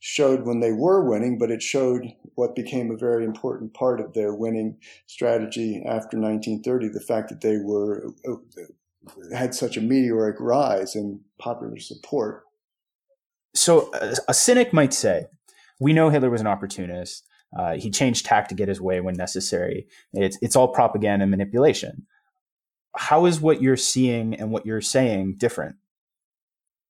showed 0.01 0.47
when 0.47 0.61
they 0.61 0.73
were 0.73 1.05
winning, 1.05 1.39
but 1.39 1.51
it 1.51 1.63
showed 1.63 2.13
what 2.35 2.55
became 2.55 2.91
a 2.91 2.97
very 2.97 3.25
important 3.25 3.75
part 3.75 4.01
of 4.01 4.13
their 4.15 4.33
winning 4.33 4.79
strategy 5.07 5.83
after 5.85 6.17
1930 6.19 6.89
the 6.89 7.01
fact 7.01 7.29
that 7.29 7.41
they 7.41 7.57
were 7.57 8.13
uh, 8.29 8.35
had 9.37 9.55
such 9.55 9.77
a 9.77 9.81
meteoric 9.81 10.37
rise 10.39 10.95
in 10.95 11.21
popular 11.39 11.79
support. 11.79 12.45
So 13.55 13.91
a 14.29 14.35
cynic 14.35 14.73
might 14.73 14.93
say, 14.93 15.27
we 15.81 15.93
know 15.93 16.11
Hitler 16.11 16.31
was 16.31 16.41
an 16.41 16.47
opportunist. 16.47 17.25
Uh, 17.57 17.77
he 17.77 17.91
changed 17.91 18.27
tack 18.27 18.49
to 18.49 18.55
get 18.55 18.69
his 18.69 18.81
way 18.81 19.01
when 19.01 19.15
necessary. 19.15 19.87
It's 20.13 20.39
it's 20.43 20.57
all 20.57 20.69
propaganda 20.69 21.23
and 21.23 21.31
manipulation. 21.31 22.07
How 22.97 23.27
is 23.27 23.41
what 23.41 23.63
you're 23.63 23.77
seeing 23.77 24.35
and 24.35 24.51
what 24.51 24.67
you're 24.67 24.81
saying 24.81 25.37
different? 25.39 25.77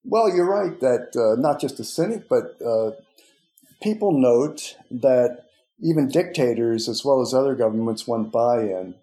Well, 0.04 0.34
you're 0.34 0.48
right 0.48 0.78
that 0.80 1.14
uh, 1.16 1.40
not 1.40 1.60
just 1.60 1.80
a 1.80 1.84
cynic, 1.84 2.28
but 2.28 2.56
uh, 2.64 2.92
people 3.82 4.12
note 4.12 4.76
that 4.90 5.44
even 5.80 6.08
dictators, 6.08 6.88
as 6.88 7.04
well 7.04 7.20
as 7.20 7.34
other 7.34 7.54
governments, 7.54 8.06
want 8.06 8.32
buy-in. 8.32 8.94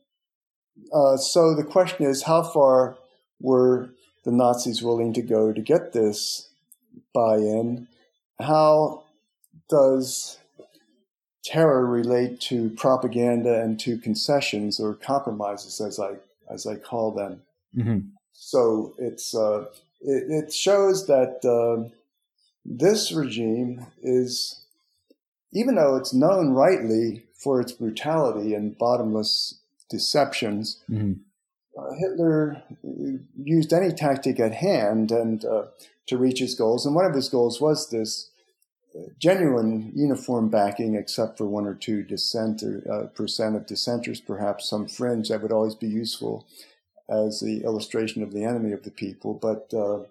Uh, 0.93 1.15
so 1.17 1.55
the 1.55 1.63
question 1.63 2.05
is, 2.05 2.23
how 2.23 2.43
far 2.43 2.97
were 3.39 3.89
the 4.25 4.31
Nazis 4.31 4.81
willing 4.81 5.13
to 5.13 5.21
go 5.21 5.53
to 5.53 5.61
get 5.61 5.93
this 5.93 6.49
buy-in? 7.13 7.87
How 8.39 9.03
does 9.69 10.39
terror 11.45 11.85
relate 11.85 12.41
to 12.41 12.71
propaganda 12.71 13.61
and 13.61 13.79
to 13.79 13.97
concessions 13.97 14.79
or 14.79 14.95
compromises, 14.95 15.79
as 15.79 15.99
I 15.99 16.15
as 16.51 16.65
I 16.65 16.75
call 16.75 17.11
them? 17.11 17.41
Mm-hmm. 17.77 17.99
So 18.33 18.93
it's 18.97 19.33
uh, 19.35 19.65
it, 20.01 20.45
it 20.45 20.53
shows 20.53 21.07
that 21.07 21.45
uh, 21.45 21.89
this 22.65 23.11
regime 23.11 23.85
is, 24.01 24.65
even 25.53 25.75
though 25.75 25.95
it's 25.95 26.13
known 26.13 26.51
rightly 26.51 27.23
for 27.37 27.61
its 27.61 27.71
brutality 27.71 28.53
and 28.53 28.77
bottomless 28.77 29.59
deceptions, 29.89 30.81
mm-hmm. 30.89 31.13
uh, 31.79 31.93
Hitler 31.99 32.63
used 33.43 33.71
any 33.71 33.91
tactic 33.91 34.39
at 34.39 34.53
hand 34.53 35.11
and 35.11 35.45
uh, 35.45 35.65
to 36.07 36.17
reach 36.17 36.39
his 36.39 36.55
goals. 36.55 36.85
And 36.85 36.95
one 36.95 37.05
of 37.05 37.13
his 37.13 37.29
goals 37.29 37.61
was 37.61 37.89
this 37.89 38.31
genuine 39.19 39.91
uniform 39.93 40.49
backing, 40.49 40.95
except 40.95 41.37
for 41.37 41.45
one 41.45 41.65
or 41.65 41.73
two 41.73 42.03
dissenter, 42.03 42.81
uh, 42.91 43.07
percent 43.07 43.55
of 43.55 43.65
dissenters, 43.65 44.21
perhaps 44.21 44.69
some 44.69 44.87
fringe 44.87 45.29
that 45.29 45.41
would 45.41 45.51
always 45.51 45.75
be 45.75 45.87
useful 45.87 46.47
as 47.09 47.39
the 47.39 47.63
illustration 47.63 48.23
of 48.23 48.33
the 48.33 48.43
enemy 48.43 48.71
of 48.71 48.83
the 48.83 48.91
people. 48.91 49.33
But 49.33 49.71
uh, 49.73 50.03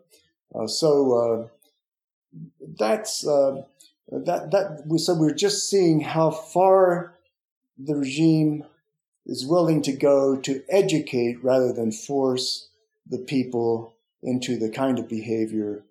uh, 0.55 0.67
so 0.67 1.13
uh, 1.13 2.39
that's 2.79 3.27
uh, 3.27 3.63
that 4.11 4.51
that 4.51 4.99
so 4.99 5.15
we're 5.15 5.35
just 5.35 5.69
seeing 5.69 6.01
how 6.01 6.31
far 6.31 7.15
the 7.79 7.97
regime 7.97 8.65
is 9.27 9.47
willing 9.47 9.83
to 9.83 9.93
go 9.93 10.37
to 10.37 10.63
educate 10.69 11.43
rather 11.43 11.73
than 11.73 11.91
force 11.91 12.69
the 13.09 13.19
people 13.19 13.95
into 14.23 14.57
the 14.59 14.71
kind 14.71 14.99
of 14.99 15.09
behavior 15.09 15.85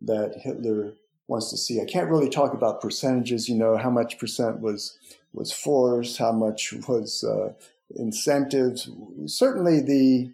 that 0.00 0.40
Hitler 0.42 0.94
wants 1.28 1.50
to 1.50 1.56
see. 1.56 1.80
I 1.80 1.84
can't 1.84 2.10
really 2.10 2.30
talk 2.30 2.54
about 2.54 2.80
percentages, 2.80 3.48
you 3.48 3.54
know, 3.54 3.76
how 3.76 3.90
much 3.90 4.18
percent 4.18 4.60
was 4.60 4.98
was 5.32 5.52
force, 5.52 6.16
how 6.16 6.32
much 6.32 6.72
was 6.88 7.22
uh, 7.22 7.52
incentives. 7.94 8.90
Certainly, 9.26 9.82
the 9.82 10.32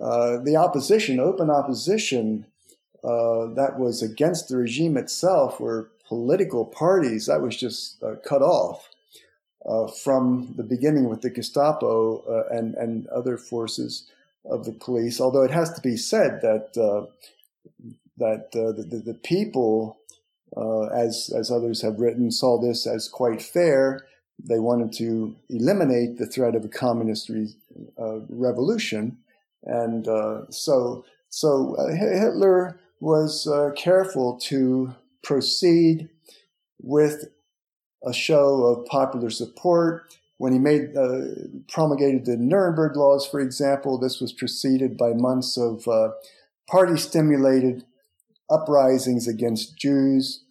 uh, 0.00 0.38
the 0.38 0.56
opposition, 0.56 1.20
open 1.20 1.50
opposition 1.50 2.46
uh, 3.04 3.46
that 3.54 3.78
was 3.78 4.00
against 4.00 4.48
the 4.48 4.56
regime 4.56 4.96
itself, 4.96 5.60
were 5.60 5.90
political 6.06 6.64
parties 6.64 7.26
that 7.26 7.42
was 7.42 7.56
just 7.56 8.02
uh, 8.02 8.14
cut 8.24 8.40
off 8.40 8.88
uh, 9.66 9.88
from 9.88 10.54
the 10.56 10.62
beginning 10.62 11.08
with 11.08 11.20
the 11.20 11.30
Gestapo 11.30 12.20
uh, 12.20 12.56
and 12.56 12.74
and 12.76 13.08
other 13.08 13.36
forces 13.36 14.08
of 14.44 14.64
the 14.64 14.72
police. 14.72 15.20
Although 15.20 15.42
it 15.42 15.50
has 15.50 15.72
to 15.72 15.80
be 15.80 15.96
said 15.96 16.40
that 16.42 16.74
that 18.16 18.50
the, 18.50 18.72
the, 18.72 18.98
the, 18.98 19.14
people, 19.14 19.97
as 20.94 21.30
as 21.34 21.50
others 21.50 21.82
have 21.82 22.00
written, 22.00 22.30
saw 22.30 22.60
this 22.60 22.86
as 22.86 23.08
quite 23.08 23.42
fair. 23.42 24.06
They 24.38 24.58
wanted 24.58 24.92
to 24.98 25.34
eliminate 25.48 26.18
the 26.18 26.26
threat 26.26 26.54
of 26.54 26.64
a 26.64 26.68
communist 26.68 27.28
re, 27.28 27.54
revolution 28.28 29.18
and 29.64 30.06
uh, 30.06 30.50
so, 30.50 31.04
so 31.28 31.74
uh, 31.76 31.92
Hitler 31.92 32.78
was 33.00 33.46
uh, 33.46 33.70
careful 33.76 34.38
to 34.40 34.94
proceed 35.22 36.08
with 36.80 37.26
a 38.04 38.12
show 38.12 38.64
of 38.64 38.86
popular 38.86 39.30
support. 39.30 40.14
When 40.38 40.52
he 40.52 40.58
made 40.60 40.96
uh, 40.96 41.20
promulgated 41.68 42.24
the 42.24 42.36
Nuremberg 42.36 42.96
laws, 42.96 43.26
for 43.26 43.40
example, 43.40 43.98
this 43.98 44.20
was 44.20 44.32
preceded 44.32 44.96
by 44.96 45.12
months 45.12 45.56
of 45.56 45.86
uh, 45.88 46.10
party-stimulated 46.68 47.84
uprisings 48.50 49.28
against 49.28 49.76
Jews 49.76 50.44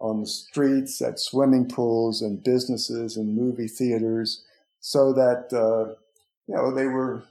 on 0.00 0.20
the 0.20 0.26
streets, 0.26 1.00
at 1.00 1.18
swimming 1.18 1.68
pools, 1.68 2.20
and 2.20 2.42
businesses 2.42 3.16
and 3.16 3.36
movie 3.36 3.68
theaters, 3.68 4.44
so 4.80 5.12
that 5.12 5.52
uh, 5.52 5.94
you 6.46 6.54
know 6.54 6.74
they 6.74 6.86
were 6.86 7.22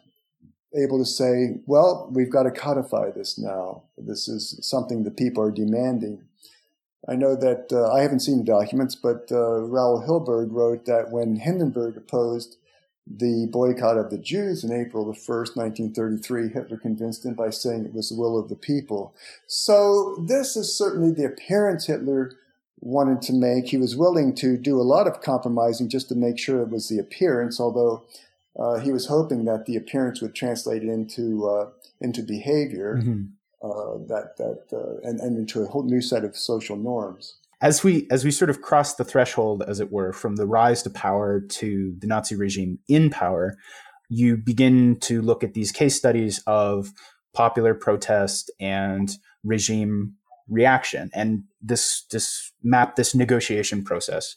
able 0.75 0.97
to 0.97 1.05
say, 1.05 1.59
well, 1.65 2.09
we've 2.11 2.31
got 2.31 2.43
to 2.43 2.51
codify 2.51 3.11
this 3.11 3.37
now. 3.37 3.83
This 3.97 4.27
is 4.27 4.59
something 4.61 5.03
the 5.03 5.11
people 5.11 5.43
are 5.43 5.51
demanding. 5.51 6.23
I 7.07 7.15
know 7.15 7.35
that 7.35 7.71
uh, 7.71 7.91
I 7.91 8.01
haven't 8.01 8.21
seen 8.21 8.39
the 8.39 8.43
documents, 8.43 8.95
but 8.95 9.29
uh, 9.31 9.61
Raoul 9.61 10.05
Hilberg 10.07 10.51
wrote 10.51 10.85
that 10.85 11.11
when 11.11 11.35
Hindenburg 11.35 11.97
opposed 11.97 12.57
the 13.05 13.47
boycott 13.51 13.97
of 13.97 14.09
the 14.09 14.17
Jews 14.17 14.63
in 14.63 14.71
April 14.71 15.05
the 15.05 15.19
1st, 15.19 15.55
1933, 15.55 16.49
Hitler 16.49 16.77
convinced 16.77 17.25
him 17.25 17.33
by 17.33 17.49
saying 17.49 17.85
it 17.85 17.93
was 17.93 18.09
the 18.09 18.15
will 18.15 18.39
of 18.39 18.49
the 18.49 18.55
people. 18.55 19.13
So 19.45 20.15
this 20.25 20.55
is 20.55 20.77
certainly 20.77 21.11
the 21.11 21.25
appearance 21.25 21.87
Hitler 21.87 22.31
wanted 22.79 23.21
to 23.23 23.33
make. 23.33 23.67
He 23.67 23.77
was 23.77 23.95
willing 23.95 24.33
to 24.35 24.57
do 24.57 24.79
a 24.79 24.83
lot 24.83 25.07
of 25.07 25.21
compromising 25.21 25.89
just 25.89 26.09
to 26.09 26.15
make 26.15 26.39
sure 26.39 26.61
it 26.61 26.69
was 26.69 26.89
the 26.89 26.99
appearance, 26.99 27.59
although 27.59 28.03
uh, 28.57 28.79
he 28.79 28.91
was 28.91 29.07
hoping 29.07 29.45
that 29.45 29.65
the 29.65 29.75
appearance 29.75 30.21
would 30.21 30.35
translate 30.35 30.83
into 30.83 31.47
uh, 31.47 31.69
into 31.99 32.21
behavior 32.21 32.99
mm-hmm. 33.01 33.23
uh, 33.61 33.97
that 34.07 34.37
that 34.37 34.65
uh, 34.71 35.07
and, 35.07 35.19
and 35.19 35.37
into 35.37 35.61
a 35.61 35.67
whole 35.67 35.83
new 35.83 36.01
set 36.01 36.23
of 36.23 36.37
social 36.37 36.75
norms. 36.75 37.35
As 37.63 37.83
we 37.83 38.07
as 38.11 38.23
we 38.23 38.29
sort 38.29 38.51
of 38.51 38.61
cross 38.61 38.95
the 38.95 39.05
threshold, 39.05 39.63
as 39.65 39.79
it 39.79 39.91
were, 39.91 40.13
from 40.13 40.35
the 40.35 40.45
rise 40.45 40.83
to 40.83 40.91
power 40.91 41.39
to 41.39 41.95
the 41.97 42.07
Nazi 42.07 42.35
regime 42.35 42.77
in 42.87 43.09
power, 43.09 43.55
you 44.09 44.37
begin 44.37 44.99
to 45.01 45.21
look 45.21 45.43
at 45.43 45.55
these 45.55 45.71
case 45.71 45.95
studies 45.95 46.43
of 46.45 46.91
popular 47.33 47.73
protest 47.73 48.51
and 48.59 49.17
regime 49.43 50.15
reaction, 50.47 51.09
and 51.15 51.43
this 51.61 52.05
this 52.11 52.51
map 52.61 52.97
this 52.97 53.15
negotiation 53.15 53.83
process 53.83 54.35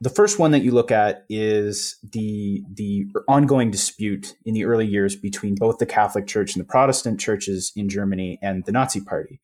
the 0.00 0.10
first 0.10 0.38
one 0.38 0.52
that 0.52 0.62
you 0.62 0.70
look 0.70 0.90
at 0.90 1.24
is 1.28 1.96
the 2.12 2.62
the 2.72 3.06
ongoing 3.28 3.70
dispute 3.70 4.36
in 4.44 4.54
the 4.54 4.64
early 4.64 4.86
years 4.86 5.16
between 5.16 5.56
both 5.56 5.78
the 5.78 5.86
Catholic 5.86 6.26
Church 6.26 6.54
and 6.54 6.64
the 6.64 6.68
Protestant 6.68 7.18
churches 7.18 7.72
in 7.74 7.88
Germany 7.88 8.38
and 8.40 8.64
the 8.64 8.72
Nazi 8.72 9.00
Party. 9.00 9.40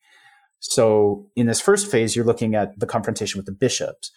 So, 0.67 1.27
in 1.35 1.45
this 1.45 1.61
first 1.61 1.89
phase, 1.91 2.15
you're 2.15 2.25
looking 2.25 2.55
at 2.55 2.79
the 2.79 2.87
confrontation 2.87 3.37
with 3.37 3.45
the 3.45 3.51
bishops. 3.51 4.11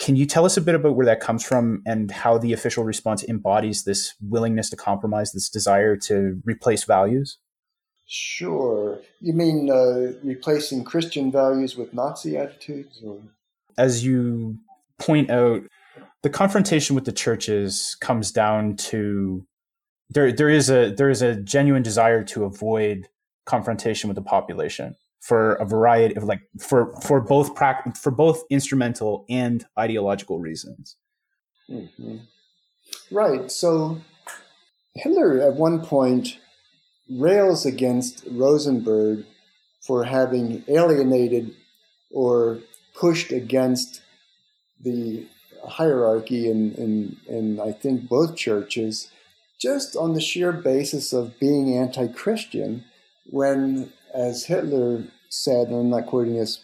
Can 0.00 0.16
you 0.16 0.26
tell 0.26 0.44
us 0.44 0.56
a 0.56 0.60
bit 0.60 0.74
about 0.74 0.96
where 0.96 1.06
that 1.06 1.20
comes 1.20 1.44
from 1.44 1.82
and 1.86 2.10
how 2.10 2.36
the 2.36 2.52
official 2.52 2.82
response 2.82 3.22
embodies 3.22 3.84
this 3.84 4.12
willingness 4.20 4.70
to 4.70 4.76
compromise, 4.76 5.30
this 5.30 5.48
desire 5.48 5.96
to 5.98 6.40
replace 6.44 6.82
values? 6.82 7.38
Sure. 8.06 9.00
You 9.20 9.34
mean 9.34 9.70
uh, 9.70 10.18
replacing 10.24 10.84
Christian 10.84 11.30
values 11.30 11.76
with 11.76 11.94
Nazi 11.94 12.36
attitudes? 12.36 13.00
Or? 13.06 13.20
As 13.78 14.04
you 14.04 14.58
point 14.98 15.30
out, 15.30 15.62
the 16.22 16.30
confrontation 16.30 16.96
with 16.96 17.04
the 17.04 17.12
churches 17.12 17.96
comes 18.00 18.32
down 18.32 18.76
to 18.76 19.46
there 20.10 20.32
there 20.32 20.50
is 20.50 20.70
a 20.70 20.90
there 20.90 21.08
is 21.08 21.22
a 21.22 21.36
genuine 21.36 21.82
desire 21.82 22.24
to 22.24 22.44
avoid 22.44 23.08
confrontation 23.46 24.08
with 24.08 24.16
the 24.16 24.22
population 24.22 24.96
for 25.24 25.54
a 25.54 25.64
variety 25.64 26.14
of 26.16 26.24
like 26.24 26.42
for 26.60 26.94
for 27.00 27.20
both 27.20 27.54
pra- 27.54 27.92
for 27.98 28.10
both 28.10 28.44
instrumental 28.50 29.24
and 29.30 29.64
ideological 29.78 30.38
reasons. 30.38 30.96
Mm-hmm. 31.70 32.16
Right. 33.10 33.50
So 33.50 34.02
Hitler 34.94 35.40
at 35.40 35.54
one 35.54 35.80
point 35.80 36.38
rails 37.10 37.64
against 37.64 38.24
Rosenberg 38.30 39.24
for 39.86 40.04
having 40.04 40.62
alienated 40.68 41.54
or 42.10 42.58
pushed 42.94 43.32
against 43.32 44.02
the 44.80 45.26
hierarchy 45.66 46.50
in, 46.50 46.74
in, 46.74 47.16
in 47.26 47.60
I 47.60 47.72
think 47.72 48.08
both 48.08 48.36
churches 48.36 49.10
just 49.58 49.96
on 49.96 50.12
the 50.12 50.20
sheer 50.20 50.52
basis 50.52 51.14
of 51.14 51.38
being 51.38 51.76
anti-Christian 51.76 52.84
when 53.30 53.92
as 54.14 54.44
Hitler 54.44 55.04
said, 55.28 55.68
and 55.68 55.76
I'm 55.76 55.90
not 55.90 56.06
quoting 56.06 56.36
this 56.36 56.60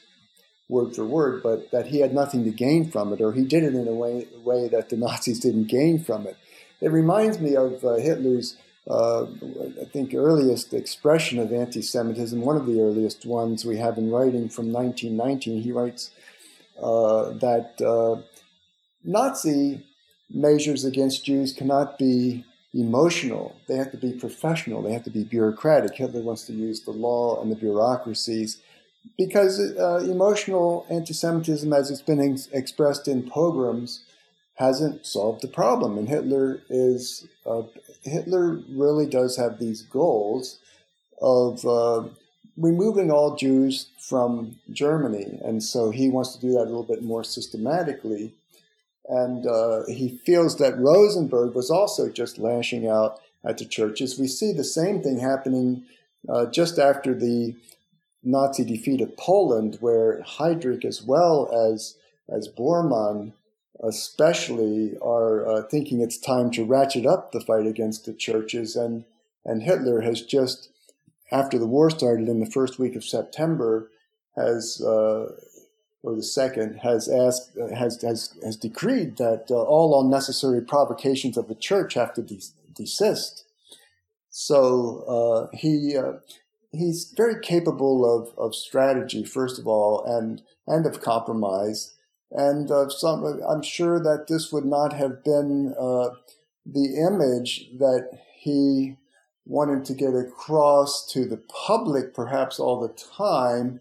word 0.69 0.95
for 0.95 1.05
word, 1.05 1.43
but 1.43 1.71
that 1.73 1.87
he 1.87 2.01
had 2.01 2.15
nothing 2.15 2.45
to 2.45 2.51
gain 2.51 2.91
from 2.91 3.13
it, 3.13 3.21
or 3.21 3.33
he 3.33 3.45
did 3.45 3.65
it 3.65 3.75
in 3.75 3.89
a 3.89 3.93
way, 3.93 4.27
way 4.45 4.69
that 4.69 4.89
the 4.89 4.97
Nazis 4.97 5.41
didn't 5.41 5.65
gain 5.65 6.03
from 6.03 6.27
it. 6.27 6.37
It 6.81 6.93
reminds 6.93 7.41
me 7.41 7.57
of 7.57 7.85
uh, 7.85 7.95
Hitler's, 7.95 8.57
uh, 8.89 9.25
I 9.25 9.85
think, 9.93 10.15
earliest 10.15 10.73
expression 10.73 11.39
of 11.39 11.53
anti 11.53 11.83
Semitism, 11.83 12.41
one 12.41 12.57
of 12.57 12.67
the 12.67 12.81
earliest 12.81 13.27
ones 13.27 13.65
we 13.65 13.77
have 13.79 13.99
in 13.99 14.11
writing 14.11 14.49
from 14.49 14.73
1919. 14.73 15.63
He 15.63 15.73
writes 15.73 16.11
uh, 16.81 17.31
that 17.33 17.81
uh, 17.83 18.23
Nazi 19.05 19.85
measures 20.31 20.85
against 20.85 21.25
Jews 21.25 21.53
cannot 21.53 21.99
be 21.99 22.45
emotional, 22.73 23.57
they 23.69 23.77
have 23.77 23.91
to 23.91 23.97
be 23.97 24.13
professional, 24.13 24.83
they 24.83 24.93
have 24.93 25.05
to 25.05 25.11
be 25.11 25.25
bureaucratic. 25.25 25.97
Hitler 25.97 26.21
wants 26.21 26.45
to 26.47 26.53
use 26.53 26.83
the 26.83 26.93
law 26.93 27.41
and 27.43 27.51
the 27.51 27.57
bureaucracies 27.57 28.61
because 29.19 29.59
uh, 29.79 29.99
emotional 30.05 30.87
anti 30.91 31.15
Semitism, 31.15 31.73
as 31.73 31.91
it's 31.91 32.03
been 32.03 32.21
ex- 32.21 32.49
expressed 32.53 33.09
in 33.09 33.29
pogroms, 33.29 34.05
hasn't 34.55 35.07
solved 35.07 35.43
the 35.43 35.49
problem. 35.49 35.99
And 35.99 36.09
Hitler 36.09 36.63
is 36.69 37.27
uh, 37.47 37.63
Hitler 38.03 38.61
really 38.69 39.07
does 39.07 39.37
have 39.37 39.59
these 39.59 39.83
goals 39.83 40.59
of 41.21 41.65
uh, 41.67 42.05
removing 42.57 43.11
all 43.11 43.37
Jews 43.37 43.89
from 43.99 44.57
Germany, 44.71 45.39
and 45.43 45.63
so 45.63 45.91
he 45.91 46.09
wants 46.09 46.35
to 46.35 46.41
do 46.41 46.53
that 46.53 46.65
a 46.65 46.71
little 46.71 46.83
bit 46.83 47.03
more 47.03 47.25
systematically. 47.25 48.35
And 49.11 49.47
uh, 49.47 49.87
he 49.87 50.21
feels 50.25 50.57
that 50.59 50.79
Rosenberg 50.79 51.55
was 51.55 51.71
also 51.71 52.09
just 52.09 52.39
lashing 52.39 52.89
out 52.89 53.21
at 53.45 53.59
the 53.59 53.65
churches. 53.65 54.19
We 54.19 54.29
see 54.29 54.53
the 54.53 54.65
same 54.65 55.03
thing 55.03 55.19
happening 55.19 55.85
uh, 56.29 56.47
just 56.47 56.79
after 56.79 57.15
the 57.15 57.57
Nazi 58.23 58.65
defeat 58.65 59.01
of 59.01 59.17
Poland, 59.17 59.79
where 59.81 60.23
Heydrich 60.23 60.85
as 60.85 61.03
well 61.03 61.51
as 61.53 61.97
as 62.29 62.49
Bormann 62.49 63.33
especially 63.83 64.97
are 65.03 65.49
uh, 65.49 65.63
thinking 65.63 66.01
it's 66.01 66.19
time 66.19 66.51
to 66.53 66.65
ratchet 66.65 67.07
up 67.07 67.33
the 67.33 67.41
fight 67.41 67.67
against 67.67 68.05
the 68.05 68.13
churches. 68.13 68.77
And, 68.77 69.05
and 69.45 69.63
Hitler 69.63 70.03
has 70.03 70.23
just, 70.23 70.69
after 71.33 71.59
the 71.59 71.67
war 71.67 71.91
started 71.91 72.29
in 72.29 72.41
the 72.41 72.51
first 72.51 72.79
week 72.79 72.95
of 72.95 73.05
September, 73.05 73.91
has, 74.37 74.83
uh, 74.83 75.33
or 76.03 76.15
the 76.15 76.23
second, 76.23 76.79
has 76.83 77.09
asked, 77.09 77.57
has, 77.75 78.01
has, 78.03 78.37
has 78.43 78.57
decreed 78.57 79.17
that 79.19 79.47
uh, 79.51 79.63
all 79.63 80.01
unnecessary 80.01 80.63
provocations 80.63 81.37
of 81.37 81.49
the 81.49 81.55
church 81.55 81.95
have 81.95 82.15
to 82.15 82.23
de- 82.23 82.41
desist. 82.75 83.45
So 84.31 85.49
uh, 85.53 85.57
he, 85.57 85.97
uh, 85.97 86.15
he's 86.73 87.13
very 87.17 87.41
capable 87.41 88.05
of, 88.05 88.37
of 88.39 88.55
strategy, 88.55 89.25
first 89.25 89.59
of 89.59 89.67
all, 89.67 90.05
and, 90.05 90.43
and 90.67 90.87
of 90.87 91.03
compromise 91.03 91.95
and 92.33 92.71
uh, 92.71 92.89
some, 92.89 93.25
I'm 93.49 93.63
sure 93.63 93.99
that 94.01 94.27
this 94.29 94.53
would 94.53 94.65
not 94.65 94.93
have 94.93 95.25
been 95.25 95.75
uh, 95.79 96.11
the 96.65 96.97
image 96.97 97.71
that 97.79 98.09
he 98.37 98.97
wanted 99.45 99.85
to 99.87 99.95
get 99.95 100.15
across 100.15 101.07
to 101.13 101.25
the 101.25 101.39
public, 101.67 102.15
perhaps 102.15 102.61
all 102.61 102.81
the 102.81 102.95
time. 102.95 103.81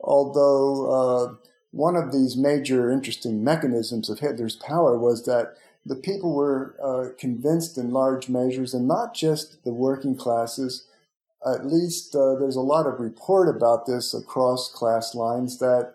Although 0.00 0.92
uh, 0.92 1.34
one 1.70 1.96
of 1.96 2.12
these 2.12 2.36
major 2.36 2.90
interesting 2.90 3.44
mechanisms 3.44 4.08
of 4.08 4.20
Hitler's 4.20 4.56
power 4.56 4.98
was 4.98 5.24
that 5.26 5.54
the 5.84 5.96
people 5.96 6.34
were 6.34 6.76
uh, 6.82 7.16
convinced 7.18 7.78
in 7.78 7.90
large 7.90 8.28
measures, 8.28 8.74
and 8.74 8.86
not 8.86 9.14
just 9.14 9.64
the 9.64 9.72
working 9.72 10.16
classes. 10.16 10.86
At 11.46 11.66
least 11.66 12.14
uh, 12.14 12.34
there's 12.34 12.56
a 12.56 12.60
lot 12.60 12.86
of 12.86 13.00
report 13.00 13.54
about 13.54 13.86
this 13.86 14.12
across 14.12 14.70
class 14.72 15.14
lines 15.14 15.58
that 15.58 15.94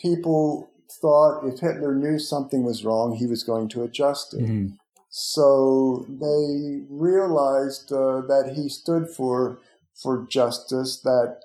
people 0.00 0.70
thought 1.00 1.44
if 1.44 1.60
Hitler 1.60 1.94
knew 1.94 2.18
something 2.18 2.62
was 2.64 2.84
wrong, 2.84 3.16
he 3.16 3.26
was 3.26 3.42
going 3.42 3.68
to 3.70 3.82
adjust 3.82 4.34
it. 4.34 4.42
Mm-hmm. 4.42 4.74
So 5.08 6.06
they 6.08 6.84
realized 6.88 7.92
uh, 7.92 8.22
that 8.22 8.52
he 8.54 8.68
stood 8.68 9.08
for 9.08 9.58
for 9.94 10.26
justice. 10.28 11.00
That 11.00 11.40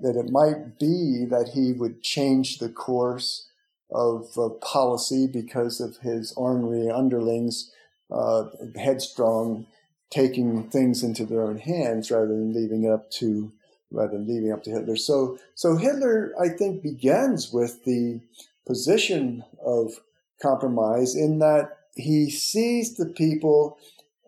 that 0.00 0.16
it 0.16 0.30
might 0.30 0.78
be 0.78 1.24
that 1.28 1.50
he 1.54 1.72
would 1.72 2.02
change 2.02 2.58
the 2.58 2.68
course 2.68 3.48
of 3.90 4.36
uh, 4.36 4.48
policy 4.60 5.26
because 5.26 5.80
of 5.80 5.98
his 5.98 6.32
ornery 6.36 6.90
underlings, 6.90 7.72
uh, 8.10 8.44
headstrong, 8.76 9.66
taking 10.10 10.64
things 10.70 11.02
into 11.02 11.24
their 11.24 11.42
own 11.42 11.58
hands 11.58 12.10
rather 12.10 12.28
than 12.28 12.52
leaving 12.52 12.84
it 12.84 12.90
up 12.90 13.10
to 13.10 13.52
rather 13.90 14.12
than 14.12 14.26
leaving 14.26 14.52
up 14.52 14.62
to 14.64 14.70
Hitler. 14.70 14.96
So 14.96 15.38
so 15.54 15.76
Hitler, 15.76 16.32
I 16.40 16.48
think, 16.48 16.82
begins 16.82 17.52
with 17.52 17.84
the 17.84 18.20
position 18.66 19.44
of 19.64 20.00
compromise 20.42 21.14
in 21.14 21.38
that 21.38 21.78
he 21.96 22.30
sees 22.30 22.96
the 22.96 23.06
people 23.06 23.78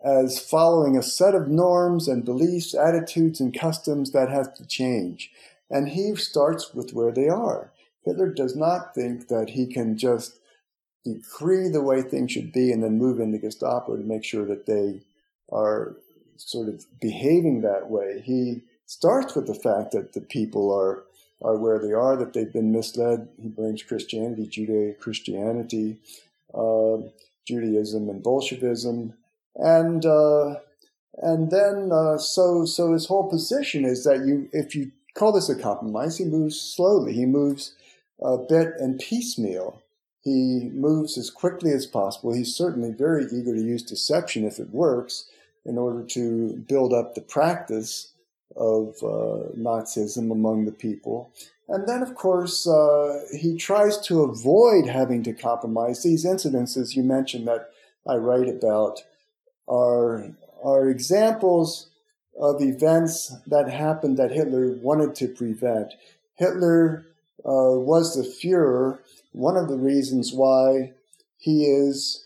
as 0.03 0.39
following 0.39 0.97
a 0.97 1.03
set 1.03 1.35
of 1.35 1.47
norms 1.47 2.07
and 2.07 2.23
beliefs, 2.23 2.73
attitudes, 2.73 3.41
and 3.41 3.57
customs 3.57 4.11
that 4.11 4.29
have 4.29 4.53
to 4.55 4.65
change. 4.65 5.31
And 5.69 5.89
he 5.89 6.15
starts 6.15 6.73
with 6.73 6.93
where 6.93 7.11
they 7.11 7.27
are. 7.27 7.71
Hitler 8.03 8.33
does 8.33 8.55
not 8.55 8.95
think 8.95 9.27
that 9.27 9.51
he 9.51 9.67
can 9.67 9.97
just 9.97 10.39
decree 11.03 11.69
the 11.69 11.81
way 11.81 12.01
things 12.01 12.31
should 12.31 12.51
be 12.51 12.71
and 12.71 12.83
then 12.83 12.97
move 12.97 13.19
into 13.19 13.37
Gestapo 13.37 13.95
to 13.97 14.03
make 14.03 14.23
sure 14.23 14.45
that 14.45 14.65
they 14.65 15.01
are 15.51 15.95
sort 16.37 16.69
of 16.69 16.85
behaving 17.01 17.61
that 17.61 17.89
way. 17.89 18.21
He 18.23 18.63
starts 18.85 19.35
with 19.35 19.47
the 19.47 19.55
fact 19.55 19.91
that 19.91 20.13
the 20.13 20.21
people 20.21 20.73
are 20.73 21.03
are 21.41 21.55
where 21.55 21.77
they 21.77 21.93
are, 21.93 22.15
that 22.17 22.33
they've 22.33 22.51
been 22.51 22.71
misled. 22.71 23.27
He 23.39 23.47
blames 23.49 23.83
Christianity, 23.83 24.47
Judeo 24.47 24.97
Christianity, 24.97 25.99
uh, 26.51 26.97
Judaism, 27.47 28.09
and 28.09 28.23
Bolshevism, 28.23 29.13
and 29.55 30.05
uh, 30.05 30.55
and 31.17 31.51
then 31.51 31.91
uh, 31.91 32.17
so 32.17 32.65
so 32.65 32.93
his 32.93 33.07
whole 33.07 33.29
position 33.29 33.85
is 33.85 34.03
that 34.03 34.25
you 34.25 34.49
if 34.51 34.75
you 34.75 34.91
call 35.17 35.31
this 35.31 35.49
a 35.49 35.55
compromise, 35.55 36.17
he 36.17 36.25
moves 36.25 36.59
slowly. 36.59 37.13
He 37.13 37.25
moves 37.25 37.75
a 38.21 38.37
bit 38.37 38.73
and 38.79 38.99
piecemeal. 38.99 39.81
He 40.21 40.69
moves 40.73 41.17
as 41.17 41.29
quickly 41.29 41.71
as 41.71 41.85
possible. 41.85 42.33
He's 42.33 42.55
certainly 42.55 42.91
very 42.91 43.25
eager 43.25 43.53
to 43.55 43.61
use 43.61 43.83
deception 43.83 44.45
if 44.45 44.59
it 44.59 44.69
works 44.71 45.29
in 45.65 45.77
order 45.77 46.03
to 46.03 46.63
build 46.67 46.93
up 46.93 47.15
the 47.15 47.21
practice 47.21 48.13
of 48.55 48.95
uh, 49.03 49.53
Nazism 49.55 50.31
among 50.31 50.65
the 50.65 50.71
people. 50.71 51.31
And 51.69 51.87
then, 51.87 52.01
of 52.01 52.15
course, 52.15 52.67
uh, 52.67 53.21
he 53.37 53.57
tries 53.57 53.97
to 54.07 54.23
avoid 54.23 54.87
having 54.87 55.23
to 55.23 55.33
compromise. 55.33 56.03
These 56.03 56.25
incidences 56.25 56.95
you 56.95 57.03
mentioned 57.03 57.47
that 57.47 57.69
I 58.07 58.15
write 58.15 58.47
about 58.47 59.03
are, 59.67 60.31
are 60.63 60.89
examples 60.89 61.89
of 62.39 62.61
events 62.61 63.35
that 63.47 63.69
happened 63.69 64.17
that 64.17 64.31
Hitler 64.31 64.71
wanted 64.81 65.15
to 65.15 65.27
prevent. 65.27 65.93
Hitler 66.35 67.05
uh, 67.39 67.77
was 67.77 68.15
the 68.15 68.23
Fuhrer. 68.23 68.99
One 69.31 69.57
of 69.57 69.67
the 69.67 69.77
reasons 69.77 70.33
why 70.33 70.93
he 71.37 71.65
is 71.65 72.25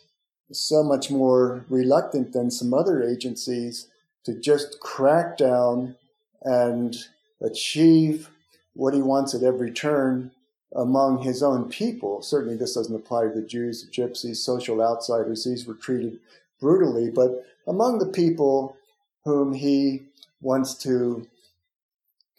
so 0.52 0.84
much 0.84 1.10
more 1.10 1.66
reluctant 1.70 2.34
than 2.34 2.52
some 2.52 2.74
other 2.74 3.02
agencies 3.04 3.88
to 4.26 4.34
just 4.34 4.80
crack 4.80 5.38
down 5.38 5.96
and 6.44 6.96
achieve 7.42 8.30
what 8.74 8.94
he 8.94 9.02
wants 9.02 9.34
at 9.34 9.44
every 9.44 9.72
turn 9.72 10.32
among 10.76 11.24
his 11.24 11.44
own 11.44 11.70
people. 11.70 12.22
Certainly, 12.22 12.58
this 12.58 12.76
doesn't 12.76 12.96
apply 12.96 13.24
to 13.24 13.34
the 13.34 13.42
Jews, 13.42 13.86
the 13.86 13.92
Gypsies, 13.92 14.38
social 14.38 14.82
outsiders. 14.82 15.44
These 15.44 15.66
were 15.66 15.74
treated 15.74 16.20
brutally, 16.60 17.10
but 17.10 17.46
among 17.68 18.00
the 18.00 18.06
people 18.06 18.78
whom 19.26 19.54
he 19.54 20.04
wants 20.42 20.74
to 20.76 21.28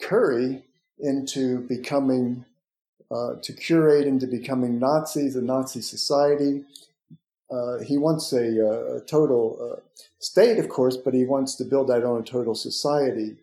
curry 0.01 0.65
into 0.99 1.61
becoming, 1.61 2.45
uh, 3.11 3.35
to 3.43 3.53
curate 3.53 4.07
into 4.07 4.27
becoming 4.27 4.79
Nazis, 4.79 5.37
a 5.37 5.43
Nazi 5.43 5.81
society. 5.81 6.65
Uh, 7.51 7.79
he 7.79 7.99
wants 7.99 8.33
a, 8.33 8.67
uh, 8.67 8.97
a 8.97 9.01
total 9.01 9.59
uh, 9.61 9.81
state, 10.19 10.59
of 10.59 10.69
course, 10.69 10.97
but 10.97 11.15
he 11.15 11.25
wants 11.25 11.55
to 11.57 11.65
build 11.65 11.89
that 11.89 12.05
on 12.05 12.21
a 12.21 12.25
total 12.25 12.55
society. 12.55 13.37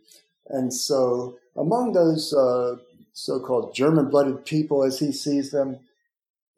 And 0.48 0.74
so, 0.74 1.38
among 1.56 1.94
those 1.94 2.34
uh, 2.34 2.78
so 3.14 3.40
called 3.40 3.76
German 3.76 4.10
blooded 4.10 4.46
people, 4.46 4.84
as 4.84 5.00
he 5.00 5.12
sees 5.12 5.52
them, 5.52 5.80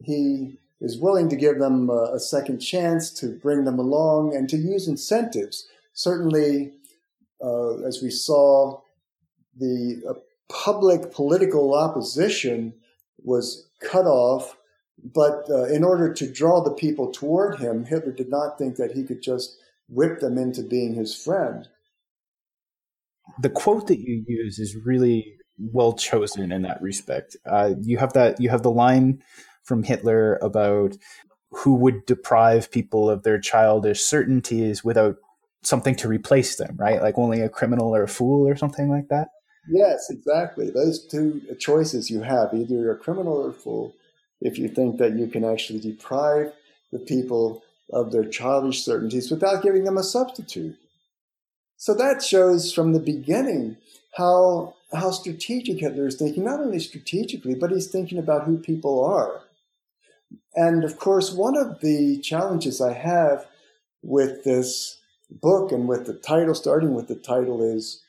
he 0.03 0.57
is 0.79 0.97
willing 0.97 1.29
to 1.29 1.35
give 1.35 1.59
them 1.59 1.89
a, 1.89 2.13
a 2.13 2.19
second 2.19 2.59
chance 2.59 3.09
to 3.11 3.27
bring 3.27 3.65
them 3.65 3.79
along 3.79 4.35
and 4.35 4.49
to 4.49 4.57
use 4.57 4.87
incentives. 4.87 5.67
Certainly, 5.93 6.73
uh, 7.43 7.81
as 7.83 8.01
we 8.01 8.09
saw, 8.09 8.81
the 9.57 10.01
uh, 10.09 10.13
public 10.49 11.11
political 11.11 11.73
opposition 11.73 12.73
was 13.23 13.69
cut 13.81 14.05
off. 14.05 14.57
But 15.03 15.49
uh, 15.49 15.65
in 15.65 15.83
order 15.83 16.13
to 16.13 16.31
draw 16.31 16.61
the 16.61 16.73
people 16.73 17.11
toward 17.11 17.59
him, 17.59 17.85
Hitler 17.85 18.11
did 18.11 18.29
not 18.29 18.57
think 18.57 18.75
that 18.75 18.91
he 18.91 19.03
could 19.03 19.21
just 19.21 19.57
whip 19.89 20.19
them 20.19 20.37
into 20.37 20.61
being 20.61 20.93
his 20.93 21.15
friend. 21.15 21.67
The 23.39 23.49
quote 23.49 23.87
that 23.87 23.99
you 23.99 24.23
use 24.27 24.59
is 24.59 24.75
really 24.75 25.37
well 25.57 25.93
chosen 25.93 26.51
in 26.51 26.61
that 26.63 26.81
respect. 26.81 27.35
Uh, 27.45 27.73
you 27.81 27.97
have 27.97 28.13
that 28.13 28.39
you 28.39 28.49
have 28.49 28.63
the 28.63 28.71
line 28.71 29.21
from 29.63 29.83
Hitler 29.83 30.37
about 30.41 30.97
who 31.51 31.75
would 31.75 32.05
deprive 32.05 32.71
people 32.71 33.09
of 33.09 33.23
their 33.23 33.39
childish 33.39 34.01
certainties 34.01 34.83
without 34.83 35.17
something 35.63 35.95
to 35.95 36.07
replace 36.07 36.55
them, 36.55 36.75
right? 36.77 37.01
Like 37.01 37.17
only 37.17 37.41
a 37.41 37.49
criminal 37.49 37.95
or 37.95 38.03
a 38.03 38.07
fool 38.07 38.47
or 38.47 38.55
something 38.55 38.89
like 38.89 39.07
that. 39.09 39.29
Yes, 39.69 40.09
exactly. 40.09 40.69
Those 40.69 41.05
two 41.05 41.41
choices 41.59 42.09
you 42.09 42.21
have 42.21 42.53
either 42.53 42.75
you're 42.75 42.93
a 42.93 42.97
criminal 42.97 43.33
or 43.33 43.49
a 43.49 43.53
fool 43.53 43.93
if 44.41 44.57
you 44.57 44.67
think 44.67 44.97
that 44.97 45.13
you 45.13 45.27
can 45.27 45.45
actually 45.45 45.79
deprive 45.79 46.51
the 46.91 46.99
people 46.99 47.63
of 47.93 48.11
their 48.11 48.25
childish 48.25 48.83
certainties 48.83 49.29
without 49.29 49.61
giving 49.61 49.83
them 49.83 49.97
a 49.97 50.03
substitute. 50.03 50.75
So 51.77 51.93
that 51.95 52.23
shows 52.23 52.73
from 52.73 52.93
the 52.93 52.99
beginning 52.99 53.77
how 54.15 54.75
how 54.93 55.11
strategic 55.11 55.79
Hitler 55.79 56.07
is 56.07 56.15
thinking, 56.15 56.43
not 56.43 56.59
only 56.59 56.79
strategically, 56.79 57.55
but 57.55 57.71
he's 57.71 57.87
thinking 57.87 58.17
about 58.17 58.43
who 58.43 58.57
people 58.57 59.03
are. 59.05 59.41
And 60.53 60.83
of 60.83 60.99
course, 60.99 61.31
one 61.31 61.57
of 61.57 61.79
the 61.79 62.19
challenges 62.19 62.81
I 62.81 62.93
have 62.93 63.47
with 64.03 64.43
this 64.43 65.00
book 65.31 65.71
and 65.71 65.87
with 65.87 66.05
the 66.05 66.13
title, 66.13 66.55
starting 66.55 66.93
with 66.93 67.07
the 67.07 67.15
title, 67.15 67.63
is 67.63 68.01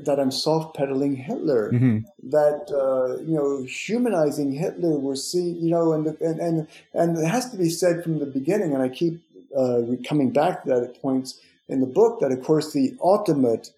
that 0.00 0.20
I'm 0.20 0.30
soft 0.30 0.76
pedaling 0.76 1.16
Hitler. 1.16 1.72
Mm-hmm. 1.72 1.98
That 2.30 2.70
uh, 2.72 3.20
you 3.22 3.34
know, 3.34 3.64
humanizing 3.64 4.52
Hitler. 4.52 4.98
We're 4.98 5.16
seeing, 5.16 5.56
you 5.56 5.70
know, 5.70 5.92
and 5.92 6.06
and 6.20 6.40
and 6.40 6.68
and 6.92 7.18
it 7.18 7.26
has 7.26 7.50
to 7.50 7.56
be 7.56 7.68
said 7.68 8.02
from 8.02 8.18
the 8.18 8.26
beginning. 8.26 8.74
And 8.74 8.82
I 8.82 8.88
keep 8.88 9.20
uh, 9.56 9.82
coming 10.08 10.30
back 10.30 10.62
to 10.62 10.68
that 10.70 10.82
at 10.82 11.02
points 11.02 11.40
in 11.68 11.80
the 11.80 11.86
book. 11.86 12.20
That 12.20 12.32
of 12.32 12.42
course 12.42 12.72
the 12.72 12.96
ultimate 13.02 13.70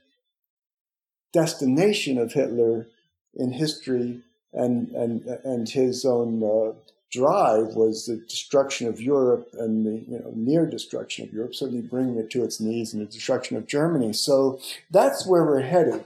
destination 1.32 2.18
of 2.18 2.32
Hitler 2.32 2.86
in 3.34 3.52
history 3.52 4.20
and 4.52 4.90
and 4.90 5.26
and 5.44 5.68
his 5.68 6.04
own 6.04 6.42
uh, 6.42 6.72
drive 7.14 7.68
was 7.74 8.06
the 8.06 8.16
destruction 8.16 8.88
of 8.88 9.00
Europe 9.00 9.48
and 9.54 9.86
the 9.86 9.96
you 10.10 10.18
know, 10.18 10.32
near 10.34 10.66
destruction 10.66 11.26
of 11.26 11.32
Europe, 11.32 11.54
certainly 11.54 11.82
bringing 11.82 12.18
it 12.18 12.30
to 12.30 12.44
its 12.44 12.60
knees 12.60 12.92
and 12.92 13.00
the 13.00 13.10
destruction 13.10 13.56
of 13.56 13.66
Germany. 13.66 14.12
So 14.12 14.60
that's 14.90 15.26
where 15.26 15.44
we're 15.44 15.60
headed. 15.60 16.04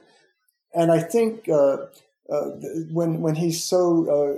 And 0.75 0.93
I 0.93 1.01
think 1.01 1.49
uh, 1.49 1.87
uh, 2.31 2.51
when 2.99 3.21
when 3.21 3.37
he's 3.37 3.65
so 3.65 3.83
uh, 4.17 4.35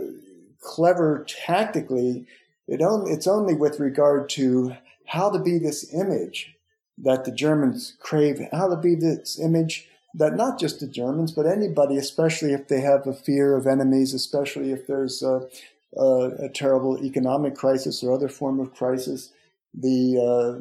clever 0.61 1.27
tactically, 1.47 2.27
it 2.69 2.81
only, 2.81 3.13
it's 3.13 3.27
only 3.27 3.55
with 3.55 3.81
regard 3.81 4.29
to 4.31 4.77
how 5.07 5.29
to 5.31 5.39
be 5.39 5.59
this 5.59 5.93
image 5.93 6.55
that 6.99 7.25
the 7.25 7.33
Germans 7.33 7.97
crave, 8.01 8.41
how 8.53 8.69
to 8.69 8.77
be 8.77 8.95
this 8.95 9.41
image 9.41 9.89
that 10.15 10.37
not 10.37 10.59
just 10.59 10.81
the 10.81 10.87
Germans, 10.87 11.33
but 11.33 11.47
anybody, 11.47 11.97
especially 11.97 12.53
if 12.53 12.69
they 12.69 12.81
have 12.81 13.07
a 13.07 13.13
fear 13.13 13.57
of 13.57 13.67
enemies, 13.67 14.13
especially 14.13 14.73
if 14.73 14.87
there's 14.87 15.23
a, 15.23 15.49
uh, 15.97 16.31
a 16.39 16.49
terrible 16.49 17.05
economic 17.05 17.55
crisis 17.55 18.03
or 18.03 18.13
other 18.13 18.29
form 18.29 18.61
of 18.61 18.75
crisis, 18.75 19.33
the 19.75 20.19
uh, 20.19 20.61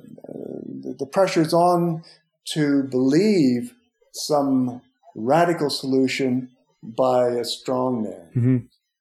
the 0.98 1.06
pressure's 1.06 1.54
on 1.54 2.04
to 2.54 2.84
believe 2.84 3.74
some 4.14 4.82
radical 5.16 5.70
solution 5.70 6.50
by 6.82 7.28
a 7.28 7.46
strong 7.46 8.04
man. 8.04 8.30
Mm-hmm. 8.36 8.58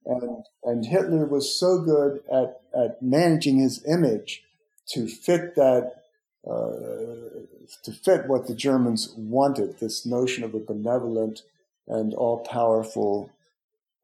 And, 0.07 0.45
and 0.65 0.87
Hitler 0.87 1.27
was 1.27 1.59
so 1.59 1.81
good 1.81 2.21
at, 2.33 2.61
at 2.75 3.03
managing 3.03 3.59
his 3.59 3.85
image 3.87 4.43
to 4.91 5.07
fit 5.07 5.55
that, 5.55 6.03
uh, 6.47 7.45
to 7.85 7.93
fit 7.93 8.27
what 8.27 8.47
the 8.47 8.55
Germans 8.55 9.15
wanted, 9.17 9.79
this 9.79 10.07
notion 10.07 10.45
of 10.45 10.55
a 10.55 10.61
benevolent 10.61 11.43
and 11.87 12.15
all 12.15 12.39
powerful 12.39 13.31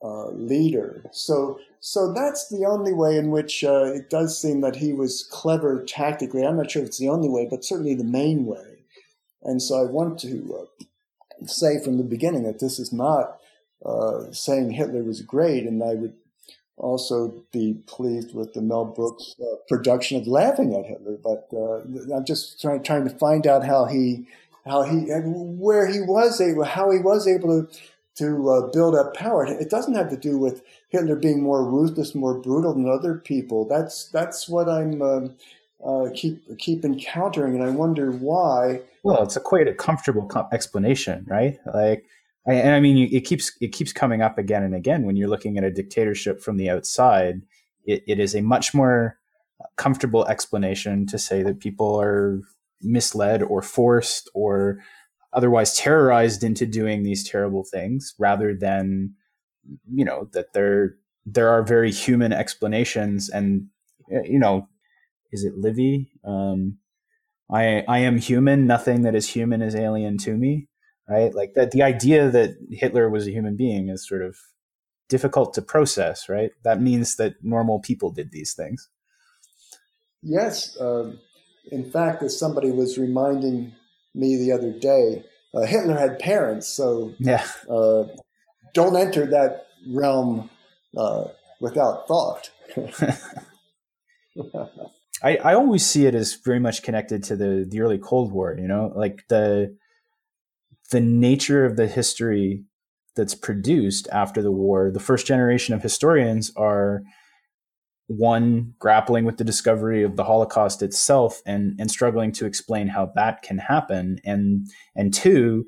uh, 0.04 0.28
leader. 0.32 1.02
So, 1.12 1.58
so 1.80 2.12
that's 2.12 2.50
the 2.50 2.66
only 2.66 2.92
way 2.92 3.16
in 3.16 3.30
which 3.30 3.64
uh, 3.64 3.84
it 3.84 4.10
does 4.10 4.38
seem 4.38 4.60
that 4.60 4.76
he 4.76 4.92
was 4.92 5.26
clever 5.32 5.82
tactically. 5.82 6.44
I'm 6.44 6.58
not 6.58 6.70
sure 6.70 6.82
if 6.82 6.88
it's 6.88 6.98
the 6.98 7.08
only 7.08 7.30
way, 7.30 7.48
but 7.50 7.64
certainly 7.64 7.94
the 7.94 8.04
main 8.04 8.44
way. 8.44 8.84
And 9.42 9.62
so 9.62 9.80
I 9.80 9.90
want 9.90 10.18
to 10.20 10.58
uh, 10.60 11.46
say 11.46 11.82
from 11.82 11.96
the 11.96 12.04
beginning 12.04 12.42
that 12.42 12.60
this 12.60 12.78
is 12.78 12.92
not 12.92 13.38
uh, 13.84 14.30
saying 14.30 14.72
Hitler 14.72 15.02
was 15.02 15.22
great, 15.22 15.64
and 15.64 15.82
I 15.82 15.94
would 15.94 16.14
also 16.76 17.42
be 17.50 17.82
pleased 17.86 18.34
with 18.34 18.52
the 18.52 18.60
Mel 18.60 18.84
Brooks 18.84 19.34
uh, 19.40 19.56
production 19.68 20.20
of 20.20 20.26
laughing 20.26 20.74
at 20.74 20.84
Hitler. 20.84 21.16
But 21.22 21.48
I'm 22.14 22.26
just 22.26 22.60
trying 22.60 22.82
trying 22.82 23.08
to 23.08 23.14
find 23.16 23.46
out 23.46 23.64
how 23.64 23.86
he 23.86 24.26
how 24.66 24.82
he 24.82 25.06
where 25.24 25.86
he 25.86 26.00
was 26.00 26.40
able 26.40 26.64
how 26.64 26.90
he 26.90 26.98
was 26.98 27.28
able 27.28 27.48
to 27.48 27.78
to 28.16 28.50
uh, 28.50 28.66
build 28.68 28.94
up 28.94 29.14
power. 29.14 29.44
It 29.46 29.70
doesn't 29.70 29.94
have 29.94 30.10
to 30.10 30.16
do 30.16 30.38
with 30.38 30.62
Hitler 30.88 31.16
being 31.16 31.42
more 31.42 31.64
ruthless, 31.64 32.14
more 32.14 32.38
brutal 32.38 32.74
than 32.74 32.88
other 32.88 33.16
people. 33.16 33.66
That's 33.66 34.08
that's 34.08 34.48
what 34.48 34.68
I'm 34.68 35.02
uh, 35.02 35.28
uh, 35.84 36.10
keep 36.14 36.58
keep 36.58 36.84
encountering, 36.84 37.54
and 37.54 37.64
I 37.64 37.70
wonder 37.70 38.12
why. 38.12 38.82
Well, 39.02 39.22
it's 39.22 39.36
a 39.36 39.40
quite 39.40 39.68
a 39.68 39.74
comfortable 39.74 40.26
com- 40.26 40.48
explanation, 40.52 41.26
right? 41.28 41.58
Like, 41.72 42.04
I, 42.46 42.54
and 42.54 42.74
I 42.74 42.80
mean, 42.80 43.08
it 43.12 43.22
keeps 43.22 43.52
it 43.60 43.68
keeps 43.72 43.92
coming 43.92 44.22
up 44.22 44.38
again 44.38 44.62
and 44.62 44.74
again 44.74 45.04
when 45.04 45.16
you're 45.16 45.28
looking 45.28 45.58
at 45.58 45.64
a 45.64 45.70
dictatorship 45.70 46.40
from 46.40 46.56
the 46.56 46.70
outside. 46.70 47.42
It, 47.84 48.02
it 48.06 48.18
is 48.18 48.34
a 48.34 48.40
much 48.40 48.72
more 48.72 49.18
comfortable 49.76 50.26
explanation 50.26 51.06
to 51.06 51.18
say 51.18 51.42
that 51.42 51.60
people 51.60 52.00
are 52.00 52.40
misled 52.80 53.42
or 53.42 53.62
forced 53.62 54.30
or 54.34 54.78
otherwise 55.34 55.76
terrorized 55.76 56.42
into 56.42 56.64
doing 56.64 57.02
these 57.02 57.28
terrible 57.28 57.64
things 57.64 58.14
rather 58.18 58.54
than 58.54 59.14
you 59.92 60.04
know 60.04 60.28
that 60.32 60.52
there 60.52 60.96
there 61.26 61.48
are 61.48 61.62
very 61.62 61.90
human 61.90 62.32
explanations 62.32 63.28
and 63.28 63.66
you 64.08 64.38
know 64.38 64.68
is 65.32 65.44
it 65.44 65.56
livy? 65.56 66.10
Um 66.24 66.78
i 67.50 67.84
i 67.88 67.98
am 67.98 68.18
human. 68.18 68.66
Nothing 68.66 69.02
that 69.02 69.14
is 69.14 69.28
human 69.28 69.60
is 69.60 69.74
alien 69.74 70.18
to 70.18 70.36
me 70.36 70.68
right? 71.08 71.34
Like 71.34 71.52
that 71.54 71.72
the 71.72 71.82
idea 71.82 72.30
that 72.30 72.56
hitler 72.70 73.10
was 73.10 73.26
a 73.26 73.30
human 73.30 73.56
being 73.56 73.90
is 73.90 74.08
sort 74.08 74.22
of 74.22 74.36
difficult 75.08 75.52
to 75.54 75.62
process 75.62 76.28
right? 76.28 76.52
That 76.62 76.80
means 76.80 77.16
that 77.16 77.34
normal 77.42 77.80
people 77.80 78.10
did 78.10 78.30
these 78.30 78.54
things. 78.54 78.88
Yes 80.22 80.76
um, 80.80 81.18
in 81.72 81.90
fact 81.90 82.22
as 82.22 82.38
somebody 82.38 82.70
was 82.70 82.98
reminding 82.98 83.74
me 84.14 84.36
the 84.36 84.52
other 84.52 84.72
day. 84.72 85.24
Uh, 85.54 85.66
Hitler 85.66 85.96
had 85.96 86.18
parents, 86.18 86.68
so 86.68 87.14
yeah. 87.18 87.46
Uh, 87.68 88.04
don't 88.72 88.96
enter 88.96 89.26
that 89.26 89.66
realm 89.88 90.50
uh, 90.96 91.24
without 91.60 92.08
thought. 92.08 92.50
I, 95.22 95.36
I 95.36 95.54
always 95.54 95.86
see 95.86 96.06
it 96.06 96.14
as 96.14 96.34
very 96.34 96.58
much 96.58 96.82
connected 96.82 97.22
to 97.24 97.36
the, 97.36 97.66
the 97.68 97.80
early 97.80 97.98
Cold 97.98 98.32
War, 98.32 98.56
you 98.58 98.68
know, 98.68 98.92
like 98.94 99.24
the 99.28 99.76
the 100.90 101.00
nature 101.00 101.64
of 101.64 101.76
the 101.76 101.86
history 101.86 102.64
that's 103.16 103.34
produced 103.34 104.06
after 104.12 104.42
the 104.42 104.52
war. 104.52 104.90
The 104.90 105.00
first 105.00 105.26
generation 105.26 105.74
of 105.74 105.82
historians 105.82 106.52
are 106.56 107.02
one 108.06 108.74
grappling 108.78 109.24
with 109.24 109.38
the 109.38 109.44
discovery 109.44 110.02
of 110.02 110.16
the 110.16 110.24
holocaust 110.24 110.82
itself 110.82 111.40
and 111.46 111.78
and 111.80 111.90
struggling 111.90 112.32
to 112.32 112.46
explain 112.46 112.88
how 112.88 113.10
that 113.14 113.42
can 113.42 113.58
happen. 113.58 114.18
And 114.24 114.66
and 114.94 115.12
two 115.12 115.66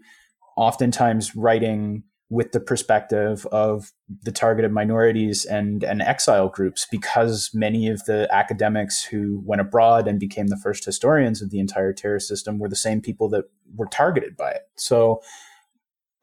oftentimes 0.57 1.34
writing 1.34 2.03
with 2.28 2.51
the 2.53 2.61
perspective 2.61 3.47
of 3.53 3.93
the 4.22 4.32
targeted 4.32 4.72
minorities 4.72 5.45
and 5.45 5.84
and 5.84 6.03
exile 6.03 6.49
groups 6.49 6.87
because 6.91 7.51
many 7.55 7.89
of 7.89 8.05
the 8.05 8.28
academics 8.32 9.05
who 9.05 9.41
went 9.45 9.61
abroad 9.61 10.09
and 10.09 10.18
became 10.18 10.49
the 10.49 10.57
first 10.57 10.84
historians 10.84 11.41
of 11.41 11.51
the 11.51 11.61
entire 11.61 11.93
terror 11.93 12.20
system 12.20 12.59
were 12.59 12.68
the 12.68 12.76
same 12.76 13.01
people 13.01 13.28
that 13.28 13.45
were 13.76 13.87
targeted 13.87 14.37
by 14.37 14.51
it. 14.51 14.62
So 14.76 15.22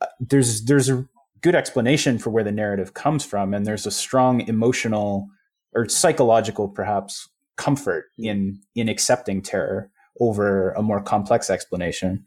uh, 0.02 0.08
there's 0.20 0.66
there's 0.66 0.90
a 0.90 1.08
good 1.42 1.56
explanation 1.56 2.20
for 2.20 2.30
where 2.30 2.44
the 2.44 2.52
narrative 2.52 2.94
comes 2.94 3.26
from, 3.26 3.54
and 3.54 3.66
there's 3.66 3.88
a 3.88 3.92
strong 3.92 4.42
emotional 4.42 5.30
or 5.76 5.88
psychological, 5.90 6.68
perhaps, 6.68 7.30
comfort 7.56 8.06
in 8.18 8.62
in 8.76 8.90
accepting 8.90 9.42
terror 9.42 9.90
over 10.20 10.72
a 10.72 10.82
more 10.82 11.02
complex 11.02 11.50
explanation. 11.50 12.26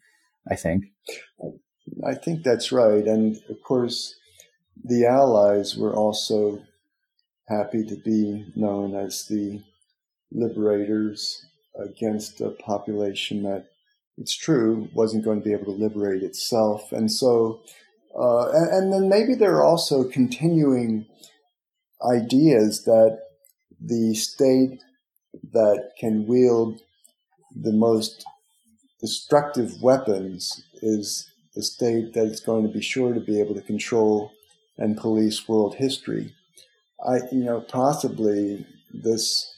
I 0.51 0.57
think. 0.57 0.85
I 2.07 2.15
think 2.15 2.43
that's 2.43 2.73
right, 2.73 3.05
and 3.05 3.37
of 3.49 3.63
course, 3.63 4.15
the 4.85 5.07
Allies 5.07 5.77
were 5.77 5.95
also 5.95 6.63
happy 7.49 7.85
to 7.85 7.97
be 7.97 8.45
known 8.57 8.95
as 8.95 9.27
the 9.29 9.63
liberators 10.33 11.47
against 11.79 12.41
a 12.41 12.51
population 12.51 13.43
that 13.45 13.67
it's 14.19 14.37
true 14.37 14.89
wasn't 14.95 15.25
going 15.25 15.41
to 15.41 15.45
be 15.45 15.53
able 15.53 15.67
to 15.67 15.71
liberate 15.83 16.23
itself 16.23 16.91
and 16.93 17.13
so 17.13 17.61
uh, 18.19 18.49
and, 18.51 18.71
and, 18.71 18.93
then 18.93 19.09
maybe 19.11 19.35
there 19.35 19.55
are 19.55 19.65
also 19.65 20.03
continuing 20.03 21.07
ideas 22.03 22.85
that 22.85 23.21
the 23.87 24.15
state 24.15 24.83
that 25.53 25.91
can 25.99 26.27
wield 26.27 26.81
the 27.55 27.73
most 27.73 28.25
destructive 29.01 29.81
weapons 29.81 30.65
is 30.83 31.31
the 31.55 31.63
state 31.63 32.13
that 32.15 32.27
is 32.27 32.41
going 32.41 32.67
to 32.67 32.73
be 32.73 32.83
sure 32.83 33.15
to 33.15 33.21
be 33.21 33.41
able 33.41 33.55
to 33.55 33.63
control 33.63 34.33
and 34.79 34.97
police 34.97 35.49
world 35.49 35.77
history. 35.77 36.35
I, 37.07 37.17
you 37.33 37.45
know, 37.45 37.61
possibly 37.61 38.67
this 38.93 39.55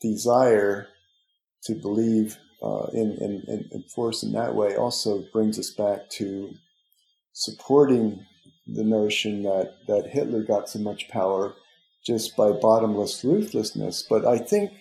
desire 0.00 0.88
to 1.64 1.74
believe 1.74 2.38
uh, 2.62 2.86
in, 2.92 3.12
in, 3.20 3.68
in 3.72 3.82
force 3.82 4.22
in 4.22 4.32
that 4.32 4.54
way 4.54 4.76
also 4.76 5.24
brings 5.32 5.58
us 5.58 5.70
back 5.70 6.08
to 6.08 6.54
supporting 7.32 8.24
the 8.66 8.84
notion 8.84 9.42
that, 9.42 9.74
that 9.88 10.10
Hitler 10.10 10.42
got 10.42 10.68
so 10.68 10.78
much 10.78 11.08
power 11.08 11.54
just 12.04 12.36
by 12.36 12.50
bottomless 12.50 13.24
ruthlessness. 13.24 14.04
But 14.08 14.26
I 14.26 14.38
think 14.38 14.72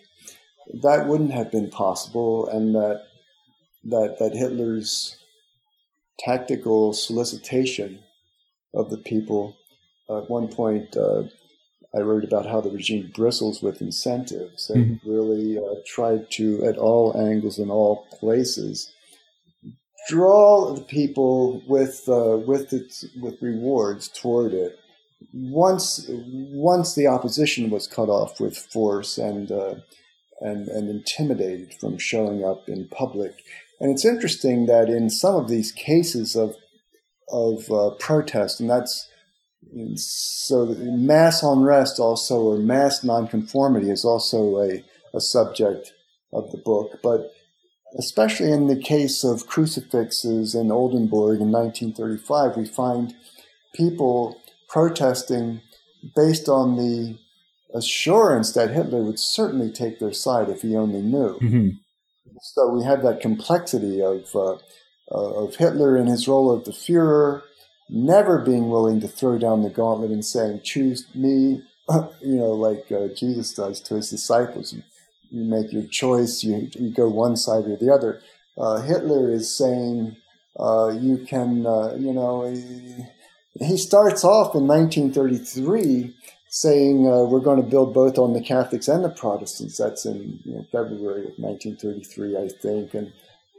that 0.82 1.08
wouldn't 1.08 1.34
have 1.34 1.52
been 1.52 1.70
possible, 1.70 2.48
and 2.48 2.76
that 2.76 3.04
that 3.86 4.18
that 4.20 4.34
Hitler's 4.34 5.18
tactical 6.20 6.94
solicitation 6.94 8.00
of 8.74 8.90
the 8.90 8.98
people. 8.98 9.56
At 10.10 10.30
one 10.30 10.50
point, 10.50 10.98
uh, 10.98 11.24
I 11.96 12.00
wrote 12.00 12.24
about 12.24 12.46
how 12.46 12.62
the 12.62 12.70
regime 12.70 13.12
bristles 13.14 13.62
with 13.62 13.82
incentives 13.82 14.70
and 14.70 15.00
mm-hmm. 15.00 15.10
really 15.10 15.58
uh, 15.58 15.76
tried 15.86 16.30
to, 16.32 16.66
at 16.66 16.78
all 16.78 17.18
angles 17.18 17.58
and 17.60 17.70
all 17.70 18.08
places, 18.20 18.92
draw 20.08 20.74
the 20.74 20.82
people 20.82 21.62
with 21.68 22.04
uh, 22.08 22.38
with 22.38 22.74
its 22.74 23.06
with 23.22 23.42
rewards 23.42 24.08
toward 24.08 24.54
it. 24.54 24.80
Once 25.34 26.06
once 26.10 26.96
the 26.96 27.08
opposition 27.08 27.70
was 27.70 27.88
cut 27.88 28.10
off 28.10 28.40
with 28.40 28.58
force 28.58 29.18
and 29.18 29.52
uh, 29.52 29.76
and 30.40 30.68
and 30.68 30.90
intimidated 30.90 31.74
from 31.80 31.98
showing 31.98 32.44
up 32.44 32.68
in 32.68 32.88
public, 32.88 33.44
and 33.80 33.92
it's 33.92 34.06
interesting 34.06 34.66
that 34.66 34.90
in 34.90 35.10
some 35.10 35.36
of 35.36 35.48
these 35.48 35.72
cases 35.72 36.36
of 36.36 36.56
of 37.30 37.72
uh, 37.72 37.92
protest, 38.00 38.60
and 38.60 38.70
that's 38.70 39.08
so 39.96 40.66
mass 40.80 41.44
unrest 41.44 42.00
also, 42.00 42.42
or 42.42 42.58
mass 42.58 43.04
nonconformity, 43.04 43.90
is 43.90 44.04
also 44.04 44.60
a, 44.60 44.84
a 45.14 45.22
subject 45.22 45.94
of 46.34 46.52
the 46.52 46.58
book. 46.58 47.00
But 47.04 47.32
especially 47.98 48.52
in 48.52 48.68
the 48.68 48.82
case 48.82 49.24
of 49.24 49.48
crucifixes 49.48 50.56
in 50.56 50.72
Oldenburg 50.72 51.42
in 51.42 51.52
1935, 51.52 52.58
we 52.58 52.66
find 52.66 53.14
people 53.76 54.41
protesting 54.72 55.62
based 56.16 56.48
on 56.48 56.78
the 56.78 57.18
assurance 57.74 58.54
that 58.54 58.72
Hitler 58.72 59.04
would 59.04 59.20
certainly 59.20 59.72
take 59.72 60.00
their 60.00 60.14
side 60.14 60.50
if 60.50 60.62
he 60.62 60.76
only 60.76 61.02
knew. 61.02 61.38
Mm-hmm. 61.40 61.70
So 62.42 62.70
we 62.70 62.84
have 62.84 63.04
that 63.04 63.22
complexity 63.22 64.02
of 64.02 64.36
uh, 64.36 64.58
of 65.12 65.58
Hitler 65.58 65.98
in 65.98 66.08
his 66.08 66.28
role 66.28 66.50
of 66.50 66.64
the 66.64 66.72
Führer, 66.72 67.42
never 67.90 68.40
being 68.40 68.70
willing 68.70 69.02
to 69.02 69.08
throw 69.08 69.38
down 69.38 69.62
the 69.62 69.70
gauntlet 69.70 70.10
and 70.10 70.24
saying, 70.24 70.62
choose 70.64 71.06
me, 71.14 71.62
you 72.22 72.36
know, 72.36 72.52
like 72.52 72.90
uh, 72.92 73.08
Jesus 73.16 73.54
does 73.54 73.82
to 73.82 73.96
his 73.96 74.10
disciples. 74.10 74.74
You, 74.74 74.84
you, 75.30 75.44
make 75.44 75.74
your 75.74 75.84
choice, 75.84 76.44
you, 76.44 76.70
you 76.80 76.94
go 76.94 77.10
one 77.10 77.36
side 77.36 77.66
or 77.66 77.76
the 77.76 77.94
other. 77.94 78.22
Uh, 78.58 78.82
Hitler 78.82 79.30
is 79.30 79.56
saying, 79.56 80.16
uh, 80.58 80.94
you 80.98 81.26
can, 81.28 81.66
uh, 81.66 81.96
you 82.00 82.14
know, 82.14 82.46
he, 83.60 83.78
starts 83.78 84.24
off 84.24 84.56
in 84.56 84.68
1933 84.68 86.16
saying, 86.50 87.08
uh, 87.08 87.24
we're 87.24 87.40
going 87.40 87.62
to 87.62 87.70
build 87.70 87.94
both 87.94 88.18
on 88.18 88.34
the 88.34 88.42
Catholics 88.42 88.88
and 88.88 89.04
the 89.04 89.10
Protestants. 89.10 89.78
That's 89.78 90.06
in 90.06 90.40
you 90.44 90.56
know, 90.56 90.66
February 90.72 91.22
of 91.22 91.34
1933, 91.38 92.38
I 92.38 92.48
think. 92.50 92.94
And 92.94 93.14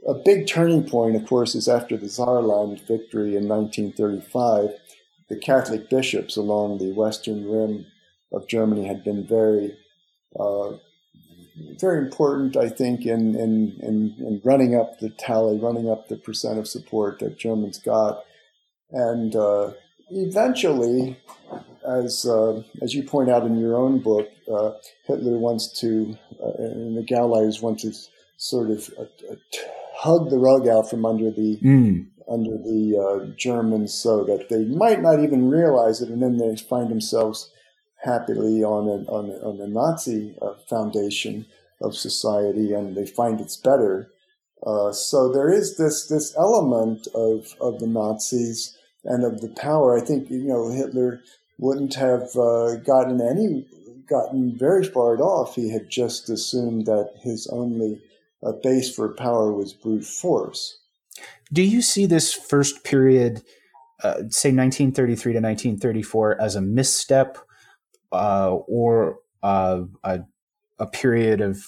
a 0.07 0.15
big 0.15 0.47
turning 0.47 0.85
point, 0.85 1.17
of 1.17 1.27
course, 1.27 1.55
is 1.55 1.69
after 1.69 1.97
the 1.97 2.07
Saarland 2.07 2.81
victory 2.87 3.37
in 3.37 3.49
1935. 3.49 4.71
The 5.29 5.37
Catholic 5.39 5.89
bishops 5.89 6.37
along 6.37 6.79
the 6.79 6.93
western 6.93 7.49
rim 7.49 7.87
of 8.33 8.49
Germany 8.49 8.87
had 8.87 9.05
been 9.05 9.27
very, 9.27 9.77
uh, 10.39 10.73
very 11.79 12.05
important, 12.05 12.57
I 12.57 12.69
think, 12.69 13.07
in, 13.07 13.35
in, 13.35 13.79
in, 13.81 14.15
in, 14.19 14.41
running 14.45 14.75
up 14.75 14.99
the 14.99 15.11
tally, 15.11 15.59
running 15.59 15.89
up 15.89 16.09
the 16.09 16.17
percent 16.17 16.59
of 16.59 16.67
support 16.69 17.19
that 17.21 17.39
Germans 17.39 17.79
got. 17.79 18.25
And 18.93 19.35
uh, 19.35 19.73
eventually, 20.11 21.19
as, 21.87 22.27
uh, 22.27 22.63
as 22.83 22.95
you 22.95 23.03
point 23.03 23.31
out 23.31 23.47
in 23.47 23.59
your 23.59 23.77
own 23.77 24.01
book, 24.01 24.29
uh, 24.53 24.73
Hitler 25.07 25.39
wants 25.39 25.81
to, 25.81 26.17
uh, 26.43 26.53
and 26.59 26.97
the 26.97 27.03
Gauleiters 27.03 27.63
want 27.63 27.81
to 27.81 27.93
sort 28.37 28.71
of 28.71 28.91
uh, 28.99 29.05
hug 29.97 30.31
the 30.31 30.39
rug 30.39 30.67
out 30.67 30.91
from 30.91 31.07
under 31.07 31.31
the 31.31 31.59
mm. 31.63 32.07
under 32.29 32.57
the 32.59 32.99
uh, 32.99 33.35
Germans, 33.37 33.95
so 33.95 34.25
that 34.25 34.49
they 34.49 34.65
might 34.65 35.01
not 35.01 35.23
even 35.23 35.49
realize 35.49 36.01
it, 36.03 36.09
and 36.09 36.23
then 36.23 36.39
they 36.39 36.57
find 36.57 36.91
themselves 36.91 37.51
happily 38.03 38.65
on 38.65 38.89
a, 38.89 39.11
on 39.11 39.31
a, 39.31 39.49
on 39.49 39.59
the 39.59 39.69
Nazi 39.69 40.35
uh, 40.43 40.55
foundation 40.69 41.47
of 41.81 41.95
society, 41.95 42.73
and 42.73 42.97
they 42.97 43.07
find 43.07 43.41
it's 43.41 43.57
better. 43.57 44.11
Uh, 44.67 44.93
so 44.93 45.33
there 45.33 45.51
is 45.51 45.77
this 45.77 46.09
this 46.09 46.35
element 46.37 47.07
of 47.15 47.55
of 47.61 47.79
the 47.79 47.87
Nazis 47.87 48.77
and 49.05 49.25
of 49.25 49.41
the 49.41 49.49
power. 49.49 49.97
I 49.97 50.01
think 50.01 50.31
you 50.31 50.45
know 50.45 50.71
Hitler 50.71 51.23
wouldn't 51.59 51.95
have 51.95 52.35
uh, 52.37 52.77
gotten 52.77 53.21
any 53.21 53.67
gotten 54.09 54.57
very 54.57 54.85
far 54.85 55.17
off. 55.21 55.57
If 55.57 55.65
he 55.65 55.71
had 55.71 55.91
just 55.91 56.29
assumed 56.29 56.87
that 56.87 57.13
his 57.23 57.47
only 57.49 58.01
a 58.43 58.53
base 58.53 58.95
for 58.95 59.09
power 59.09 59.53
was 59.53 59.73
brute 59.73 60.05
force. 60.05 60.79
Do 61.53 61.63
you 61.63 61.83
see 61.83 62.07
this 62.07 62.33
first 62.33 62.83
period, 62.83 63.43
uh, 64.03 64.27
say 64.31 64.51
1933 64.51 65.33
to 65.35 65.39
1934, 65.39 66.41
as 66.41 66.57
a 66.57 66.61
misstep 66.61 67.39
uh, 68.11 68.55
or 68.67 69.19
uh, 69.43 69.83
a, 70.03 70.21
a, 70.79 70.87
period 70.87 71.41
of 71.41 71.65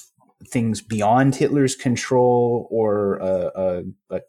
things 0.48 0.80
beyond 0.80 1.34
Hitler's 1.34 1.74
control 1.74 2.68
or 2.70 3.16
a, 3.16 3.84
a, 4.10 4.20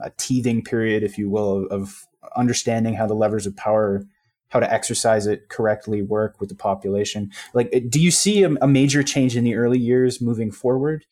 a 0.00 0.10
teething 0.18 0.62
period, 0.62 1.02
if 1.02 1.18
you 1.18 1.30
will, 1.30 1.66
of 1.66 2.06
understanding 2.36 2.94
how 2.94 3.06
the 3.06 3.14
levers 3.14 3.46
of 3.46 3.56
power 3.56 4.04
how 4.48 4.60
to 4.60 4.72
exercise 4.72 5.26
it 5.26 5.48
correctly 5.48 6.02
work 6.02 6.40
with 6.40 6.48
the 6.48 6.54
population 6.54 7.30
like 7.54 7.70
do 7.88 8.00
you 8.00 8.10
see 8.10 8.42
a, 8.42 8.50
a, 8.60 8.68
major 8.68 9.02
change 9.02 9.36
in 9.36 9.44
the 9.44 9.56
early 9.56 9.78
years 9.78 10.20
moving 10.20 10.50
forward 10.50 11.04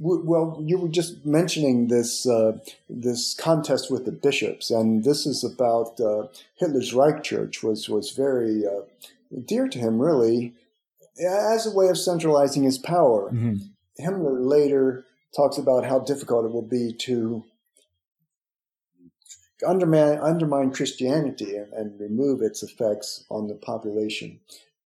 well, 0.00 0.62
you 0.64 0.78
were 0.78 0.88
just 0.88 1.26
mentioning 1.26 1.88
this 1.88 2.24
uh, 2.26 2.58
this 2.88 3.34
contest 3.34 3.90
with 3.90 4.04
the 4.04 4.12
bishops, 4.12 4.70
and 4.70 5.02
this 5.02 5.26
is 5.26 5.42
about 5.42 5.98
uh, 6.00 6.28
Hitler's 6.56 6.94
Reich 6.94 7.24
Church 7.24 7.64
was 7.64 7.88
was 7.88 8.12
very 8.12 8.64
uh, 8.64 8.82
dear 9.44 9.66
to 9.66 9.78
him, 9.78 10.00
really, 10.00 10.54
as 11.18 11.66
a 11.66 11.72
way 11.72 11.88
of 11.88 11.98
centralizing 11.98 12.62
his 12.62 12.78
power. 12.78 13.30
Mm-hmm. 13.32 13.56
Himmler 14.00 14.48
later 14.48 15.04
talks 15.34 15.58
about 15.58 15.84
how 15.84 15.98
difficult 15.98 16.44
it 16.44 16.52
will 16.52 16.62
be 16.62 16.92
to 16.92 17.42
undermine 19.66 20.18
undermine 20.18 20.70
Christianity 20.72 21.56
and, 21.56 21.72
and 21.72 22.00
remove 22.00 22.42
its 22.42 22.62
effects 22.62 23.24
on 23.30 23.48
the 23.48 23.54
population, 23.54 24.40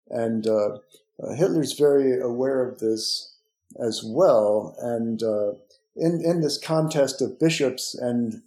and 0.08 0.46
uh, 0.46 0.78
uh, 1.22 1.34
Hitler's 1.34 1.72
very 1.72 2.20
aware 2.20 2.66
of 2.66 2.78
this 2.78 3.34
as 3.78 4.02
well. 4.04 4.76
And 4.80 5.22
uh, 5.22 5.52
in 5.96 6.24
in 6.24 6.40
this 6.40 6.58
contest 6.58 7.20
of 7.20 7.38
bishops 7.38 7.94
and 7.94 8.42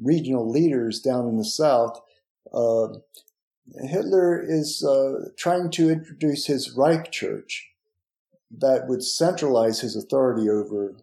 regional 0.00 0.48
leaders 0.48 1.00
down 1.00 1.28
in 1.28 1.36
the 1.36 1.44
south, 1.44 2.00
uh, 2.52 2.88
Hitler 3.82 4.40
is 4.40 4.84
uh, 4.84 5.30
trying 5.36 5.70
to 5.70 5.90
introduce 5.90 6.46
his 6.46 6.72
Reich 6.72 7.10
Church 7.10 7.70
that 8.50 8.86
would 8.86 9.02
centralize 9.02 9.80
his 9.80 9.96
authority 9.96 10.48
over 10.48 10.94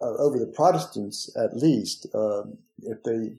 uh, 0.00 0.14
over 0.16 0.38
the 0.38 0.46
Protestants 0.46 1.34
at 1.36 1.56
least, 1.56 2.06
um, 2.14 2.58
if 2.82 3.02
they 3.02 3.32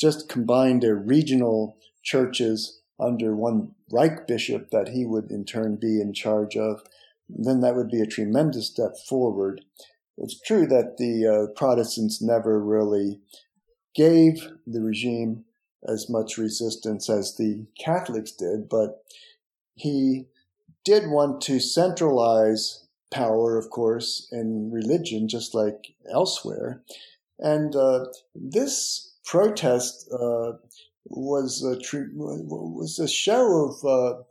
just 0.00 0.28
combined 0.28 0.82
their 0.82 0.96
regional 0.96 1.76
churches 2.02 2.80
under 2.98 3.34
one 3.34 3.74
Reich 3.92 4.26
bishop 4.26 4.70
that 4.70 4.88
he 4.88 5.04
would 5.04 5.30
in 5.30 5.44
turn 5.44 5.76
be 5.76 6.00
in 6.00 6.12
charge 6.12 6.56
of, 6.56 6.82
then 7.28 7.60
that 7.60 7.76
would 7.76 7.90
be 7.90 8.00
a 8.00 8.06
tremendous 8.06 8.66
step 8.68 8.92
forward. 9.08 9.62
It's 10.16 10.40
true 10.40 10.66
that 10.66 10.96
the 10.98 11.26
uh, 11.26 11.52
Protestants 11.58 12.20
never 12.20 12.62
really 12.62 13.20
gave 13.94 14.48
the 14.66 14.82
regime 14.82 15.44
as 15.86 16.10
much 16.10 16.36
resistance 16.36 17.08
as 17.08 17.36
the 17.36 17.66
Catholics 17.78 18.32
did, 18.32 18.68
but 18.68 19.02
he 19.74 20.26
did 20.84 21.08
want 21.08 21.40
to 21.42 21.58
centralize 21.58 22.86
power, 23.10 23.58
of 23.58 23.70
course, 23.70 24.28
in 24.30 24.70
religion, 24.70 25.26
just 25.26 25.54
like 25.54 25.94
elsewhere. 26.12 26.82
And 27.38 27.74
uh, 27.74 28.06
this 28.34 29.09
protest 29.30 30.12
uh, 30.12 30.52
was 31.04 31.62
a 31.62 31.78
was 32.12 32.98
a 32.98 33.06
show 33.06 33.68
of 33.68 33.84
uh, 33.84 34.22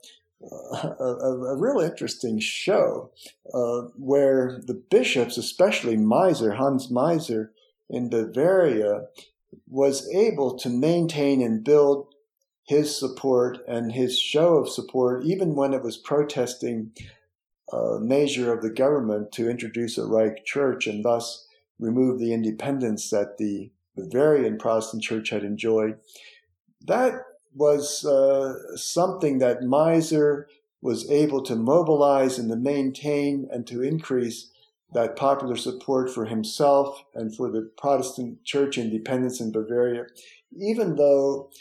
a, 1.00 1.54
a, 1.54 1.58
real 1.58 1.80
interesting 1.80 2.38
show 2.38 3.10
uh, 3.54 3.82
where 3.96 4.62
the 4.68 4.74
bishops, 4.74 5.38
especially 5.38 5.96
Meiser, 5.96 6.58
Hans 6.58 6.92
Meiser 6.92 7.50
in 7.90 8.10
Bavaria, 8.10 9.06
was 9.70 10.06
able 10.14 10.58
to 10.58 10.70
maintain 10.70 11.42
and 11.42 11.64
build 11.64 12.14
his 12.68 12.98
support 12.98 13.60
and 13.70 13.94
his 13.94 14.20
show 14.20 14.58
of 14.58 14.70
support, 14.70 15.24
even 15.24 15.56
when 15.56 15.74
it 15.74 15.82
was 15.82 15.96
protesting 15.96 16.92
a 17.72 18.00
measure 18.02 18.54
of 18.54 18.62
the 18.62 18.70
government 18.70 19.32
to 19.32 19.50
introduce 19.50 19.98
a 19.98 20.06
Reich 20.06 20.44
Church 20.44 20.88
and 20.88 21.06
thus 21.06 21.48
remove 21.80 22.20
the 22.20 22.34
independence 22.34 23.10
that 23.12 23.38
the 23.38 23.72
Bavarian 24.04 24.58
Protestant 24.58 25.04
Church 25.04 25.30
had 25.30 25.44
enjoyed. 25.44 25.98
That 26.86 27.14
was 27.54 28.06
uh, 28.06 28.76
something 28.76 29.40
that 29.40 29.62
Meiser 29.62 30.46
was 30.82 31.10
able 31.10 31.44
to 31.44 31.56
mobilize 31.56 32.40
and 32.40 32.50
to 32.50 32.56
maintain 32.56 33.48
and 33.52 33.68
to 33.68 33.82
increase 33.82 34.52
that 34.94 35.16
popular 35.16 35.56
support 35.56 36.10
for 36.10 36.26
himself 36.26 37.04
and 37.14 37.36
for 37.36 37.52
the 37.52 37.70
Protestant 37.78 38.44
church 38.44 38.78
independence 38.78 39.40
in 39.40 39.52
Bavaria, 39.52 40.06
even 40.58 40.96
though 40.96 41.52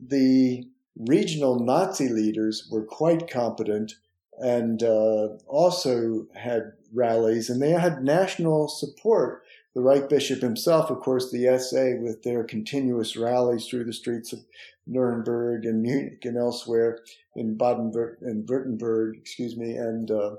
the 0.00 0.64
regional 0.96 1.58
Nazi 1.58 2.08
leaders 2.08 2.68
were 2.70 2.84
quite 2.84 3.28
competent 3.28 3.94
and 4.38 4.82
uh, 4.82 5.28
also 5.46 6.26
had 6.34 6.72
rallies, 6.92 7.48
and 7.48 7.60
they 7.60 7.70
had 7.70 8.04
national 8.04 8.68
support. 8.68 9.42
The 9.76 9.82
Reich 9.82 10.08
Bishop 10.08 10.40
himself, 10.40 10.88
of 10.88 11.00
course, 11.00 11.30
the 11.30 11.58
SA, 11.58 12.02
with 12.02 12.22
their 12.22 12.44
continuous 12.44 13.14
rallies 13.14 13.66
through 13.66 13.84
the 13.84 13.92
streets 13.92 14.32
of 14.32 14.38
Nuremberg 14.86 15.66
and 15.66 15.82
Munich 15.82 16.24
and 16.24 16.38
elsewhere 16.38 17.00
in 17.34 17.58
Baden 17.58 17.92
and 18.22 18.48
Württemberg, 18.48 19.18
excuse 19.18 19.54
me, 19.54 19.76
and 19.76 20.10
uh, 20.10 20.36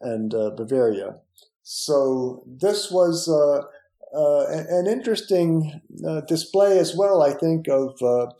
and 0.00 0.34
uh, 0.34 0.52
Bavaria. 0.56 1.16
So 1.62 2.42
this 2.46 2.90
was 2.90 3.28
uh, 3.28 3.64
uh, 4.16 4.46
an 4.48 4.86
interesting 4.86 5.82
uh, 6.02 6.22
display 6.22 6.78
as 6.78 6.96
well, 6.96 7.22
I 7.22 7.34
think, 7.34 7.68
of 7.68 8.00
uh, 8.00 8.32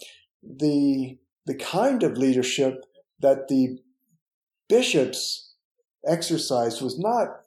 the 0.42 1.18
the 1.44 1.56
kind 1.56 2.02
of 2.02 2.16
leadership 2.16 2.86
that 3.20 3.48
the 3.48 3.78
bishops 4.70 5.52
exercised 6.06 6.80
was 6.80 6.98
not 6.98 7.43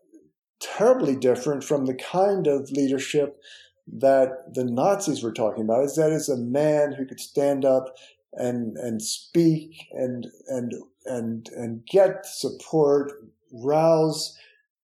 terribly 0.60 1.16
different 1.16 1.64
from 1.64 1.86
the 1.86 1.94
kind 1.94 2.48
of 2.48 2.72
leadership 2.72 3.40
that 3.88 4.54
the 4.54 4.66
Nazis 4.66 5.24
were 5.24 5.34
talking 5.34 5.64
about. 5.64 5.84
Is 5.84 5.96
that 5.96 6.12
is 6.12 6.30
a 6.30 6.38
man 6.38 6.94
who 6.94 7.06
could 7.06 7.20
stand 7.20 7.66
up 7.66 7.96
and 8.34 8.78
and 8.78 9.02
speak 9.02 9.88
and 9.92 10.28
and 10.48 10.74
and 11.06 11.50
and 11.56 11.86
get 11.86 12.26
support, 12.26 13.12
rouse 13.52 14.38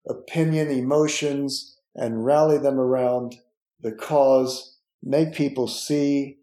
opinion, 0.08 0.70
emotions, 0.70 1.78
and 1.96 2.26
rally 2.26 2.58
them 2.58 2.80
around 2.80 3.38
the 3.82 3.92
cause, 3.92 4.78
make 5.02 5.34
people 5.34 5.68
see 5.68 6.38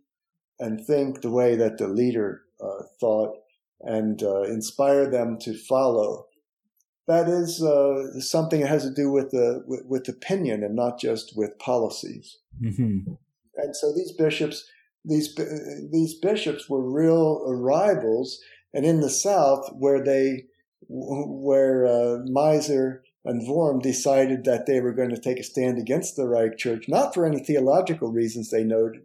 and 0.59 0.85
think 0.85 1.20
the 1.20 1.31
way 1.31 1.57
that 1.57 1.78
the 1.78 1.89
leader 1.89 2.43
uh, 2.62 2.83
thought, 3.01 3.35
and 3.81 4.22
uh, 4.22 4.43
inspire 4.43 5.11
them 5.11 5.39
to 5.39 5.55
follow. 5.55 6.26
That 7.11 7.28
is 7.28 7.61
uh, 7.61 8.20
something 8.20 8.61
that 8.61 8.68
has 8.68 8.84
to 8.84 8.94
do 8.94 9.11
with 9.11 9.32
the 9.32 9.64
with, 9.66 9.84
with 9.86 10.08
opinion 10.08 10.62
and 10.62 10.76
not 10.76 11.00
just 11.00 11.36
with 11.36 11.58
policies. 11.58 12.38
Mm-hmm. 12.62 13.14
And 13.56 13.76
so 13.76 13.92
these 13.92 14.12
bishops, 14.12 14.64
these 15.04 15.34
these 15.90 16.14
bishops 16.14 16.68
were 16.68 16.88
real 16.88 17.42
rivals, 17.52 18.40
and 18.72 18.86
in 18.86 19.00
the 19.00 19.11
South, 19.11 19.68
where 19.72 20.04
they 20.04 20.44
where 20.88 21.84
uh, 21.84 22.18
Meiser 22.30 23.00
and 23.24 23.42
Wurm 23.42 23.82
decided 23.82 24.44
that 24.44 24.66
they 24.66 24.80
were 24.80 24.94
going 24.94 25.11
to 25.11 25.20
take 25.20 25.40
a 25.40 25.42
stand 25.42 25.78
against 25.78 26.14
the 26.14 26.28
Reich 26.28 26.56
Church, 26.58 26.84
not 26.86 27.12
for 27.12 27.26
any 27.26 27.40
theological 27.40 28.12
reasons 28.12 28.50
they 28.50 28.62
noted, 28.62 29.02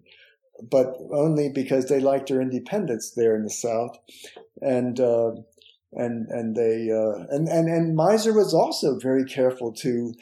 but 0.62 0.96
only 1.12 1.50
because 1.50 1.90
they 1.90 2.00
liked 2.00 2.30
their 2.30 2.42
independence 2.42 3.14
there 3.16 3.36
in 3.36 3.44
the 3.44 3.50
South, 3.50 3.98
and 4.62 5.00
uh, 5.00 5.32
and 5.96 6.28
and 6.30 6.56
they 6.56 6.90
uh, 6.92 7.26
and 7.30 7.48
and 7.48 7.68
and 7.70 7.98
Meiser 7.98 8.36
was 8.36 8.54
also 8.54 9.00
very 9.00 9.26
careful 9.26 9.72
to 9.74 10.14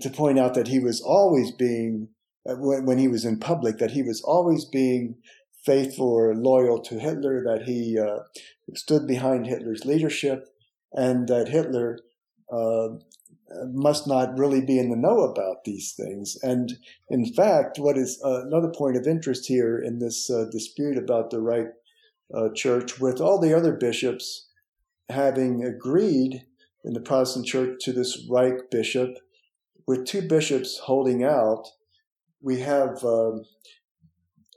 to 0.00 0.10
point 0.10 0.38
out 0.38 0.54
that 0.54 0.68
he 0.68 0.78
was 0.78 1.00
always 1.00 1.50
being 1.52 2.08
when, 2.44 2.86
when 2.86 2.98
he 2.98 3.08
was 3.08 3.24
in 3.24 3.38
public 3.38 3.78
that 3.78 3.92
he 3.92 4.02
was 4.02 4.22
always 4.22 4.64
being 4.64 5.16
faithful 5.66 6.08
or 6.08 6.34
loyal 6.34 6.80
to 6.80 6.98
Hitler, 6.98 7.42
that 7.42 7.64
he 7.66 7.98
uh, 7.98 8.20
stood 8.74 9.06
behind 9.06 9.46
Hitler's 9.46 9.84
leadership, 9.84 10.48
and 10.92 11.26
that 11.28 11.48
Hitler 11.48 11.98
uh, 12.50 12.88
must 13.72 14.06
not 14.06 14.38
really 14.38 14.64
be 14.64 14.78
in 14.78 14.90
the 14.90 14.96
know 14.96 15.20
about 15.20 15.64
these 15.64 15.92
things. 15.92 16.36
And 16.42 16.78
in 17.10 17.32
fact, 17.34 17.78
what 17.78 17.98
is 17.98 18.20
uh, 18.24 18.46
another 18.46 18.70
point 18.70 18.96
of 18.96 19.06
interest 19.06 19.46
here 19.46 19.78
in 19.78 19.98
this 19.98 20.30
uh, 20.30 20.44
dispute 20.50 20.96
about 20.96 21.30
the 21.30 21.40
right 21.40 21.68
uh, 22.32 22.48
Church, 22.54 23.00
with 23.00 23.20
all 23.20 23.40
the 23.40 23.54
other 23.56 23.72
bishops 23.72 24.46
having 25.08 25.64
agreed 25.64 26.44
in 26.84 26.92
the 26.92 27.00
Protestant 27.00 27.46
Church 27.46 27.80
to 27.80 27.92
this 27.92 28.26
Reich 28.30 28.70
bishop, 28.70 29.18
with 29.86 30.06
two 30.06 30.22
bishops 30.22 30.80
holding 30.84 31.22
out, 31.24 31.68
we 32.40 32.60
have 32.60 33.04
um, 33.04 33.44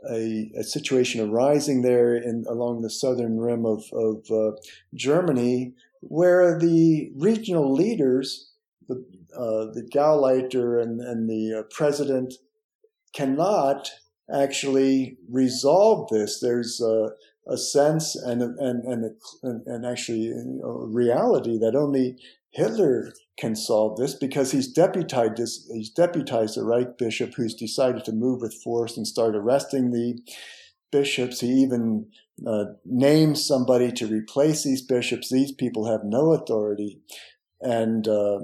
a, 0.10 0.52
a, 0.58 0.64
situation 0.64 1.22
arising 1.22 1.82
there 1.82 2.16
in 2.16 2.46
along 2.48 2.82
the 2.82 2.90
southern 2.90 3.40
rim 3.40 3.66
of, 3.66 3.84
of 3.94 4.26
uh, 4.32 4.58
Germany, 4.94 5.74
where 6.02 6.58
the 6.58 7.12
regional 7.16 7.74
leaders 7.74 8.50
the, 8.88 9.06
uh, 9.36 9.72
the 9.74 9.88
Gauleiter 9.94 10.82
and, 10.82 11.00
and 11.00 11.30
the 11.30 11.60
uh, 11.60 11.64
president 11.72 12.34
cannot 13.14 13.90
actually 14.34 15.18
resolve 15.30 16.10
this. 16.10 16.40
There's 16.40 16.82
a, 17.48 17.54
a 17.54 17.58
sense 17.58 18.16
and, 18.16 18.42
and, 18.42 18.84
and, 18.86 19.68
and 19.68 19.86
actually 19.86 20.30
a 20.30 20.88
reality 20.88 21.58
that 21.60 21.76
only 21.76 22.18
Hitler 22.52 23.14
can 23.40 23.56
solve 23.56 23.98
this 23.98 24.16
because 24.16 24.52
he's 24.52 24.72
deputized 24.72 25.38
this, 25.38 25.70
he's 25.72 25.92
deputized 25.92 26.56
the 26.56 26.64
Reich 26.64 26.98
bishop 26.98 27.34
who's 27.36 27.54
decided 27.54 28.04
to 28.06 28.12
move 28.12 28.42
with 28.42 28.62
force 28.64 28.98
and 28.98 29.08
start 29.08 29.36
arresting 29.36 29.92
the 29.92 30.20
bishops. 30.92 31.40
He 31.40 31.48
even 31.48 32.08
uh, 32.46 32.66
names 32.86 33.46
somebody 33.46 33.92
to 33.94 34.08
replace 34.08 34.64
these 34.64 34.82
bishops. 34.82 35.30
These 35.30 35.52
people 35.52 35.90
have 35.90 36.02
no 36.04 36.34
authority, 36.34 37.00
and 37.62 38.08
uh, 38.08 38.40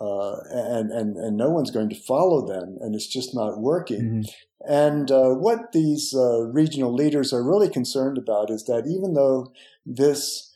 uh, 0.00 0.36
and, 0.50 0.90
and, 0.90 1.16
and 1.16 1.36
no 1.36 1.50
one's 1.50 1.70
going 1.70 1.88
to 1.88 1.94
follow 1.94 2.46
them, 2.46 2.78
and 2.80 2.94
it's 2.94 3.06
just 3.06 3.34
not 3.34 3.60
working. 3.60 4.02
Mm-hmm. 4.02 4.72
And 4.72 5.10
uh, 5.10 5.30
what 5.30 5.72
these 5.72 6.14
uh, 6.14 6.42
regional 6.46 6.92
leaders 6.92 7.32
are 7.32 7.44
really 7.44 7.68
concerned 7.68 8.18
about 8.18 8.50
is 8.50 8.64
that 8.64 8.86
even 8.86 9.14
though 9.14 9.52
this 9.84 10.54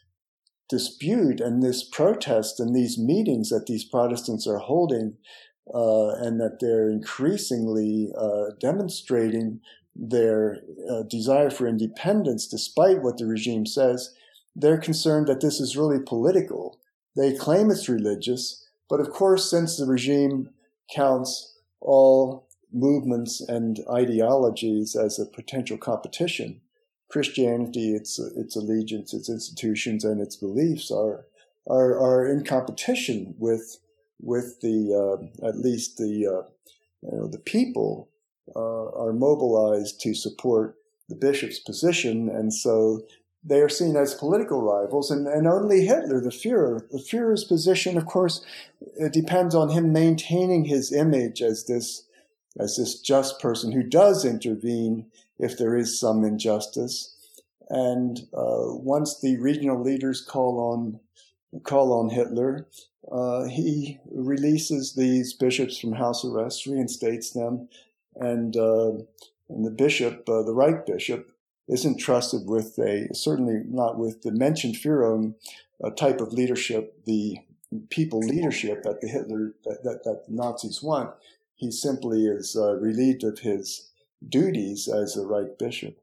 dispute 0.69 1.41
and 1.41 1.63
this 1.63 1.83
protest 1.83 2.61
and 2.61 2.75
these 2.75 2.99
meetings 2.99 3.49
that 3.49 3.67
these 3.67 3.85
Protestants 3.85 4.47
are 4.47 4.59
holding, 4.59 5.17
uh, 5.75 6.09
and 6.17 6.41
that 6.41 6.59
they're 6.61 6.91
increasingly 6.91 8.11
uh, 8.19 8.55
demonstrating 8.61 9.61
their 9.95 10.59
uh, 10.91 11.03
desire 11.03 11.51
for 11.51 11.67
independence, 11.67 12.47
despite 12.47 13.03
what 13.03 13.19
the 13.19 13.27
regime 13.27 13.67
says, 13.67 14.15
they're 14.55 14.79
concerned 14.79 15.27
that 15.27 15.41
this 15.41 15.61
is 15.61 15.77
really 15.77 15.99
political. 16.05 16.81
They 17.17 17.35
claim 17.35 17.71
it's 17.71 17.89
religious, 17.89 18.68
but 18.89 19.01
of 19.01 19.11
course, 19.11 19.51
since 19.51 19.77
the 19.77 19.87
regime 19.87 20.51
counts 20.95 21.57
all 21.81 22.49
movements 22.73 23.41
and 23.41 23.81
ideologies 23.91 24.97
as 24.97 25.19
a 25.19 25.27
potential 25.27 25.79
competition, 25.79 26.61
Christianity, 27.09 27.95
its 27.95 28.19
its 28.19 28.57
allegiance, 28.57 29.15
its 29.15 29.29
institutions, 29.29 30.05
and 30.05 30.21
its 30.21 30.37
beliefs 30.37 30.91
are 30.91 31.27
are, 31.67 31.99
are 31.99 32.27
in 32.27 32.45
competition 32.45 33.35
with 33.39 33.79
with 34.21 34.61
the 34.61 35.31
uh, 35.43 35.47
at 35.47 35.59
least 35.59 35.97
the 35.97 36.27
uh, 36.27 36.49
you 37.03 37.19
know, 37.19 37.29
the 37.29 37.39
people 37.39 38.09
uh, 38.55 38.91
are 38.91 39.13
mobilized 39.13 40.01
to 40.01 40.15
support 40.15 40.77
the 41.09 41.15
bishop's 41.15 41.59
position, 41.59 42.29
and 42.29 42.53
so 42.53 43.03
they 43.49 43.61
are 43.61 43.69
seen 43.69 43.97
as 43.97 44.15
political 44.15 44.61
rivals, 44.61 45.11
and, 45.11 45.27
and 45.27 45.47
only 45.47 45.87
Hitler, 45.87 46.21
the 46.21 46.31
Fuhrer, 46.31 46.89
the 46.91 46.99
Fuhrer's 46.99 47.45
position, 47.45 47.97
of 47.97 48.07
course, 48.07 48.45
depends 49.13 49.55
on 49.55 49.71
him 49.71 49.93
maintaining 49.93 50.67
his 50.67 50.93
image 50.93 51.41
as 51.43 51.65
this 51.67 52.05
as 52.59 52.77
this 52.77 53.01
just 53.01 53.41
person 53.41 53.73
who 53.73 53.83
does 53.83 54.25
intervene 54.25 55.07
if 55.39 55.57
there 55.57 55.77
is 55.77 55.99
some 55.99 56.25
injustice. 56.25 57.15
And 57.71 58.21
uh, 58.35 58.75
once 58.75 59.21
the 59.21 59.39
regional 59.39 59.81
leaders 59.81 60.21
call 60.21 60.59
on 60.59 61.01
call 61.63 61.93
on 61.93 62.11
Hitler, 62.11 62.67
uh, 63.11 63.45
he 63.45 63.99
releases 64.11 64.95
these 64.95 65.33
bishops 65.33 65.79
from 65.79 65.93
house 65.93 66.25
arrest, 66.25 66.67
reinstates 66.67 67.33
them, 67.33 67.69
and 68.17 68.57
uh, 68.57 68.93
and 69.49 69.65
the 69.65 69.71
bishop, 69.71 70.29
uh, 70.29 70.43
the 70.43 70.55
Reich 70.55 70.85
bishop, 70.87 71.31
is 71.69 71.85
entrusted 71.85 72.43
with 72.47 72.79
a 72.79 73.09
certainly 73.13 73.63
not 73.67 73.99
with 73.99 74.23
the 74.23 74.33
mentioned 74.33 74.75
Führung 74.75 75.35
uh, 75.85 75.91
type 75.91 76.21
of 76.21 76.33
leadership, 76.33 77.05
the 77.05 77.39
people 77.91 78.21
leadership 78.21 78.83
that 78.83 79.01
the 79.01 79.09
Hitler 79.09 79.55
that, 79.65 79.83
that, 79.85 80.05
that 80.05 80.27
the 80.27 80.35
Nazis 80.35 80.83
want. 80.83 81.11
He 81.55 81.71
simply 81.71 82.25
is 82.25 82.57
uh, 82.57 82.75
relieved 82.77 83.25
of 83.25 83.41
his 83.41 83.91
duties 84.29 84.89
as 84.89 85.17
a 85.17 85.27
Reich 85.27 85.59
bishop. 85.59 85.99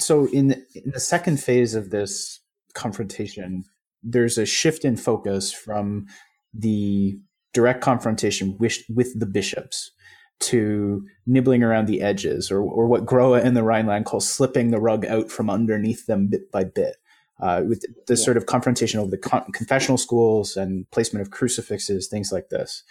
So 0.00 0.26
in 0.32 0.48
the, 0.48 0.56
in 0.74 0.90
the 0.92 1.00
second 1.00 1.40
phase 1.40 1.74
of 1.74 1.90
this 1.90 2.40
confrontation, 2.74 3.64
there's 4.02 4.38
a 4.38 4.46
shift 4.46 4.84
in 4.84 4.96
focus 4.96 5.52
from 5.52 6.06
the 6.52 7.18
direct 7.52 7.80
confrontation 7.80 8.56
with, 8.58 8.78
with 8.88 9.18
the 9.18 9.26
bishops 9.26 9.92
to 10.40 11.06
nibbling 11.26 11.62
around 11.62 11.86
the 11.86 12.02
edges, 12.02 12.50
or, 12.50 12.60
or 12.60 12.86
what 12.86 13.06
Grohé 13.06 13.42
and 13.42 13.56
the 13.56 13.62
Rhineland 13.62 14.04
call 14.04 14.20
slipping 14.20 14.70
the 14.70 14.80
rug 14.80 15.06
out 15.06 15.30
from 15.30 15.48
underneath 15.48 16.06
them 16.06 16.28
bit 16.28 16.50
by 16.50 16.64
bit. 16.64 16.96
Uh, 17.40 17.62
with 17.66 17.84
this 18.06 18.20
yeah. 18.20 18.24
sort 18.24 18.36
of 18.36 18.46
confrontation 18.46 19.00
over 19.00 19.10
the 19.10 19.18
con- 19.18 19.50
confessional 19.52 19.98
schools 19.98 20.56
and 20.56 20.88
placement 20.92 21.20
of 21.20 21.32
crucifixes, 21.32 22.06
things 22.06 22.30
like 22.30 22.48
this. 22.48 22.84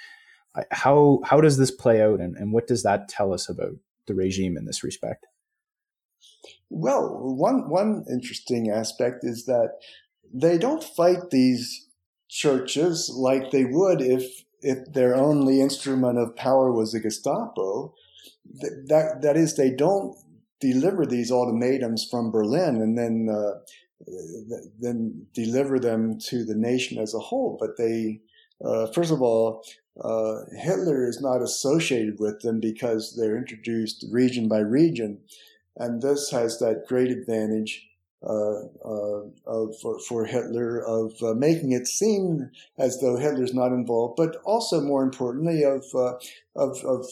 How 0.69 1.21
how 1.23 1.39
does 1.41 1.57
this 1.57 1.71
play 1.71 2.01
out, 2.01 2.19
and, 2.19 2.35
and 2.35 2.51
what 2.51 2.67
does 2.67 2.83
that 2.83 3.07
tell 3.07 3.33
us 3.33 3.47
about 3.49 3.75
the 4.05 4.13
regime 4.13 4.57
in 4.57 4.65
this 4.65 4.83
respect? 4.83 5.25
Well, 6.69 7.19
one 7.21 7.69
one 7.69 8.05
interesting 8.11 8.69
aspect 8.69 9.23
is 9.23 9.45
that 9.45 9.75
they 10.33 10.57
don't 10.57 10.83
fight 10.83 11.29
these 11.31 11.87
churches 12.27 13.11
like 13.15 13.51
they 13.51 13.63
would 13.63 14.01
if 14.01 14.43
if 14.63 14.93
their 14.93 15.15
only 15.15 15.61
instrument 15.61 16.17
of 16.17 16.35
power 16.35 16.71
was 16.71 16.91
the 16.91 16.99
Gestapo, 16.99 17.93
that, 18.59 18.85
that, 18.87 19.21
that 19.21 19.37
is, 19.37 19.55
they 19.55 19.71
don't 19.71 20.17
deliver 20.59 21.05
these 21.05 21.31
ultimatums 21.31 22.07
from 22.09 22.31
Berlin 22.31 22.81
and 22.81 22.97
then 22.97 23.27
uh, 23.29 23.59
then 24.79 25.27
deliver 25.33 25.79
them 25.79 26.19
to 26.19 26.43
the 26.43 26.55
nation 26.55 26.97
as 26.97 27.13
a 27.13 27.19
whole. 27.19 27.57
But 27.59 27.77
they, 27.77 28.21
uh, 28.63 28.87
first 28.87 29.11
of 29.11 29.21
all, 29.21 29.63
uh, 30.01 30.41
Hitler 30.57 31.07
is 31.07 31.21
not 31.21 31.41
associated 31.41 32.19
with 32.19 32.41
them 32.41 32.59
because 32.59 33.15
they're 33.15 33.37
introduced 33.37 34.05
region 34.09 34.47
by 34.47 34.59
region, 34.59 35.19
and 35.77 36.01
this 36.01 36.31
has 36.31 36.59
that 36.59 36.85
great 36.87 37.11
advantage 37.11 37.87
of, 38.23 39.79
for, 39.81 39.99
for, 39.99 40.25
Hitler 40.25 40.81
of 40.81 41.13
uh, 41.21 41.33
making 41.33 41.71
it 41.71 41.87
seem 41.87 42.49
as 42.77 42.99
though 43.01 43.17
Hitler's 43.17 43.53
not 43.53 43.71
involved, 43.71 44.15
but 44.17 44.37
also 44.45 44.81
more 44.81 45.03
importantly 45.03 45.63
of 45.63 45.83
of, 46.55 46.77
of 46.85 47.05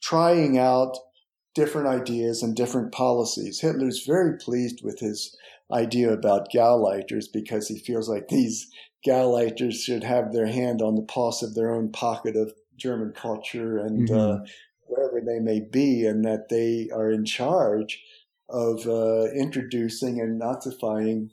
trying 0.00 0.58
out 0.58 0.96
different 1.54 1.88
ideas 1.88 2.42
and 2.42 2.54
different 2.54 2.92
policies. 2.92 3.60
Hitler's 3.60 4.06
very 4.06 4.38
pleased 4.38 4.82
with 4.82 5.00
his 5.00 5.36
idea 5.72 6.12
about 6.12 6.52
Gauleiters 6.52 7.26
because 7.32 7.68
he 7.68 7.78
feels 7.78 8.08
like 8.08 8.28
these 8.28 8.70
Gauleiters 9.06 9.74
should 9.74 10.04
have 10.04 10.32
their 10.32 10.46
hand 10.46 10.82
on 10.82 10.94
the 10.94 11.02
pulse 11.02 11.42
of 11.42 11.54
their 11.54 11.74
own 11.74 11.90
pocket 11.90 12.36
of 12.36 12.52
German 12.76 13.12
culture 13.12 13.78
and 13.78 14.08
mm-hmm. 14.08 14.42
uh, 14.42 14.46
wherever 14.86 15.20
they 15.20 15.40
may 15.40 15.60
be, 15.60 16.06
and 16.06 16.24
that 16.24 16.48
they 16.48 16.88
are 16.94 17.10
in 17.10 17.24
charge 17.24 18.02
of 18.48 18.86
uh, 18.86 19.30
introducing 19.32 20.20
and 20.20 20.38
notifying 20.38 21.30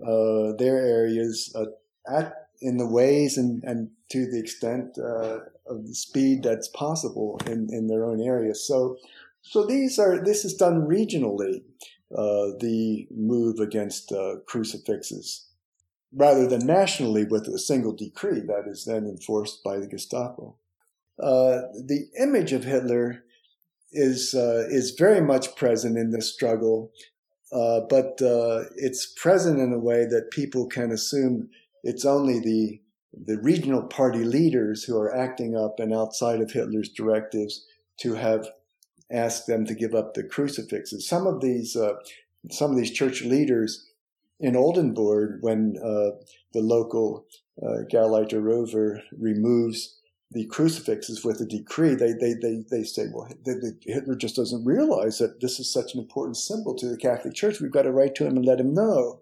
uh, 0.00 0.52
their 0.58 0.78
areas 0.78 1.52
uh, 1.54 1.66
at 2.08 2.48
in 2.60 2.76
the 2.76 2.86
ways 2.86 3.36
and, 3.36 3.62
and 3.64 3.90
to 4.10 4.30
the 4.30 4.38
extent 4.38 4.96
uh, 4.98 5.40
of 5.66 5.86
the 5.86 5.94
speed 5.94 6.44
that's 6.44 6.68
possible 6.68 7.40
in, 7.46 7.68
in 7.72 7.88
their 7.88 8.04
own 8.04 8.20
areas. 8.20 8.66
So, 8.66 8.96
so 9.42 9.66
these 9.66 9.98
are 9.98 10.22
this 10.24 10.44
is 10.44 10.54
done 10.54 10.86
regionally. 10.86 11.62
Uh, 12.16 12.52
the 12.60 13.06
move 13.10 13.58
against 13.58 14.12
uh, 14.12 14.36
crucifixes, 14.46 15.48
rather 16.14 16.46
than 16.46 16.66
nationally 16.66 17.24
with 17.24 17.48
a 17.48 17.58
single 17.58 17.94
decree 17.94 18.40
that 18.40 18.64
is 18.66 18.84
then 18.84 19.06
enforced 19.06 19.64
by 19.64 19.78
the 19.78 19.86
Gestapo. 19.86 20.54
the 21.18 22.08
image 22.20 22.52
of 22.52 22.64
Hitler 22.64 23.24
is 23.92 24.34
uh, 24.34 24.66
is 24.68 24.92
very 24.92 25.20
much 25.20 25.54
present 25.56 25.96
in 25.96 26.10
this 26.10 26.32
struggle, 26.32 26.90
uh, 27.52 27.80
but 27.88 28.20
uh, 28.22 28.64
it's 28.76 29.06
present 29.06 29.58
in 29.58 29.72
a 29.72 29.78
way 29.78 30.04
that 30.06 30.30
people 30.30 30.66
can 30.66 30.90
assume 30.90 31.50
it's 31.82 32.04
only 32.04 32.40
the 32.40 32.80
the 33.26 33.38
regional 33.42 33.82
party 33.82 34.24
leaders 34.24 34.84
who 34.84 34.96
are 34.96 35.14
acting 35.14 35.56
up 35.56 35.78
and 35.78 35.92
outside 35.92 36.40
of 36.40 36.50
Hitler's 36.50 36.88
directives 36.88 37.66
to 38.00 38.14
have 38.14 38.48
asked 39.10 39.46
them 39.46 39.66
to 39.66 39.74
give 39.74 39.94
up 39.94 40.14
the 40.14 40.24
crucifixes. 40.24 41.06
Some 41.06 41.26
of 41.26 41.40
these 41.40 41.76
uh, 41.76 41.94
some 42.50 42.70
of 42.70 42.76
these 42.76 42.90
church 42.90 43.22
leaders 43.22 43.88
in 44.40 44.56
Oldenburg, 44.56 45.38
when 45.40 45.76
uh, 45.78 46.18
the 46.52 46.60
local 46.60 47.26
uh, 47.62 47.84
Gauleiter 47.92 48.42
Röver 48.42 49.00
removes 49.16 50.00
the 50.32 50.46
crucifixes 50.46 51.24
with 51.24 51.40
a 51.40 51.46
decree, 51.46 51.94
they, 51.94 52.12
they, 52.12 52.34
they, 52.34 52.64
they 52.70 52.84
say, 52.84 53.06
well, 53.12 53.28
Hitler 53.84 54.14
just 54.14 54.36
doesn't 54.36 54.64
realize 54.64 55.18
that 55.18 55.40
this 55.40 55.60
is 55.60 55.72
such 55.72 55.94
an 55.94 56.00
important 56.00 56.36
symbol 56.36 56.74
to 56.76 56.88
the 56.88 56.96
Catholic 56.96 57.34
Church. 57.34 57.60
We've 57.60 57.70
got 57.70 57.82
to 57.82 57.92
write 57.92 58.14
to 58.16 58.26
him 58.26 58.36
and 58.36 58.46
let 58.46 58.60
him 58.60 58.72
know. 58.74 59.20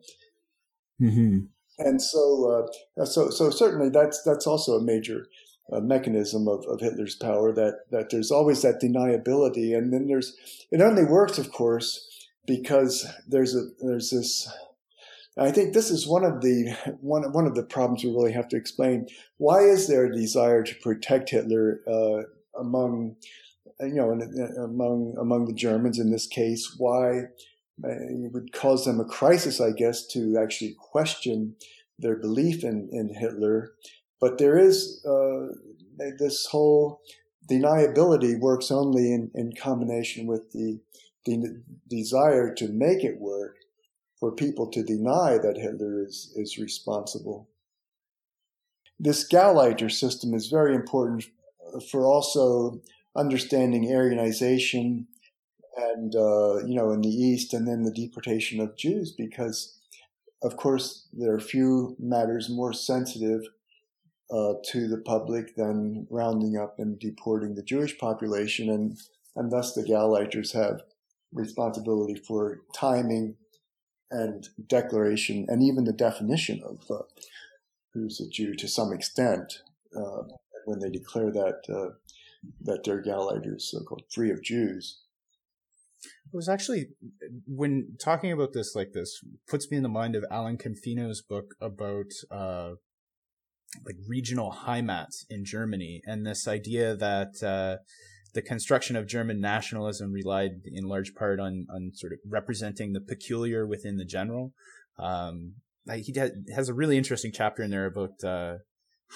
Mm-hmm. 1.01 1.47
And 1.79 2.03
so, 2.03 2.69
uh, 2.99 3.05
so, 3.05 3.31
so 3.31 3.51
certainly 3.51 3.89
that's, 3.89 4.23
that's 4.23 4.47
also 4.47 4.73
a 4.75 4.83
major 4.83 5.27
uh, 5.73 5.81
mechanism 5.81 6.47
of, 6.47 6.65
of 6.67 6.81
Hitler's 6.81 7.17
power 7.17 7.53
that, 7.53 7.91
that 7.91 8.11
there's 8.11 8.31
always 8.31 8.63
that 8.63 8.81
deniability. 8.83 9.77
And 9.77 9.93
then 9.93 10.07
there's, 10.07 10.37
it 10.71 10.81
only 10.81 11.05
works, 11.05 11.39
of 11.39 11.51
course, 11.53 12.07
because 12.47 13.07
there's 13.27 13.55
a, 13.55 13.69
there's 13.81 14.11
this, 14.11 14.49
I 15.39 15.51
think 15.51 15.72
this 15.72 15.91
is 15.91 16.07
one 16.07 16.24
of 16.24 16.41
the 16.41 16.76
one 17.01 17.33
one 17.33 17.47
of 17.47 17.55
the 17.55 17.62
problems 17.62 18.05
we 18.05 18.11
really 18.11 18.33
have 18.33 18.49
to 18.49 18.57
explain. 18.57 19.07
Why 19.39 19.61
is 19.61 19.89
there 19.89 20.07
a 20.07 20.14
desire 20.14 20.62
to 20.62 20.74
protect 20.76 21.31
Hitler 21.31 21.81
uh, 21.87 22.22
among 22.59 23.16
you 23.81 23.95
know 23.95 24.11
among 24.62 25.16
among 25.18 25.47
the 25.47 25.55
Germans 25.55 25.99
in 25.99 26.11
this 26.11 26.26
case? 26.26 26.74
Why 26.78 27.20
uh, 27.83 27.89
it 27.89 28.33
would 28.33 28.53
cause 28.53 28.85
them 28.85 29.01
a 29.01 29.05
crisis, 29.05 29.61
I 29.61 29.70
guess, 29.72 30.07
to 30.09 30.37
actually 30.41 30.76
question 30.78 31.57
their 31.99 32.16
belief 32.16 32.64
in 32.64 32.89
in 32.93 33.14
Hitler. 33.14 33.72
But 34.20 34.37
there 34.39 34.59
is 34.59 35.05
uh, 35.07 35.55
this 36.18 36.47
whole 36.47 37.01
deniability 37.51 38.39
works 38.39 38.70
only 38.70 39.12
in, 39.12 39.31
in 39.35 39.53
combination 39.53 40.26
with 40.26 40.53
the, 40.53 40.78
the 41.26 41.62
desire 41.89 42.55
to 42.55 42.68
make 42.68 43.03
it 43.03 43.18
work 43.18 43.57
for 44.21 44.31
people 44.31 44.66
to 44.68 44.83
deny 44.83 45.39
that 45.39 45.57
Hitler 45.57 46.05
is, 46.05 46.33
is 46.37 46.59
responsible. 46.59 47.49
This 48.99 49.27
Gauleiter 49.27 49.91
system 49.91 50.35
is 50.35 50.49
very 50.49 50.75
important 50.75 51.25
for 51.91 52.05
also 52.05 52.83
understanding 53.16 53.89
Aryanization 53.89 55.07
and, 55.77 56.14
uh, 56.14 56.59
you 56.66 56.75
know, 56.75 56.91
in 56.91 57.01
the 57.01 57.09
East 57.09 57.55
and 57.55 57.66
then 57.66 57.83
the 57.83 57.93
deportation 57.93 58.61
of 58.61 58.77
Jews 58.77 59.12
because, 59.12 59.79
of 60.43 60.57
course, 60.59 61.09
there 61.14 61.33
are 61.33 61.41
few 61.41 61.97
matters 61.99 62.51
more 62.51 62.75
sensitive 62.75 63.41
uh, 64.31 64.55
to 64.66 64.87
the 64.87 64.99
public 64.99 65.57
than 65.57 66.07
rounding 66.11 66.59
up 66.59 66.79
and 66.79 66.99
deporting 66.99 67.55
the 67.55 67.62
Jewish 67.62 67.99
population 67.99 68.68
and, 68.68 68.99
and 69.35 69.51
thus 69.51 69.73
the 69.73 69.83
Gauleiters 69.83 70.53
have 70.53 70.83
responsibility 71.33 72.14
for 72.14 72.61
timing 72.75 73.37
and 74.11 74.49
declaration 74.67 75.47
and 75.49 75.63
even 75.63 75.85
the 75.85 75.93
definition 75.93 76.63
of 76.65 76.91
uh, 76.91 77.03
who's 77.93 78.21
a 78.21 78.29
Jew 78.29 78.55
to 78.55 78.69
some 78.69 78.93
extent 78.93 79.63
uh, 79.97 80.23
when 80.65 80.81
they 80.81 80.91
declare 80.91 81.31
that 81.31 81.61
uh, 81.69 81.95
that 82.63 82.85
they're 82.85 83.03
Gauleiters, 83.03 83.63
so-called 83.63 84.05
free 84.11 84.31
of 84.31 84.43
Jews. 84.43 85.03
It 86.03 86.37
was 86.37 86.49
actually 86.49 86.89
when 87.47 87.97
talking 88.03 88.33
about 88.33 88.53
this 88.53 88.75
like 88.75 88.93
this 88.93 89.21
puts 89.49 89.71
me 89.71 89.77
in 89.77 89.83
the 89.83 89.89
mind 89.89 90.17
of 90.17 90.25
Alon 90.31 90.59
Confino's 90.59 91.23
book 91.23 91.55
about 91.61 92.13
uh, 92.31 92.75
like 93.85 93.97
regional 94.09 94.51
Heimats 94.51 95.27
in 95.29 95.45
Germany, 95.45 96.03
and 96.07 96.27
this 96.27 96.49
idea 96.49 96.97
that 96.97 97.43
uh, 97.43 97.83
the 98.33 98.43
construction 98.43 98.97
of 98.97 99.07
German 99.07 99.41
nationalism 99.41 100.12
relied 100.12 100.62
in 100.64 100.85
large 100.85 101.14
part 101.14 101.41
on 101.41 101.66
on 101.72 101.93
sort 101.95 102.12
of 102.12 102.18
representing 102.28 102.93
the 102.93 103.01
peculiar 103.01 103.66
within 103.66 103.97
the 103.97 104.05
general. 104.05 104.53
Um, 104.99 105.55
he 105.93 106.14
has 106.55 106.68
a 106.68 106.74
really 106.74 106.97
interesting 106.97 107.33
chapter 107.33 107.62
in 107.62 107.70
there 107.70 107.87
about 107.87 108.22
uh, 108.22 108.59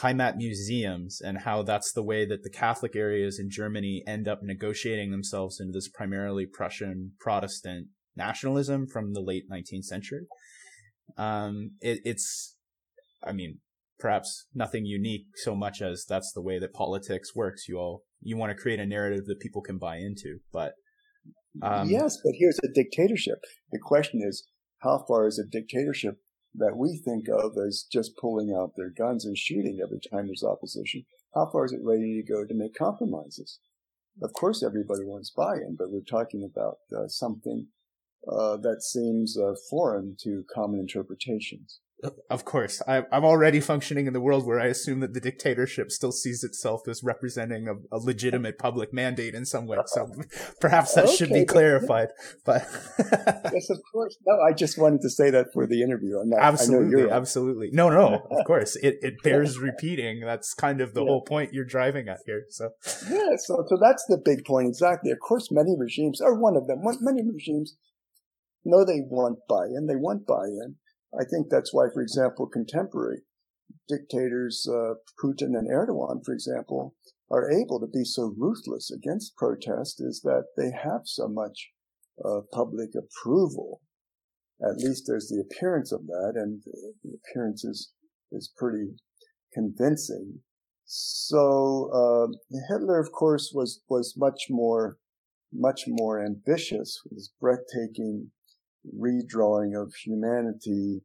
Heimat 0.01 0.37
museums 0.37 1.21
and 1.21 1.39
how 1.39 1.63
that's 1.63 1.93
the 1.93 2.03
way 2.03 2.25
that 2.27 2.43
the 2.43 2.51
Catholic 2.51 2.97
areas 2.97 3.39
in 3.39 3.51
Germany 3.51 4.03
end 4.07 4.27
up 4.27 4.43
negotiating 4.43 5.11
themselves 5.11 5.61
into 5.61 5.73
this 5.73 5.89
primarily 5.89 6.47
Prussian 6.47 7.13
Protestant 7.21 7.89
nationalism 8.17 8.87
from 8.87 9.13
the 9.13 9.21
late 9.21 9.49
19th 9.51 9.85
century. 9.85 10.27
Um, 11.17 11.73
it, 11.81 12.01
it's, 12.05 12.57
I 13.23 13.33
mean, 13.33 13.59
perhaps 14.05 14.49
nothing 14.55 14.85
unique 14.85 15.25
so 15.37 15.55
much 15.55 15.81
as 15.81 16.05
that's 16.07 16.31
the 16.35 16.43
way 16.43 16.59
that 16.59 16.75
politics 16.75 17.35
works. 17.35 17.67
You 17.67 17.79
all 17.79 18.03
you 18.21 18.37
want 18.37 18.51
to 18.51 18.63
create 18.63 18.79
a 18.79 18.85
narrative 18.85 19.25
that 19.25 19.41
people 19.41 19.63
can 19.63 19.79
buy 19.79 19.97
into, 19.97 20.41
but 20.53 20.75
um, 21.63 21.89
yes, 21.89 22.19
but 22.23 22.35
here's 22.39 22.59
a 22.63 22.69
dictatorship. 22.75 23.39
The 23.73 23.79
question 23.83 24.21
is, 24.23 24.47
how 24.83 25.07
far 25.09 25.27
is 25.27 25.39
a 25.39 25.51
dictatorship 25.51 26.17
that 26.55 26.77
we 26.77 27.01
think 27.03 27.31
of 27.31 27.53
as 27.57 27.87
just 27.91 28.19
pulling 28.21 28.55
out 28.55 28.73
their 28.77 28.91
guns 28.91 29.25
and 29.25 29.39
shooting 29.39 29.81
every 29.83 30.01
time 30.13 30.27
there's 30.27 30.45
opposition? 30.45 31.07
How 31.35 31.49
far 31.51 31.65
is 31.65 31.73
it 31.73 31.81
ready 31.83 32.21
to 32.21 32.31
go 32.31 32.45
to 32.45 32.55
make 32.55 32.75
compromises? 32.75 33.59
Of 34.23 34.35
course, 34.35 34.63
everybody 34.63 35.05
wants 35.05 35.33
buy-in, 35.35 35.77
but 35.79 35.91
we're 35.91 36.03
talking 36.03 36.45
about 36.45 36.77
uh, 36.95 37.09
something 37.09 37.69
uh, 38.31 38.59
that 38.59 38.83
seems 38.83 39.39
uh, 39.39 39.55
foreign 39.71 40.17
to 40.25 40.45
common 40.55 40.79
interpretations. 40.79 41.81
Of 42.31 42.45
course, 42.45 42.83
I, 42.87 43.05
am 43.13 43.25
already 43.25 43.61
functioning 43.61 44.07
in 44.07 44.13
the 44.13 44.21
world 44.21 44.47
where 44.47 44.61
I 44.61 44.67
assume 44.67 45.01
that 45.01 45.15
the 45.15 45.21
dictatorship 45.21 45.91
still 45.91 46.13
sees 46.13 46.43
itself 46.45 46.83
as 46.89 47.03
representing 47.03 47.69
a, 47.69 47.75
a 47.97 47.99
legitimate 47.99 48.59
public 48.59 48.93
mandate 48.93 49.35
in 49.35 49.45
some 49.45 49.67
way. 49.67 49.79
So 49.87 50.05
uh-huh. 50.05 50.53
perhaps 50.61 50.95
that 50.95 51.05
okay, 51.05 51.17
should 51.17 51.31
be 51.31 51.45
clarified. 51.45 52.09
But 52.45 52.67
yes, 53.53 53.71
of 53.71 53.79
course. 53.93 54.17
No, 54.27 54.41
I 54.41 54.53
just 54.53 54.79
wanted 54.79 55.01
to 55.03 55.11
say 55.11 55.31
that 55.31 55.53
for 55.53 55.67
the 55.67 55.83
interview. 55.83 56.17
Not, 56.25 56.41
absolutely, 56.41 57.11
absolutely. 57.11 57.71
No, 57.73 57.89
no, 57.89 58.27
of 58.31 58.45
course. 58.47 58.77
It 58.77 58.99
it 59.03 59.23
bears 59.23 59.59
repeating. 59.59 60.21
That's 60.21 60.55
kind 60.55 60.81
of 60.81 60.95
the 60.95 61.03
yeah. 61.03 61.09
whole 61.09 61.23
point 61.23 61.53
you're 61.53 61.65
driving 61.65 62.09
at 62.09 62.19
here. 62.27 62.45
So 62.51 62.71
yeah, 63.11 63.37
so 63.37 63.65
so 63.69 63.79
that's 63.81 64.05
the 64.09 64.21
big 64.23 64.45
point 64.45 64.69
exactly. 64.69 65.11
Of 65.11 65.21
course, 65.21 65.49
many 65.51 65.75
regimes, 65.79 66.21
or 66.21 66.39
one 66.39 66.57
of 66.57 66.67
them, 66.67 66.83
many 67.01 67.23
regimes 67.23 67.77
know 68.65 68.85
they 68.85 69.01
want 69.09 69.39
buy-in. 69.49 69.87
They 69.87 69.97
want 69.97 70.27
buy-in 70.27 70.77
I 71.19 71.25
think 71.25 71.49
that's 71.49 71.73
why, 71.73 71.87
for 71.93 72.03
example, 72.03 72.47
contemporary 72.47 73.23
dictators, 73.89 74.67
uh, 74.69 74.95
Putin 75.23 75.57
and 75.57 75.69
Erdogan, 75.69 76.25
for 76.25 76.33
example, 76.33 76.95
are 77.31 77.51
able 77.51 77.81
to 77.81 77.87
be 77.87 78.05
so 78.05 78.35
ruthless 78.37 78.91
against 78.91 79.37
protest 79.37 80.01
is 80.01 80.21
that 80.23 80.47
they 80.57 80.71
have 80.71 81.03
so 81.05 81.29
much 81.29 81.71
uh, 82.25 82.41
public 82.53 82.91
approval. 82.97 83.81
At 84.63 84.79
least 84.79 85.05
there's 85.07 85.29
the 85.29 85.43
appearance 85.43 85.93
of 85.93 86.07
that, 86.07 86.33
and 86.37 86.63
the 87.03 87.17
appearance 87.19 87.65
is, 87.65 87.93
is 88.31 88.53
pretty 88.57 88.95
convincing. 89.53 90.41
So 90.87 91.91
uh, 91.93 92.59
Hitler, 92.69 93.01
of 93.01 93.11
course, 93.11 93.53
was 93.55 93.81
was 93.89 94.15
much 94.17 94.47
more 94.51 94.99
much 95.53 95.85
more 95.87 96.23
ambitious 96.23 97.01
with 97.05 97.17
his 97.17 97.33
breathtaking 97.41 98.33
redrawing 98.93 99.81
of 99.81 99.95
humanity 99.95 101.03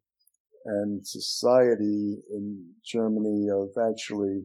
and 0.66 1.06
society 1.08 2.18
in 2.32 2.66
Germany 2.86 3.48
of 3.52 3.70
actually 3.90 4.44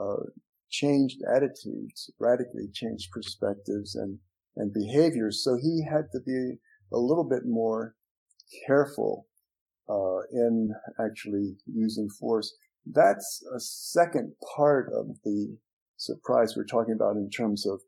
uh, 0.00 0.22
changed 0.70 1.18
attitudes, 1.34 2.10
radically 2.18 2.68
changed 2.72 3.10
perspectives 3.12 3.94
and, 3.94 4.18
and 4.56 4.72
behaviors. 4.72 5.44
So 5.44 5.56
he 5.60 5.84
had 5.84 6.06
to 6.12 6.20
be 6.24 6.58
a 6.92 6.98
little 6.98 7.28
bit 7.28 7.42
more 7.44 7.94
careful 8.66 9.26
uh, 9.88 10.20
in 10.32 10.70
actually 11.04 11.56
using 11.66 12.08
force. 12.08 12.54
That's 12.86 13.44
a 13.54 13.60
second 13.60 14.32
part 14.56 14.90
of 14.92 15.16
the 15.24 15.56
surprise 15.96 16.54
we're 16.56 16.64
talking 16.64 16.94
about 16.94 17.16
in 17.16 17.28
terms 17.30 17.66
of 17.66 17.80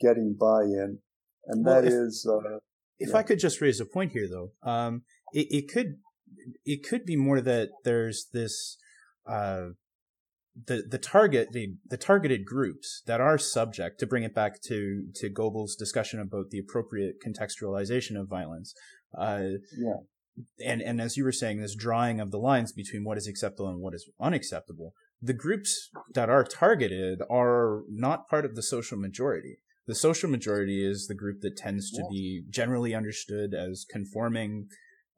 getting 0.00 0.36
buy-in, 0.38 0.98
and 1.46 1.64
well, 1.64 1.74
that 1.74 1.84
if, 1.84 1.92
is 1.92 2.28
uh, 2.30 2.58
if 2.98 3.10
yeah. 3.10 3.16
I 3.16 3.22
could 3.22 3.38
just 3.38 3.60
raise 3.60 3.80
a 3.80 3.84
point 3.84 4.12
here, 4.12 4.28
though, 4.28 4.52
um, 4.68 5.02
it, 5.32 5.46
it 5.50 5.72
could 5.72 5.96
it 6.64 6.82
could 6.82 7.04
be 7.04 7.16
more 7.16 7.40
that 7.40 7.70
there's 7.84 8.28
this 8.32 8.78
uh, 9.26 9.68
the 10.66 10.82
the 10.88 10.98
target 10.98 11.52
the, 11.52 11.74
the 11.88 11.96
targeted 11.96 12.44
groups 12.44 13.02
that 13.06 13.20
are 13.20 13.38
subject 13.38 14.00
to 14.00 14.06
bring 14.06 14.22
it 14.22 14.34
back 14.34 14.62
to 14.62 15.06
to 15.14 15.28
Goebbels' 15.28 15.76
discussion 15.78 16.20
about 16.20 16.50
the 16.50 16.58
appropriate 16.58 17.16
contextualization 17.24 18.18
of 18.18 18.28
violence. 18.28 18.74
Uh, 19.16 19.58
yeah. 19.76 19.96
And 20.64 20.82
and 20.82 21.00
as 21.00 21.16
you 21.16 21.24
were 21.24 21.32
saying, 21.32 21.60
this 21.60 21.74
drawing 21.74 22.20
of 22.20 22.30
the 22.30 22.38
lines 22.38 22.72
between 22.72 23.04
what 23.04 23.18
is 23.18 23.26
acceptable 23.26 23.68
and 23.68 23.80
what 23.80 23.94
is 23.94 24.08
unacceptable. 24.20 24.94
The 25.22 25.32
groups 25.32 25.90
that 26.12 26.28
are 26.28 26.44
targeted 26.44 27.22
are 27.30 27.82
not 27.88 28.28
part 28.28 28.44
of 28.44 28.54
the 28.54 28.62
social 28.62 28.98
majority 28.98 29.58
the 29.86 29.94
social 29.94 30.28
majority 30.28 30.84
is 30.84 31.06
the 31.06 31.14
group 31.14 31.40
that 31.42 31.56
tends 31.56 31.90
to 31.92 32.04
be 32.10 32.42
generally 32.50 32.94
understood 32.94 33.54
as 33.54 33.86
conforming, 33.88 34.66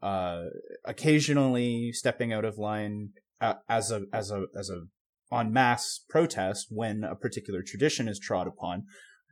uh, 0.02 0.44
occasionally 0.84 1.92
stepping 1.92 2.32
out 2.32 2.44
of 2.44 2.58
line 2.58 3.10
uh, 3.40 3.54
as 3.68 3.90
a 3.90 4.02
as 4.12 4.30
a 4.30 4.44
as 4.56 4.70
a 4.70 4.82
en 5.34 5.52
masse 5.52 6.04
protest 6.08 6.66
when 6.70 7.04
a 7.04 7.14
particular 7.14 7.62
tradition 7.62 8.08
is 8.08 8.18
trod 8.18 8.46
upon, 8.46 8.84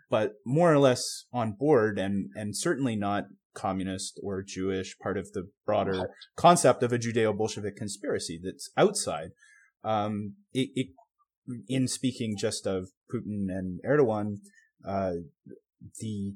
but 0.09 0.35
more 0.45 0.73
or 0.73 0.79
less 0.79 1.25
on 1.33 1.53
board 1.53 1.99
and 1.99 2.31
and 2.35 2.57
certainly 2.57 2.97
not 2.97 3.25
communist 3.57 4.21
or 4.23 4.43
Jewish, 4.43 4.97
part 4.99 5.17
of 5.17 5.33
the 5.33 5.49
broader 5.65 6.11
concept 6.37 6.83
of 6.83 6.93
a 6.93 6.99
Judeo-Bolshevik 6.99 7.75
conspiracy 7.75 8.39
that's 8.43 8.71
outside. 8.77 9.31
Um, 9.83 10.35
it, 10.53 10.69
it, 10.75 10.87
in 11.67 11.89
speaking 11.89 12.37
just 12.39 12.67
of 12.67 12.89
Putin 13.13 13.47
and 13.49 13.81
Erdogan, 13.89 14.41
uh, 14.87 15.13
the 16.01 16.35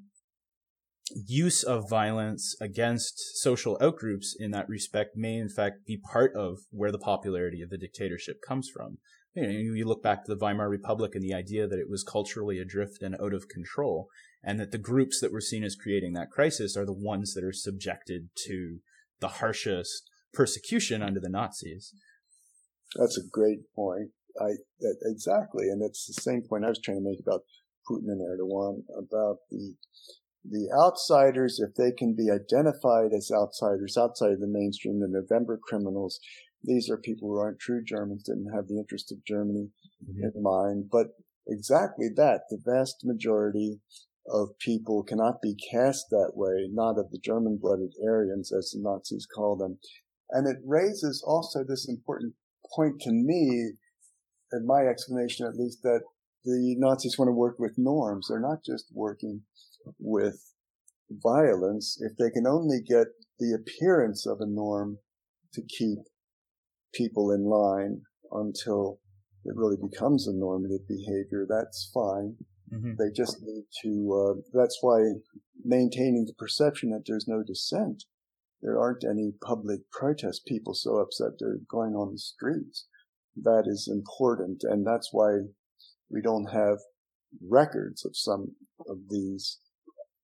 use 1.26 1.62
of 1.62 1.88
violence 1.88 2.54
against 2.60 3.18
social 3.36 3.76
outgroups 3.78 4.28
in 4.38 4.50
that 4.52 4.68
respect 4.68 5.16
may 5.16 5.36
in 5.36 5.48
fact 5.48 5.86
be 5.86 5.96
part 5.96 6.34
of 6.34 6.58
where 6.70 6.92
the 6.92 6.98
popularity 6.98 7.62
of 7.62 7.70
the 7.70 7.78
dictatorship 7.78 8.40
comes 8.46 8.68
from. 8.68 8.98
You, 9.34 9.42
know, 9.42 9.48
you 9.50 9.84
look 9.86 10.02
back 10.02 10.24
to 10.24 10.34
the 10.34 10.38
Weimar 10.38 10.68
Republic 10.68 11.12
and 11.14 11.22
the 11.22 11.34
idea 11.34 11.66
that 11.66 11.78
it 11.78 11.88
was 11.88 12.02
culturally 12.02 12.58
adrift 12.58 13.00
and 13.00 13.14
out 13.14 13.32
of 13.32 13.48
control, 13.48 14.08
and 14.42 14.58
that 14.58 14.72
the 14.72 14.78
groups 14.78 15.20
that 15.20 15.32
were 15.32 15.40
seen 15.40 15.62
as 15.62 15.76
creating 15.76 16.14
that 16.14 16.30
crisis 16.30 16.76
are 16.76 16.84
the 16.86 16.92
ones 16.92 17.34
that 17.34 17.44
are 17.44 17.52
subjected 17.52 18.30
to 18.46 18.78
the 19.20 19.28
harshest 19.28 20.10
persecution 20.32 21.00
under 21.02 21.20
the 21.20 21.28
Nazis. 21.28 21.94
That's 22.96 23.18
a 23.18 23.28
great 23.30 23.72
point. 23.74 24.10
I 24.40 24.54
exactly, 25.04 25.68
and 25.68 25.82
it's 25.82 26.06
the 26.06 26.20
same 26.20 26.42
point 26.48 26.64
I 26.64 26.68
was 26.68 26.80
trying 26.80 26.98
to 26.98 27.08
make 27.08 27.20
about 27.20 27.42
Putin 27.90 28.08
and 28.08 28.20
Erdogan 28.20 28.82
about 28.96 29.38
the 29.50 29.74
the 30.44 30.70
outsiders, 30.72 31.60
if 31.60 31.74
they 31.74 31.92
can 31.92 32.14
be 32.14 32.30
identified 32.30 33.12
as 33.12 33.30
outsiders 33.30 33.96
outside 33.98 34.32
of 34.32 34.40
the 34.40 34.46
mainstream, 34.46 35.00
the 35.00 35.08
November 35.08 35.60
criminals, 35.62 36.18
these 36.62 36.88
are 36.88 36.96
people 36.96 37.28
who 37.28 37.38
aren't 37.38 37.60
true 37.60 37.82
Germans, 37.84 38.22
didn't 38.22 38.52
have 38.54 38.66
the 38.66 38.78
interest 38.78 39.12
of 39.12 39.24
Germany 39.26 39.68
mm-hmm. 40.02 40.24
in 40.24 40.42
mind. 40.42 40.88
But 40.90 41.08
exactly 41.46 42.08
that, 42.16 42.42
the 42.48 42.60
vast 42.64 43.04
majority 43.04 43.80
of 44.28 44.58
people 44.58 45.02
cannot 45.02 45.42
be 45.42 45.56
cast 45.70 46.06
that 46.10 46.32
way, 46.34 46.68
not 46.72 46.98
of 46.98 47.10
the 47.10 47.20
German 47.22 47.58
blooded 47.60 47.92
Aryans, 48.02 48.52
as 48.52 48.70
the 48.70 48.80
Nazis 48.80 49.26
call 49.26 49.56
them. 49.56 49.78
And 50.30 50.46
it 50.46 50.62
raises 50.64 51.22
also 51.26 51.64
this 51.64 51.88
important 51.88 52.34
point 52.74 53.00
to 53.00 53.10
me, 53.10 53.72
in 54.52 54.66
my 54.66 54.82
explanation 54.82 55.46
at 55.46 55.56
least, 55.56 55.82
that 55.82 56.02
the 56.44 56.76
Nazis 56.78 57.18
want 57.18 57.28
to 57.28 57.32
work 57.32 57.56
with 57.58 57.74
norms. 57.76 58.28
They're 58.28 58.40
not 58.40 58.64
just 58.64 58.86
working 58.92 59.42
with 59.98 60.54
violence. 61.10 61.98
If 62.00 62.16
they 62.16 62.30
can 62.30 62.46
only 62.46 62.80
get 62.80 63.08
the 63.38 63.52
appearance 63.52 64.26
of 64.26 64.38
a 64.40 64.46
norm 64.46 64.98
to 65.54 65.62
keep 65.62 65.98
people 66.94 67.30
in 67.30 67.44
line 67.44 68.02
until 68.32 69.00
it 69.44 69.54
really 69.56 69.76
becomes 69.76 70.26
a 70.26 70.32
normative 70.32 70.86
behavior, 70.86 71.46
that's 71.48 71.90
fine. 71.92 72.36
Mm-hmm. 72.72 72.92
They 72.98 73.10
just 73.14 73.38
need 73.42 73.64
to, 73.82 74.12
uh, 74.12 74.40
that's 74.52 74.78
why 74.80 75.00
maintaining 75.64 76.26
the 76.26 76.34
perception 76.38 76.90
that 76.90 77.02
there's 77.06 77.26
no 77.26 77.42
dissent. 77.46 78.04
There 78.62 78.78
aren't 78.78 79.04
any 79.04 79.32
public 79.44 79.90
protest 79.90 80.44
people 80.46 80.74
so 80.74 80.96
upset 80.96 81.32
they're 81.38 81.58
going 81.68 81.94
on 81.94 82.12
the 82.12 82.18
streets. 82.18 82.86
That 83.34 83.64
is 83.66 83.88
important. 83.90 84.62
And 84.62 84.86
that's 84.86 85.08
why 85.12 85.38
we 86.10 86.20
don't 86.20 86.52
have 86.52 86.78
records 87.48 88.04
of 88.04 88.16
some 88.16 88.56
of 88.88 88.98
these 89.08 89.58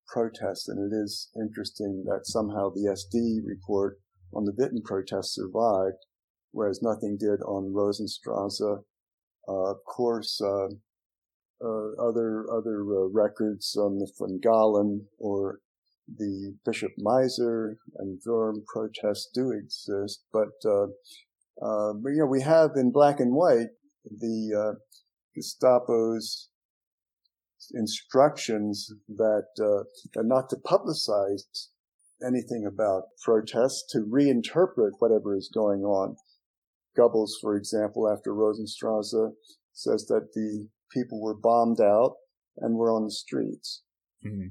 protests. 0.07 0.69
And 0.69 0.93
it 0.93 0.95
is 0.95 1.31
interesting 1.37 2.05
that 2.07 2.27
somehow 2.27 2.71
the 2.71 2.89
SD 2.91 3.47
report 3.47 3.99
on 4.35 4.45
the 4.45 4.53
Witten 4.53 4.83
protests 4.85 5.35
survived, 5.35 6.05
whereas 6.53 6.81
nothing 6.83 7.17
did 7.19 7.41
on 7.43 7.73
Rosenstrasse 7.73 8.61
Uh, 9.49 9.71
of 9.71 9.85
course, 9.85 10.41
uh, 10.41 10.69
uh, 11.65 11.91
other 12.03 12.45
other 12.51 12.83
uh, 12.83 13.09
records 13.13 13.77
on 13.77 13.99
the 13.99 14.11
von 14.19 14.41
Galen 14.43 15.07
or 15.19 15.61
the 16.09 16.55
Bishop 16.65 16.93
Meiser 16.99 17.77
and 17.97 18.21
Wurm 18.27 18.65
protests 18.67 19.31
do 19.33 19.53
exist, 19.53 20.25
but, 20.33 20.55
uh, 20.65 20.89
but 21.95 22.11
you 22.11 22.19
know 22.19 22.27
we 22.27 22.43
have 22.43 22.73
in 22.77 22.91
black 22.93 23.21
and 23.21 23.35
white 23.35 23.71
the 24.05 24.77
Gestapo's 25.37 26.49
instructions 27.73 28.93
that 29.09 29.47
uh, 29.61 30.23
not 30.23 30.49
to 30.51 30.57
publicize 30.57 31.43
anything 32.25 32.65
about 32.67 33.05
protests, 33.23 33.85
to 33.91 33.99
reinterpret 33.99 34.93
whatever 34.99 35.37
is 35.37 35.51
going 35.53 35.83
on. 35.83 36.17
Goebbels, 36.99 37.33
for 37.41 37.57
example, 37.57 38.11
after 38.11 38.35
Rosenstrasse, 38.35 39.33
says 39.73 40.07
that 40.07 40.29
the 40.35 40.69
people 40.93 41.21
were 41.21 41.37
bombed 41.37 41.81
out 41.81 42.15
and 42.57 42.77
were 42.77 42.91
on 42.91 43.05
the 43.05 43.11
streets. 43.11 43.83
Mm-hmm. 44.25 44.49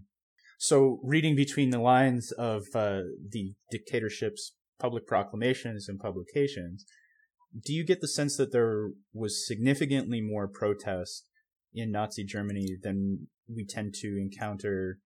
So, 0.60 1.00
reading 1.04 1.36
between 1.36 1.72
the 1.72 1.80
lines 1.80 2.32
of 2.34 2.64
uh, 2.76 3.02
the 3.30 3.54
dictatorship's 3.72 4.54
public 4.80 5.08
proclamations 5.08 5.90
and 5.90 6.00
publications, 6.00 6.86
do 7.64 7.74
you 7.74 7.86
get 7.86 8.02
the 8.02 8.08
sense 8.08 8.38
that 8.38 8.52
there 8.52 8.90
was 9.14 9.48
significantly 9.48 10.22
more 10.22 10.48
protest 10.48 11.30
in 11.74 11.92
Nazi 11.92 12.24
Germany 12.24 12.78
than 12.82 13.28
we 13.48 13.66
tend 13.66 13.94
to 14.02 14.18
encounter 14.20 15.00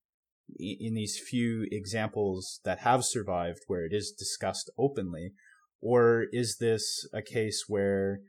in 0.57 0.95
these 0.95 1.19
few 1.19 1.67
examples 1.71 2.59
that 2.63 2.79
have 2.79 3.05
survived 3.05 3.59
where 3.67 3.85
it 3.85 3.93
is 3.93 4.11
discussed 4.11 4.69
openly? 4.77 5.33
Or 5.81 6.25
is 6.31 6.57
this 6.59 7.07
a 7.13 7.21
case 7.21 7.65
where 7.67 8.21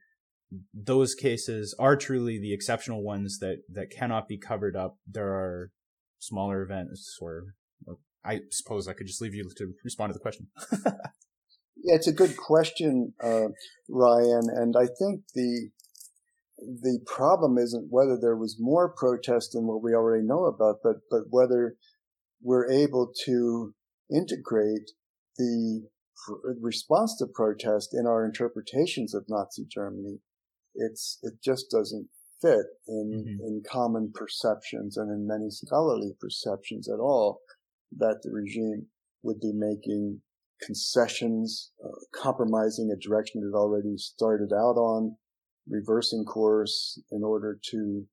those 0.74 1.14
cases 1.14 1.74
are 1.78 1.96
truly 1.96 2.38
the 2.38 2.52
exceptional 2.52 3.02
ones 3.02 3.38
that, 3.40 3.58
that 3.72 3.90
cannot 3.90 4.28
be 4.28 4.38
covered 4.38 4.76
up? 4.76 4.96
There 5.06 5.32
are 5.32 5.70
smaller 6.18 6.62
events 6.62 7.16
or, 7.20 7.54
or 7.86 7.96
I 8.24 8.40
suppose 8.50 8.86
I 8.86 8.92
could 8.92 9.06
just 9.06 9.22
leave 9.22 9.34
you 9.34 9.50
to 9.56 9.72
respond 9.82 10.12
to 10.12 10.14
the 10.14 10.20
question. 10.20 10.48
yeah, 11.76 11.94
it's 11.94 12.08
a 12.08 12.12
good 12.12 12.36
question, 12.36 13.14
uh, 13.22 13.48
Ryan. 13.88 14.48
And 14.54 14.74
I 14.76 14.86
think 14.86 15.22
the 15.34 15.70
the 16.60 17.00
problem 17.06 17.56
isn't 17.56 17.88
whether 17.90 18.18
there 18.20 18.36
was 18.36 18.56
more 18.60 18.92
protest 18.94 19.52
than 19.52 19.66
what 19.66 19.82
we 19.82 19.94
already 19.94 20.26
know 20.26 20.44
about, 20.44 20.76
but, 20.82 20.96
but 21.10 21.22
whether 21.30 21.76
we're 22.42 22.70
able 22.70 23.12
to 23.24 23.74
integrate 24.10 24.90
the 25.38 25.86
response 26.60 27.16
to 27.16 27.26
protest 27.26 27.94
in 27.94 28.06
our 28.06 28.24
interpretations 28.24 29.14
of 29.14 29.24
Nazi 29.28 29.64
Germany. 29.70 30.18
It's, 30.74 31.18
it 31.22 31.34
just 31.42 31.70
doesn't 31.70 32.08
fit 32.40 32.66
in, 32.86 33.24
mm-hmm. 33.26 33.46
in 33.46 33.62
common 33.70 34.12
perceptions 34.14 34.96
and 34.96 35.10
in 35.10 35.26
many 35.26 35.50
scholarly 35.50 36.12
perceptions 36.20 36.88
at 36.88 37.00
all 37.00 37.40
that 37.96 38.20
the 38.22 38.30
regime 38.30 38.86
would 39.22 39.40
be 39.40 39.52
making 39.54 40.20
concessions, 40.64 41.72
uh, 41.84 41.88
compromising 42.14 42.90
a 42.90 43.00
direction 43.00 43.42
it 43.42 43.56
already 43.56 43.96
started 43.96 44.52
out 44.52 44.76
on, 44.76 45.16
reversing 45.68 46.24
course 46.24 47.00
in 47.10 47.22
order 47.22 47.58
to 47.70 48.04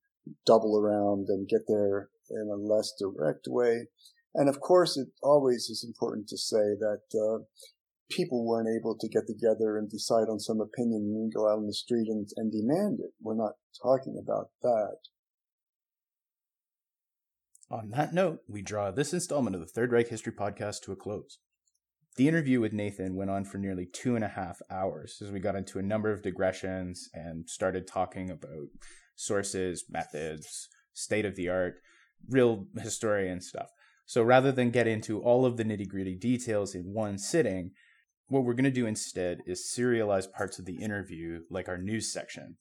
double 0.45 0.77
around 0.77 1.27
and 1.29 1.47
get 1.47 1.61
there 1.67 2.09
in 2.29 2.49
a 2.51 2.55
less 2.55 2.93
direct 2.99 3.47
way. 3.47 3.87
And 4.35 4.49
of 4.49 4.59
course, 4.59 4.97
it 4.97 5.07
always 5.23 5.69
is 5.69 5.83
important 5.87 6.27
to 6.29 6.37
say 6.37 6.75
that 6.79 7.01
uh, 7.15 7.43
people 8.09 8.45
weren't 8.45 8.69
able 8.79 8.97
to 8.97 9.07
get 9.07 9.23
together 9.27 9.77
and 9.77 9.89
decide 9.89 10.29
on 10.29 10.39
some 10.39 10.61
opinion 10.61 11.13
and 11.15 11.33
go 11.33 11.47
out 11.47 11.57
on 11.57 11.67
the 11.67 11.73
street 11.73 12.07
and, 12.07 12.27
and 12.35 12.51
demand 12.51 12.99
it. 12.99 13.11
We're 13.21 13.35
not 13.35 13.53
talking 13.81 14.21
about 14.21 14.49
that. 14.61 14.97
On 17.69 17.89
that 17.89 18.13
note, 18.13 18.43
we 18.47 18.61
draw 18.61 18.91
this 18.91 19.13
installment 19.13 19.55
of 19.55 19.61
the 19.61 19.67
Third 19.67 19.91
Reich 19.91 20.07
History 20.07 20.31
Podcast 20.31 20.81
to 20.83 20.93
a 20.93 20.95
close. 20.95 21.39
The 22.17 22.27
interview 22.27 22.59
with 22.59 22.73
Nathan 22.73 23.15
went 23.15 23.29
on 23.29 23.45
for 23.45 23.59
nearly 23.59 23.85
two 23.85 24.15
and 24.15 24.25
a 24.25 24.29
half 24.29 24.59
hours 24.71 25.21
as 25.21 25.31
we 25.31 25.39
got 25.39 25.55
into 25.55 25.77
a 25.77 25.83
number 25.83 26.11
of 26.11 26.23
digressions 26.23 27.09
and 27.13 27.47
started 27.47 27.85
talking 27.85 28.31
about 28.31 28.69
sources, 29.15 29.85
methods, 29.87 30.67
state 30.93 31.25
of 31.25 31.35
the 31.35 31.47
art, 31.47 31.75
real 32.27 32.65
historian 32.81 33.39
stuff. 33.39 33.69
So 34.07 34.23
rather 34.23 34.51
than 34.51 34.71
get 34.71 34.87
into 34.87 35.21
all 35.21 35.45
of 35.45 35.57
the 35.57 35.63
nitty 35.63 35.87
gritty 35.87 36.15
details 36.15 36.73
in 36.73 36.91
one 36.91 37.19
sitting, 37.19 37.71
what 38.29 38.43
we're 38.43 38.55
going 38.55 38.63
to 38.63 38.71
do 38.71 38.87
instead 38.87 39.39
is 39.45 39.71
serialize 39.71 40.31
parts 40.31 40.57
of 40.57 40.65
the 40.65 40.81
interview 40.81 41.41
like 41.51 41.69
our 41.69 41.77
news 41.77 42.11
section. 42.11 42.55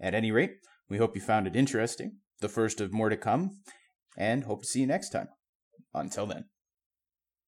At 0.00 0.14
any 0.14 0.32
rate, 0.32 0.54
we 0.88 0.96
hope 0.96 1.14
you 1.14 1.20
found 1.20 1.46
it 1.46 1.54
interesting, 1.54 2.16
the 2.40 2.48
first 2.48 2.80
of 2.80 2.94
more 2.94 3.10
to 3.10 3.16
come, 3.18 3.58
and 4.16 4.44
hope 4.44 4.62
to 4.62 4.68
see 4.68 4.80
you 4.80 4.86
next 4.86 5.10
time. 5.10 5.28
Until 5.92 6.24
then. 6.24 6.46